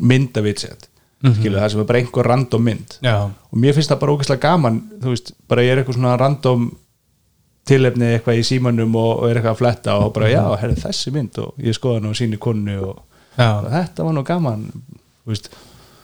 [0.00, 0.88] myndavitsett
[1.24, 1.58] mm -hmm.
[1.58, 2.98] það sem er bara einhver random mynd.
[3.02, 6.16] Já, og mér finnst það bara ógeðslega gaman þú veist, bara ég er eitthvað svona
[6.16, 6.70] random
[7.64, 11.12] tilefni eitthvað í símanum og, og er eitthvað að fletta og bara, já, herri þessi
[11.12, 12.98] mynd og ég skoða hann á síni konu og,
[13.36, 14.66] og þetta var nú gaman
[15.24, 15.48] veist,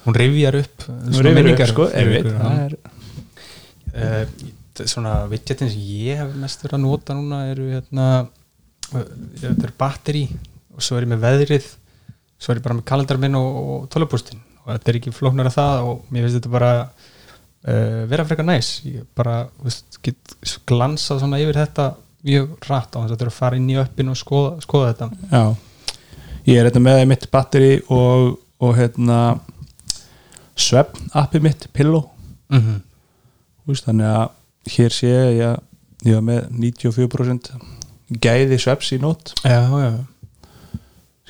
[0.05, 2.77] hún rifjar upp nú svona rifjar upp, sko, það er
[3.95, 4.27] uh,
[4.89, 9.05] svona widgetin sem ég hef mest verið að nota núna eru hérna uh,
[9.41, 10.25] þetta er batteri
[10.75, 11.67] og svo er ég með veðrið
[12.41, 15.51] svo er ég bara með kalendar minn og, og tölupústin og þetta er ekki flóknar
[15.51, 18.71] að það og mér finnst þetta bara uh, vera frekar næs.
[18.87, 20.37] Ég bara veist, get
[20.69, 21.91] glansað svona yfir þetta
[22.27, 24.93] mjög rætt á þess að þetta er að fara inn í öppin og skoða, skoða
[24.93, 25.11] þetta.
[25.31, 25.97] Já,
[26.51, 29.21] ég er þetta með mitt batteri og, og hérna
[30.61, 32.11] svefn appi mitt, Pillow.
[32.53, 32.87] Mm -hmm.
[33.71, 34.29] Þannig að
[34.75, 35.59] hér sé ég að
[36.09, 37.53] ég var með 94%
[38.23, 39.93] gæði svefs í nót já, já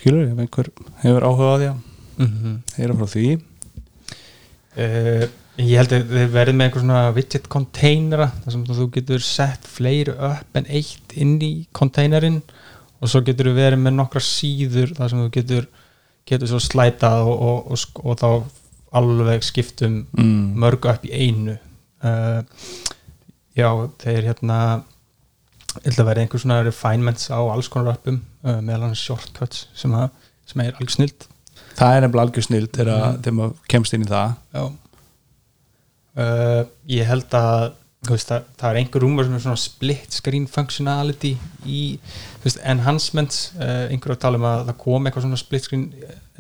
[0.01, 0.71] skilur, ef einhver
[1.03, 1.79] hefur áhuga á því að
[2.21, 2.59] mm -hmm.
[2.77, 3.29] heyra frá því
[4.79, 5.25] Uh,
[5.59, 9.67] ég held að þið verðum með einhver svona widget containera þar sem þú getur sett
[9.67, 12.39] fleiri upp en eitt inn í containerinn
[13.01, 15.67] og svo getur þú verið með nokkra síður þar sem þú getur
[16.31, 18.29] getur svo slætað og, og, og, og þá
[19.01, 20.39] alveg skiptum mm.
[20.63, 21.57] mörg upp í einu
[22.07, 22.41] uh,
[23.61, 23.71] já,
[24.03, 24.61] þeir hérna
[25.85, 29.93] held að verði einhver svona refinements á alls konar uppum uh, meðal hann shortcuts sem,
[29.95, 30.11] að,
[30.51, 31.29] sem er alveg snilt
[31.81, 34.73] það er nefnilega algjör snill þegar þegar maður kemst inn í það.
[36.21, 37.71] Uh, Ég held að
[38.09, 41.35] veist, það, það er einhver rúmur sem er svona split screen functionality
[41.69, 41.83] í
[42.45, 43.51] veist, enhancements.
[43.57, 45.87] Uh, einhver að tala um að það kom eitthvað svona split screen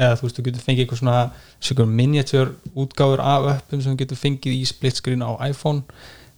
[0.00, 4.20] eða þú veist, þú getur fengið eitthvað svona miniature útgáfur af uppum sem þú getur
[4.20, 5.84] fengið í split screen á iPhone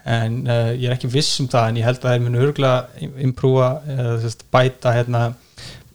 [0.08, 2.42] en uh, ég er ekki viss um það en ég held að það er muni
[2.42, 3.68] örgulega imprúa
[4.22, 5.22] veist, bæta hérna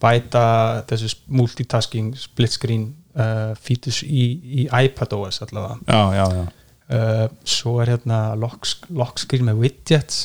[0.02, 0.44] bæta
[0.90, 2.88] þessu multitasking split screen
[3.18, 4.26] uh, features í,
[4.64, 5.80] í iPadOS allavega.
[5.88, 6.46] Já, já, já.
[6.88, 10.22] Uh, svo er hérna lock, lock screen með widgets.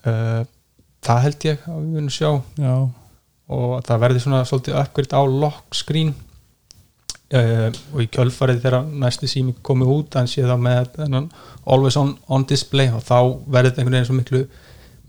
[0.00, 0.42] Uh,
[1.04, 2.32] það held ég að við munum sjá.
[2.58, 2.74] Já,
[3.50, 6.14] og það verði svona svolítið upgrade á lock screen
[7.36, 11.30] uh, og í kjölfarið þegar næsti sími komið út en sé þá með þennan
[11.66, 14.44] always on, on display og þá verður þetta einhvern veginn svo miklu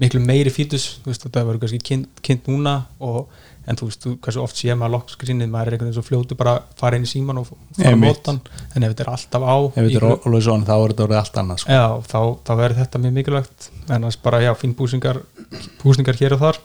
[0.01, 3.29] miklu meiri fítus, veist þetta verður kannski kynnt, kynnt núna og
[3.69, 6.05] en þú veist, þú, hversu oft sé maður lock screenið maður er einhvern veginn svo
[6.07, 8.39] fljótu bara fara inn í síman og fara hann.
[8.73, 11.77] En ef þetta er alltaf á alveg svona þá er þetta orðið allt annað sko.
[11.77, 13.69] Já, þá, þá verður þetta mjög mikilvægt.
[13.83, 15.21] En annars bara, já, fín búsningar
[15.83, 16.61] búsningar hér og þar.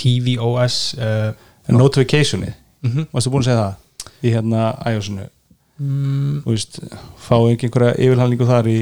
[0.00, 1.30] TVOS uh,
[1.68, 2.56] en notificationið,
[2.86, 3.81] mm varstu búin að segja það
[4.22, 6.80] í hérna iOS-unu mm, þú veist,
[7.20, 8.80] fáu ekki einhverja yfirhalningu þar í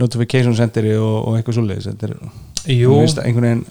[0.00, 2.16] notification centeri og, og eitthvað svoleiðis þetta er,
[2.76, 3.64] Jú, veist, veginn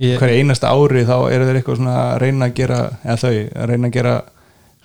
[0.00, 3.34] ég, hverja einasta ári þá eru þeir eitthvað svona að reyna að gera, eða þau
[3.34, 4.14] að reyna að gera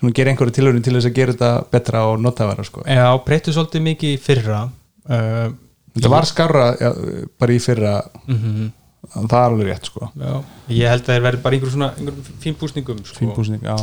[0.00, 2.84] svona gera einhverju tilhörun til þess að gera þetta betra og notavera sko.
[2.86, 5.48] já, breyttu svolítið mikið í fyrra uh,
[5.96, 6.92] þetta var skarra já,
[7.40, 8.76] bara í fyrra mm
[9.10, 10.10] það er alveg rétt sko.
[10.12, 10.32] já,
[10.76, 13.16] ég held að þeir verður bara einhver svona einhver fín búsningum sko.
[13.18, 13.76] fínbúsning, já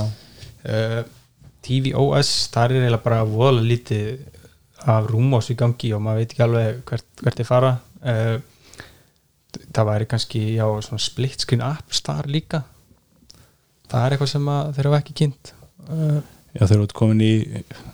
[0.65, 1.01] uh,
[1.67, 6.45] TVOS, það er eiginlega bara voðalega lítið af rúmós í gangi og maður veit ekki
[6.45, 7.73] alveg hvert, hvert er fara.
[8.01, 8.38] Uh,
[9.73, 12.63] það væri kannski já, svona split screen apps þar líka.
[13.88, 15.53] Það er eitthvað sem þeir hafa ekki kynnt.
[15.88, 16.19] Uh,
[16.57, 17.31] já þeir eru komin í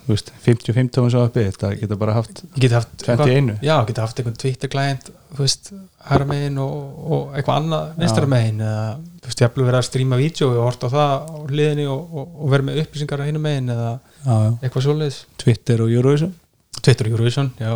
[0.06, 3.58] þú veist, 50-50 tóma svo uppi þetta geta bara haft ég geti haft 21.
[3.64, 5.72] já, geti haft einhvern Twitter client þú veist,
[6.08, 8.86] hæra megin og, og eitthvað annað vinstra megin eða
[9.24, 12.02] þú veist, ég hafði verið að stríma vídeo og horta á það á hliðinni og,
[12.12, 14.50] og, og verið með upplýsingar á hinu megin eða já, já.
[14.60, 15.18] eitthvað svoleiðis.
[15.40, 16.34] Twitter og Eurovision?
[16.80, 17.74] Twitter og Eurovision, já.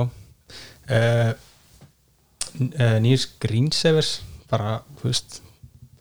[0.88, 1.30] Uh,
[3.00, 4.12] nýjur screensavers
[4.50, 5.40] bara, þú veist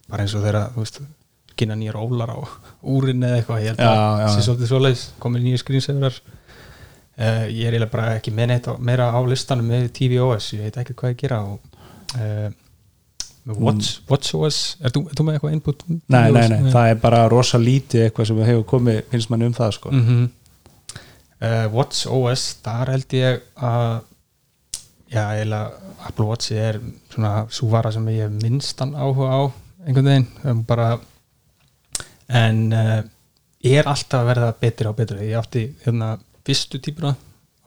[0.08, 1.00] bara eins og þeirra, þú veist
[1.58, 2.38] kynna nýjar ólar á
[2.86, 4.28] úrin eða eitthvað ég held Já, að já.
[4.36, 5.06] sé svolítið svoleiðis.
[5.24, 9.72] Komið nýjur screensaverar uh, ég er eiginlega bara ekki með neitt á, meira á listanum
[9.72, 11.60] með TVOS, ég veit ekki hvað ég gera og
[12.20, 12.48] uh,
[13.48, 15.84] Watch, WatchOS er þú, er þú með eitthvað input?
[15.88, 19.56] nei, nei, nei, það er bara rosa lítið eitthvað sem hefur komið, finnst manni um
[19.56, 19.92] það sko.
[19.92, 20.26] mm -hmm.
[21.48, 24.02] uh, WatchOS þar held ég að
[25.08, 25.72] já, eiginlega
[26.08, 26.80] Apple Watch er
[27.14, 29.42] svona svo vara sem ég minnstan áhuga á
[29.86, 31.00] einhvern veginn um bara
[32.28, 33.02] en uh,
[33.64, 37.16] er alltaf að verða betri á betri ég átti hérna fyrstu típuna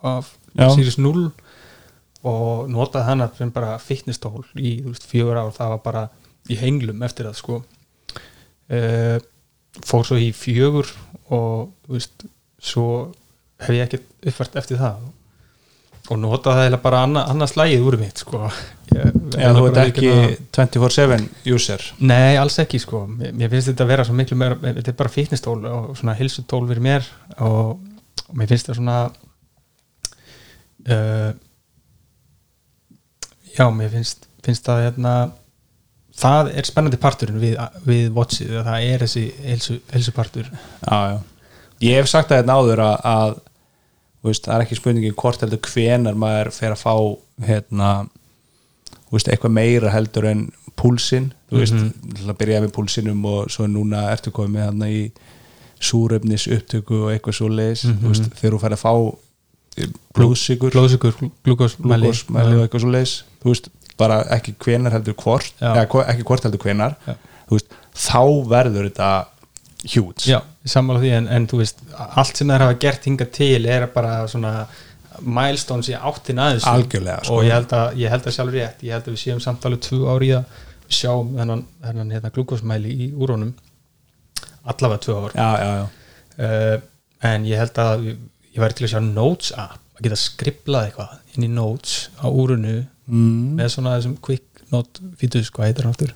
[0.03, 0.37] af.
[0.57, 1.31] Sirius 0
[2.27, 5.53] og notaði hana sem bara fitness-tól í veist, fjögur ár.
[5.57, 6.03] Það var bara
[6.51, 7.61] í henglum eftir það sko.
[8.71, 9.17] Uh,
[9.87, 10.91] fór svo í fjögur
[11.33, 12.27] og veist,
[12.61, 12.91] svo
[13.61, 15.09] hef ég ekkert uppfært eftir það.
[16.11, 18.45] Og notaði það bara anna, annars lægið úr mitt sko.
[18.91, 21.85] Ég, Já, þú ert ekki viðurkenna- 24-7 user?
[22.03, 23.05] Nei, alls ekki sko.
[23.07, 26.17] Mér, mér finnst þetta að vera svo miklu meira þetta er bara fitness-tól og svona
[26.19, 27.07] hilsutól fyrir mér
[27.39, 27.79] og,
[28.27, 28.97] og mér finnst það svona
[30.91, 31.31] uh,
[33.57, 35.15] já, mér finnst, finnst það hérna
[36.21, 41.19] það er spennandi parturinn við, við watchið, að það er þessi hilsu, hilsupartur já, já.
[41.87, 43.35] ég hef sagt það hérna áður að, að
[44.27, 46.95] veist, það er ekki spurningi hvort heldur hvenar maður fer að fá
[47.47, 47.91] hérna
[49.11, 50.47] veist, eitthvað meira heldur en
[50.81, 52.37] púlsinn, þú veist, mm -hmm.
[52.39, 55.01] byrjaði með púlsinnum og svo núna ertu komið með hann í
[55.81, 58.95] súrefnis upptöku og eitthvað svo leis, þú veist, þegar þú fær að fá
[60.17, 61.15] blóðsigur blóðsugur,
[61.45, 66.47] glúkosmæli og eitthvað svo leis þú veist, bara ekki hvenar heldur hvort eða ekki hvort
[66.47, 66.63] heldur
[67.51, 69.11] þú veist, þá verður þetta
[69.91, 70.29] huge.
[70.29, 73.61] Já, ég sammála því en, en þú veist, allt sem þær hafa gert hingað til
[73.67, 74.55] er bara svona
[75.21, 77.35] milestones í áttin aðeins sko.
[77.35, 79.67] og ég held, að, ég held að sjálfur rétt ég held að við séum samt
[79.69, 80.55] alveg tvö ári í að
[80.87, 83.51] við sjáum þennan, þennan hérna, glúkosmæli í úrónum
[84.71, 85.35] allavega tvö ár.
[85.35, 85.85] Já, já, já.
[86.47, 86.89] uh,
[87.33, 91.37] en ég held að ég væri til að sjá Notes app að geta skriflað eitthvað
[91.37, 92.79] inn í Notes á úrunu
[93.11, 93.59] mm.
[93.59, 96.15] með svona þessum quick note fítus, hvað heitir hann aftur?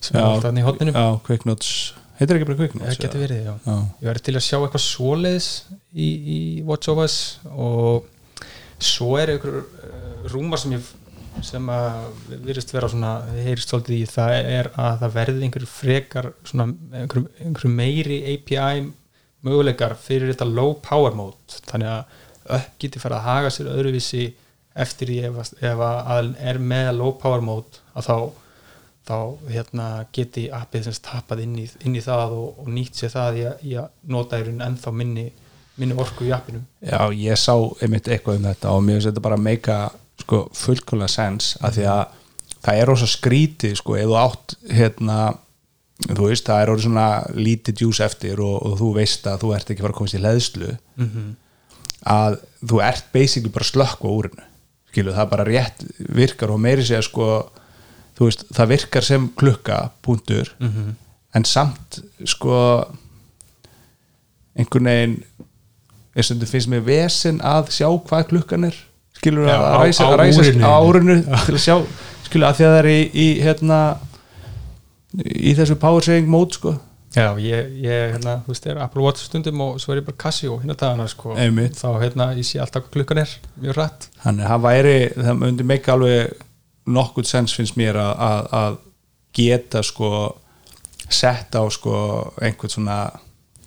[0.00, 1.72] Sem er alltaf hann í hotninu já, Quick Notes.
[2.20, 2.96] Heitir ekki bara Quick Notes?
[2.96, 3.52] Það getur verið, já.
[3.66, 3.74] Já.
[4.00, 5.50] ég væri til að sjá eitthvað svoleiðis
[5.92, 6.38] í, í
[6.68, 7.18] WatchOS
[7.52, 8.08] og
[8.80, 10.88] svo er einhver uh, rúmar sem ég
[11.46, 12.08] sem að
[12.42, 16.66] virðist vera svona heyrist svolítið í það er að það verði einhver frekar svona
[16.98, 18.88] einhver, einhver meiri API
[19.46, 21.60] möguleikar fyrir þetta low power mode.
[21.70, 22.18] Þannig að
[22.56, 24.24] upp geti fara að haga sér öðruvísi
[24.74, 28.16] eftir því ef, að- ef að að er með low power mode að þá
[29.10, 29.16] þá
[29.50, 33.38] hérna, geti appið sem tapað inn í, inn í það og, og nýtt sér það
[33.40, 35.24] í að, í að nota í raun ennþá minni,
[35.80, 39.24] minni orku í appinu Já, ég sá einmitt eitthvað um þetta og mér finnst þetta
[39.24, 39.78] bara að meika
[40.20, 42.02] sko, fullkóla sens að því að
[42.60, 45.18] það er rosa skrítið sko, ef þú átt hérna,
[46.06, 47.08] þú veist, það er orðið svona
[47.40, 50.22] lítið djús eftir og, og þú veist að þú ert ekki fara að komast í
[50.22, 50.70] leðslu
[51.00, 51.26] Mhm.
[52.06, 52.38] að
[52.68, 54.46] þú ert basically bara slökk á úrinu
[54.90, 57.30] skilu, það bara rétt virkar og meiri segja sko
[58.20, 60.94] veist, það virkar sem klukka punktur, Mhm.
[61.34, 62.84] en samt sko
[64.58, 65.16] einhvern veginn
[66.16, 68.76] þetta finnst mér vesen að sjá hvað klukkan er.
[69.16, 71.76] Skilur Já, að ræsa, á ræsa á árinu til að sjá,
[72.26, 73.78] skilur að því að það er í, í hérna
[75.24, 76.74] í þessu power saving mode sko
[77.16, 80.16] Já, ég, ég hérna, þú veist, er Apple Watch stundum og svo er ég bara
[80.22, 81.74] Casio hérna dagana sko, Einmitt.
[81.80, 85.40] þá hérna, ég sé alltaf hvað klukkan er mjög rætt Þannig að það væri, það
[85.40, 86.44] myndi meika alveg
[86.86, 88.78] nokkuð sens finnst mér að, að,
[89.34, 90.12] geta sko
[91.10, 91.96] sett á sko
[92.42, 93.00] einhvern svona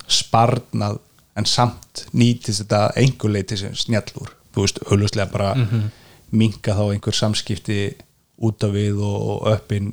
[0.07, 0.97] sparnað
[1.39, 5.91] en samt nýtist þetta einhver leiti sem snjallur þú veist, auðvitað bara mm Mhm.
[6.33, 7.77] minka þá einhver samskipti
[8.43, 9.91] út af við og, öppin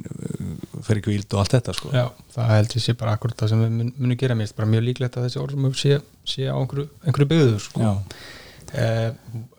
[0.87, 1.93] fyrir kvíld og allt þetta sko.
[1.95, 2.05] Já,
[2.35, 4.37] það held ég sé bara akkurat það sem við mun- munum gera.
[4.39, 7.91] Mér, bara mjög líklegt að þessi orðum sé, sé á einhverju, einhverju byggður sko.
[8.71, 9.11] Eh,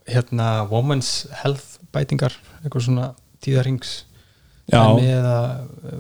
[0.08, 3.10] hérna Women's Health bætingar eitthvað svona
[3.44, 4.04] tíðarings
[4.72, 4.84] Já.
[5.04, 5.38] eða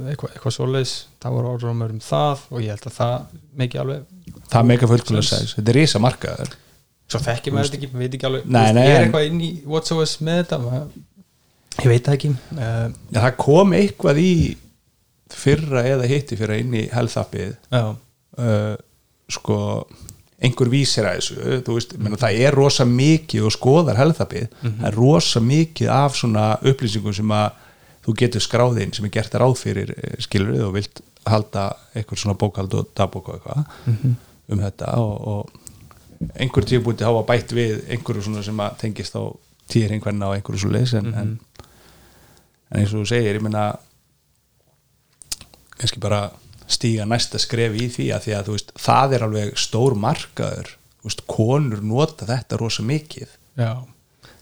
[0.07, 0.93] eitthvað, eitthvað svoleiðis.
[1.19, 3.15] Það voru orðumur um það og ég held að það
[3.63, 4.03] mikið alveg
[4.51, 5.51] það meika fullkvæmlega Sens.
[5.51, 6.53] sæs, þetta er risa markaður
[7.11, 8.45] svo þekki maður þetta ekki, maður veit ekki alveg.
[8.47, 10.59] Nei, nei, ég er eitthvað inn í WatchOS með þetta?
[10.63, 10.85] Maður,
[11.79, 12.33] ég veit það ekki.
[12.55, 14.33] Uh, Já, það kom eitthvað í
[15.31, 18.73] fyrra eða hitti fyrra inn í health appið já, uh,
[19.31, 19.57] sko
[20.41, 24.97] einhver vísir að þessu veist, menna, það er rosa mikið og skoðar helðabið, það er
[24.97, 27.59] rosa mikið af svona upplýsingum sem að
[28.01, 32.37] þú getur skráðinn sem er gert ráð fyrir eh, skilur og vilt halda eitthvað svona
[32.41, 34.07] bókald og dagbók og eitthvað
[34.51, 39.23] um þetta og, og einhver tíðbúti hafa bætt við einhverju svona sem að tengist á
[39.71, 41.33] tíðir einhverna og einhverju svo leys en, en,
[42.71, 43.69] en eins og þú segir, ég meina
[45.81, 46.25] kannski bara
[46.71, 50.75] stíga næsta skref í því að því að þú veist, það er alveg stór markaður.
[51.01, 53.31] Veist, konur nota þetta rosa mikið.
[53.59, 53.71] Já.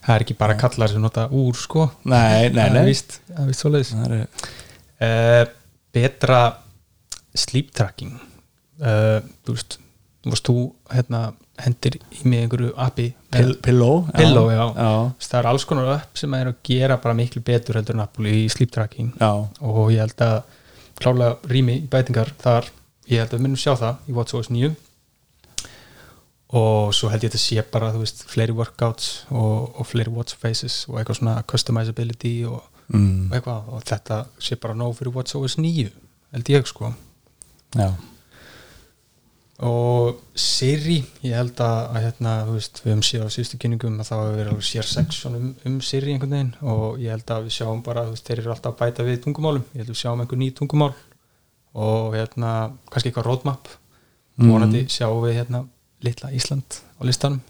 [0.00, 1.86] Það er ekki bara kallar sem nota úr sko.
[2.08, 2.80] Nei, nei, nei.
[2.80, 3.92] það er víst svoleiðis.
[3.96, 4.50] Það er,
[5.06, 5.42] uh,
[5.96, 6.40] betra
[7.36, 8.16] sleep tracking.
[8.80, 9.80] Uh, þú veist
[10.20, 10.56] þú varst þú
[10.92, 11.22] hérna
[11.64, 14.90] hendir í mig einhverju appi Pill, Pillow Pillow, já, já.
[15.26, 18.32] það er alls konar upp sem er að gera bara miklu betur heldur en Apple
[18.34, 19.30] í sleep tracking Já.
[19.60, 20.42] og ég held að
[21.00, 22.66] klálega rými í bætingar þar,
[23.08, 24.74] ég held að við munum sjá það í WatchOS 9
[26.60, 30.10] og svo held ég að þetta sé bara þú veist, fleiri workouts og, og fleiri
[30.10, 33.28] watch faces og eitthvað svona customizability og, Mm.
[33.30, 35.84] og eitthvað og þetta sé bara nóg fyrir WatchOS 9
[36.34, 36.88] held ég sko
[37.78, 37.92] Já.
[39.60, 43.98] Og Siri, ég held að, að hérna, þú veist, við höfum séð á síðustu kynningum
[44.00, 46.52] að það hafa verið alveg sér section um, um Siri einhvern veginn.
[46.72, 49.18] Og ég held að við sjáum bara, þú veist, þeir eru alltaf að bæta við
[49.26, 50.94] tungumálum, ég held að við sjáum einhver ný tungumál.
[51.76, 52.54] Og hérna,
[52.90, 53.68] kannski eitthvað roadmap,
[54.40, 54.48] Mhm.
[54.54, 55.66] vonandi sjáum við hérna
[56.02, 57.40] litla Ísland á listanum.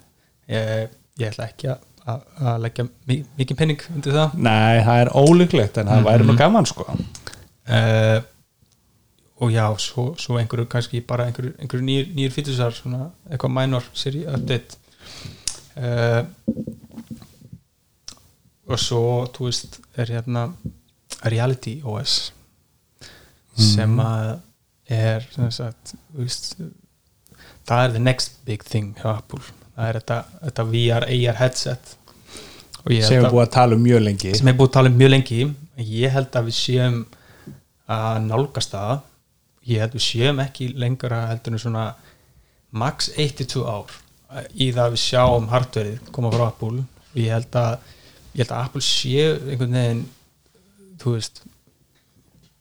[0.50, 0.88] Ég,
[1.20, 1.78] ég ætla ekki að,
[2.10, 4.34] að, að leggja mi- mikið penning undir það.
[4.34, 6.88] Nei, það er ólíklegt en það væri nú gaman sko.
[7.70, 8.18] Uh,
[9.40, 12.34] og já, svo, svo einhverju kannski bara einhverju, einhverju nýr, nýr
[12.76, 14.76] svona eitthvað minor seri update.
[15.80, 16.26] Uh,
[18.68, 20.50] og svo þú veist, er hérna
[21.24, 22.32] Reality OS
[23.60, 24.38] sem að
[24.90, 26.56] er sem sagt, veist
[27.68, 29.40] það er the next big thing hjá Apple.
[29.74, 31.92] Það er þetta, þetta VR, AR headset.
[32.90, 34.32] Ég sem er búið að tala um mjög lengi.
[34.36, 35.40] Sem er búið að tala um mjög lengi.
[35.90, 36.98] Ég held að við séum
[37.90, 38.98] að nálgast það
[39.68, 41.84] ég held við séum ekki lengra heldur en svona
[42.70, 43.96] max 1-2 ár
[44.54, 46.84] í það að við sjáum hardverið koma frá Apple.
[47.10, 47.72] Og ég held að
[48.30, 50.04] ég held að Apple séu einhvern veginn
[51.00, 51.42] þú veist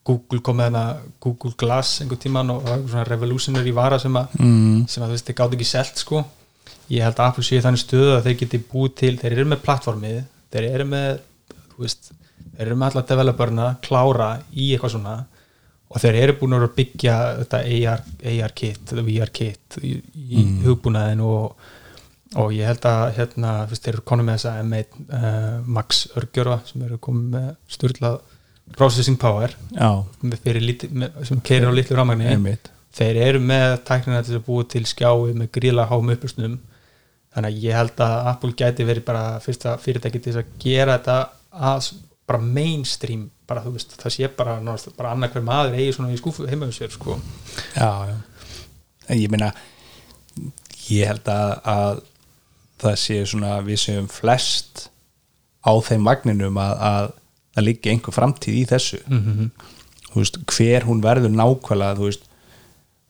[0.09, 0.84] Google kom með hana
[1.21, 4.85] Google Glass einhvern tíman og það var svona revolutionary vara sem að, mm.
[4.89, 6.23] sem að þú veist, þeir gátt ekki selt sko.
[6.89, 9.65] Ég held að Apple séu þannig stöðu að þeir geti búið til, þeir eru með
[9.67, 11.19] plattformið þeir eru með,
[11.73, 15.15] þú veist þeir eru með alla developerna klára í eitthvað svona
[15.90, 20.41] og þeir eru búin að byggja þetta AR, AR kit, þetta VR kit í, í
[20.44, 20.57] mm.
[20.68, 21.70] hugbúnaðin og,
[22.38, 26.60] og ég held að hérna, veist, þeir eru konum með þessa M1 uh, Max örgjörfa
[26.70, 28.20] sem eru komið með styrlað
[28.78, 30.86] processing power Já, með
[31.26, 32.57] sem keirir á litlu rámagni
[32.94, 36.60] þeir eru með tæknina til að búa til skjái með gríla háum upplustnum
[37.34, 41.18] þannig að ég held að Apple gæti verið bara fyrsta fyrirtæki til að gera þetta
[41.70, 41.91] að
[42.30, 44.59] bara mainstream bara þú veist, það sé bara,
[44.97, 47.17] bara annað hver maður eigi svona í skúfu heima um sér sko.
[47.76, 48.17] Já, já
[49.09, 49.49] En ég meina
[50.89, 52.01] ég held að, að
[52.80, 54.88] það sé svona við séum flest
[55.65, 57.09] á þeim vagninum að, að
[57.57, 59.49] það liggi einhver framtíð í þessu mm -hmm.
[60.11, 62.30] þú veist, hver hún verður nákvæmlega þú veist,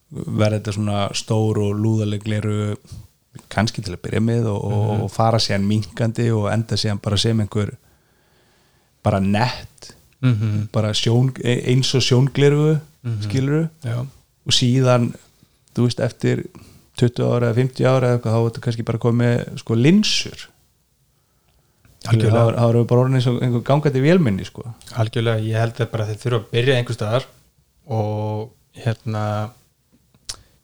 [0.09, 2.75] verður þetta svona stór og lúðalegleru
[3.49, 7.17] kannski til að byrja með og, og, og fara síðan minkandi og enda síðan bara
[7.17, 7.75] sem einhver
[9.03, 9.93] bara nett
[10.73, 15.13] bara sjón, eins og sjóngleru mm skiluru Já, og síðan,
[15.75, 16.41] þú veist, eftir
[16.99, 20.47] 20 ára eða 50 ára eða eitthvað, þá er þetta kannski bara komið sko linsur.
[22.09, 22.55] Algjörlega.
[22.55, 24.65] þá við bara orðin eins og einhver gangandi vélminni sko.
[24.99, 27.27] Algjörlega, ég held að bara þeir þurfa að byrja einhver staðar
[27.87, 29.23] og hérna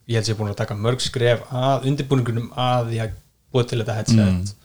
[0.07, 3.17] ég held að ég er búin að taka mörg skref að undirbúningunum að því að
[3.55, 4.55] búið til þetta headset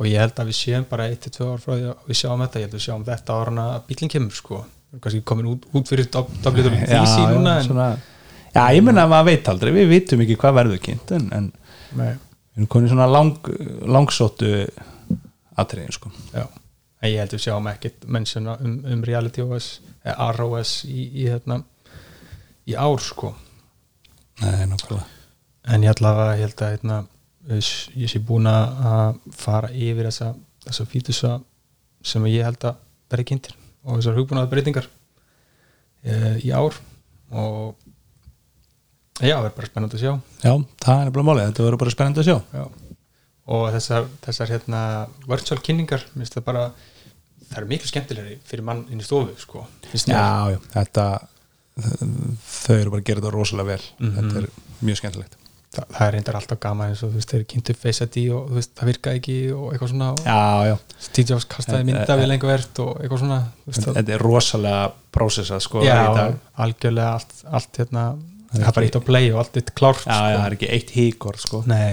[0.00, 2.60] og ég held að við séum bara 1-2 ár frá því að við sjáum þetta,
[2.60, 4.60] ég held að við sjáum þetta árana að bílinn kemur sko,
[4.96, 7.88] kannski komin út, út fyrir WWDC núna en, svona,
[8.54, 9.72] já, ég menna að maður veit aldrei.
[9.76, 11.50] Við vitum ekki hvað verður kynnt en, en
[11.92, 13.52] við erum komin í svona lang,
[13.98, 14.54] langsóttu
[15.60, 16.14] atriðin sko.
[16.32, 16.46] Já.
[17.00, 19.70] en ég held að við sjáum ekkert mennsjana um, um Reality OS
[20.00, 21.60] eða ROS í, í, hérna,
[22.68, 23.34] í ár sko.
[24.40, 25.04] Nei, nákvæmlega.
[25.70, 27.00] En ég ætla að ég held að hérna,
[27.58, 30.34] ég- ég sé búin að fara yfir þessa,
[30.66, 31.32] þessa fítusa
[32.02, 32.76] sem ég held að
[33.10, 33.54] verði kynntir
[33.84, 34.86] og þessar hugbúnaða breytingar
[36.04, 36.76] e, í ár.
[37.32, 37.74] Og
[39.20, 40.12] já, það er bara spennandi að sjá.
[40.44, 40.54] Já,
[40.84, 42.38] það er bara málið, þetta verður bara spennandi að sjá.
[42.60, 42.64] Já.
[43.50, 44.80] og þessar, þessar hérna,
[45.26, 46.64] virtual kynningar minnst það bara
[47.50, 49.64] það eru miklu skemmtilegri fyrir mann inn í stofu sko.
[50.14, 51.06] Já, já, þetta
[51.80, 53.84] þau eru bara að gera þetta rosalega vel.
[53.98, 54.48] Þetta er
[54.86, 55.34] mjög skemmtilegt
[55.70, 58.48] Þa, það er reyndar alltaf gaman eins og þú veist, þeir kynntu Face ID og
[58.50, 60.74] þú veist, það virkaði ekki og eitthvað svona Já, já,
[61.06, 63.38] Steve Jobs kastaði mynda við lengur verðt og eitthvað svona
[63.76, 64.80] þetta er rosalega
[65.14, 65.94] prósessað sko já,
[66.66, 68.04] algjörlega allt, allt hérna,
[68.50, 70.40] Það er bara eitt á play og allt eitt klárt Já, já, sko.
[70.40, 71.60] það er ekki eitt híkor sko.
[71.70, 71.92] Nei,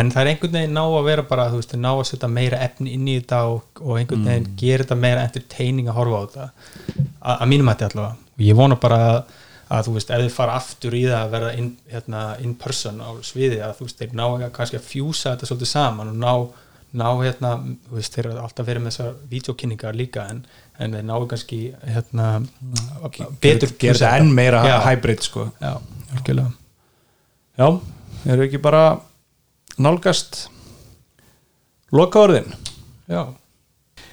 [0.00, 2.58] en það er einhvern veginn ná að vera bara, þú veist, ná að setja meira
[2.66, 4.56] efni inn í þetta og, og einhvern veginn Mm.
[4.58, 6.48] gera þetta meira entertaining að horfa á þetta.
[7.22, 8.16] A- að mínum hætti allavega.
[8.34, 9.22] Og ég vona bara að,
[9.70, 12.98] að þú veist, ef þið fara aftur í það að verða in, hérna, in person
[12.98, 16.32] á sviði að þú veist, þeir ná kannski að fjúsa þetta svolítið saman og ná,
[17.00, 17.52] ná hérna,
[17.86, 20.42] þú veist, þeir eru alltaf verið með þessar vídeokynningar líka en,
[20.82, 22.30] en þeir náu kannski hérna
[23.42, 25.46] betur gera þetta enn meira já, hybrid sko.
[25.62, 25.76] Já,
[26.16, 26.50] algjörlega.
[27.60, 27.68] Já,
[28.34, 28.84] eru ekki bara
[29.80, 30.48] nálgast
[31.94, 32.50] loka orðin
[33.10, 33.22] já,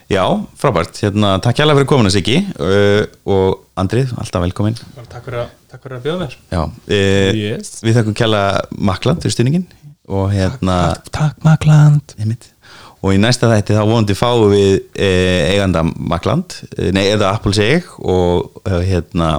[0.08, 0.24] Já,
[0.56, 2.38] frábært, hérna, takk hjá fyrir komuna Siggi.
[2.56, 4.78] Uh, og Andrið, alltaf velkomin.
[5.12, 6.38] Takk fyrir að, takk fyrir að bjóða mér.
[6.54, 7.74] Já, uh, Yes.
[7.84, 9.66] við þakkum kjalla Makland fyrir stuðningin
[10.08, 12.48] og hérna takk, takk Makland einmitt.
[13.04, 17.52] og í næsta þætti þá vonandi fáum við uh, eiganda Makland uh, nei, eða Apple
[17.60, 19.34] seg og uh, hérna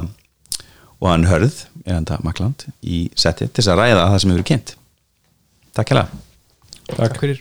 [1.00, 4.76] og hann hörð, eiganda Makland í seti til þess að ræða það sem hefur kynnt.
[5.80, 6.02] Takk hjá
[6.92, 7.40] takk fyrir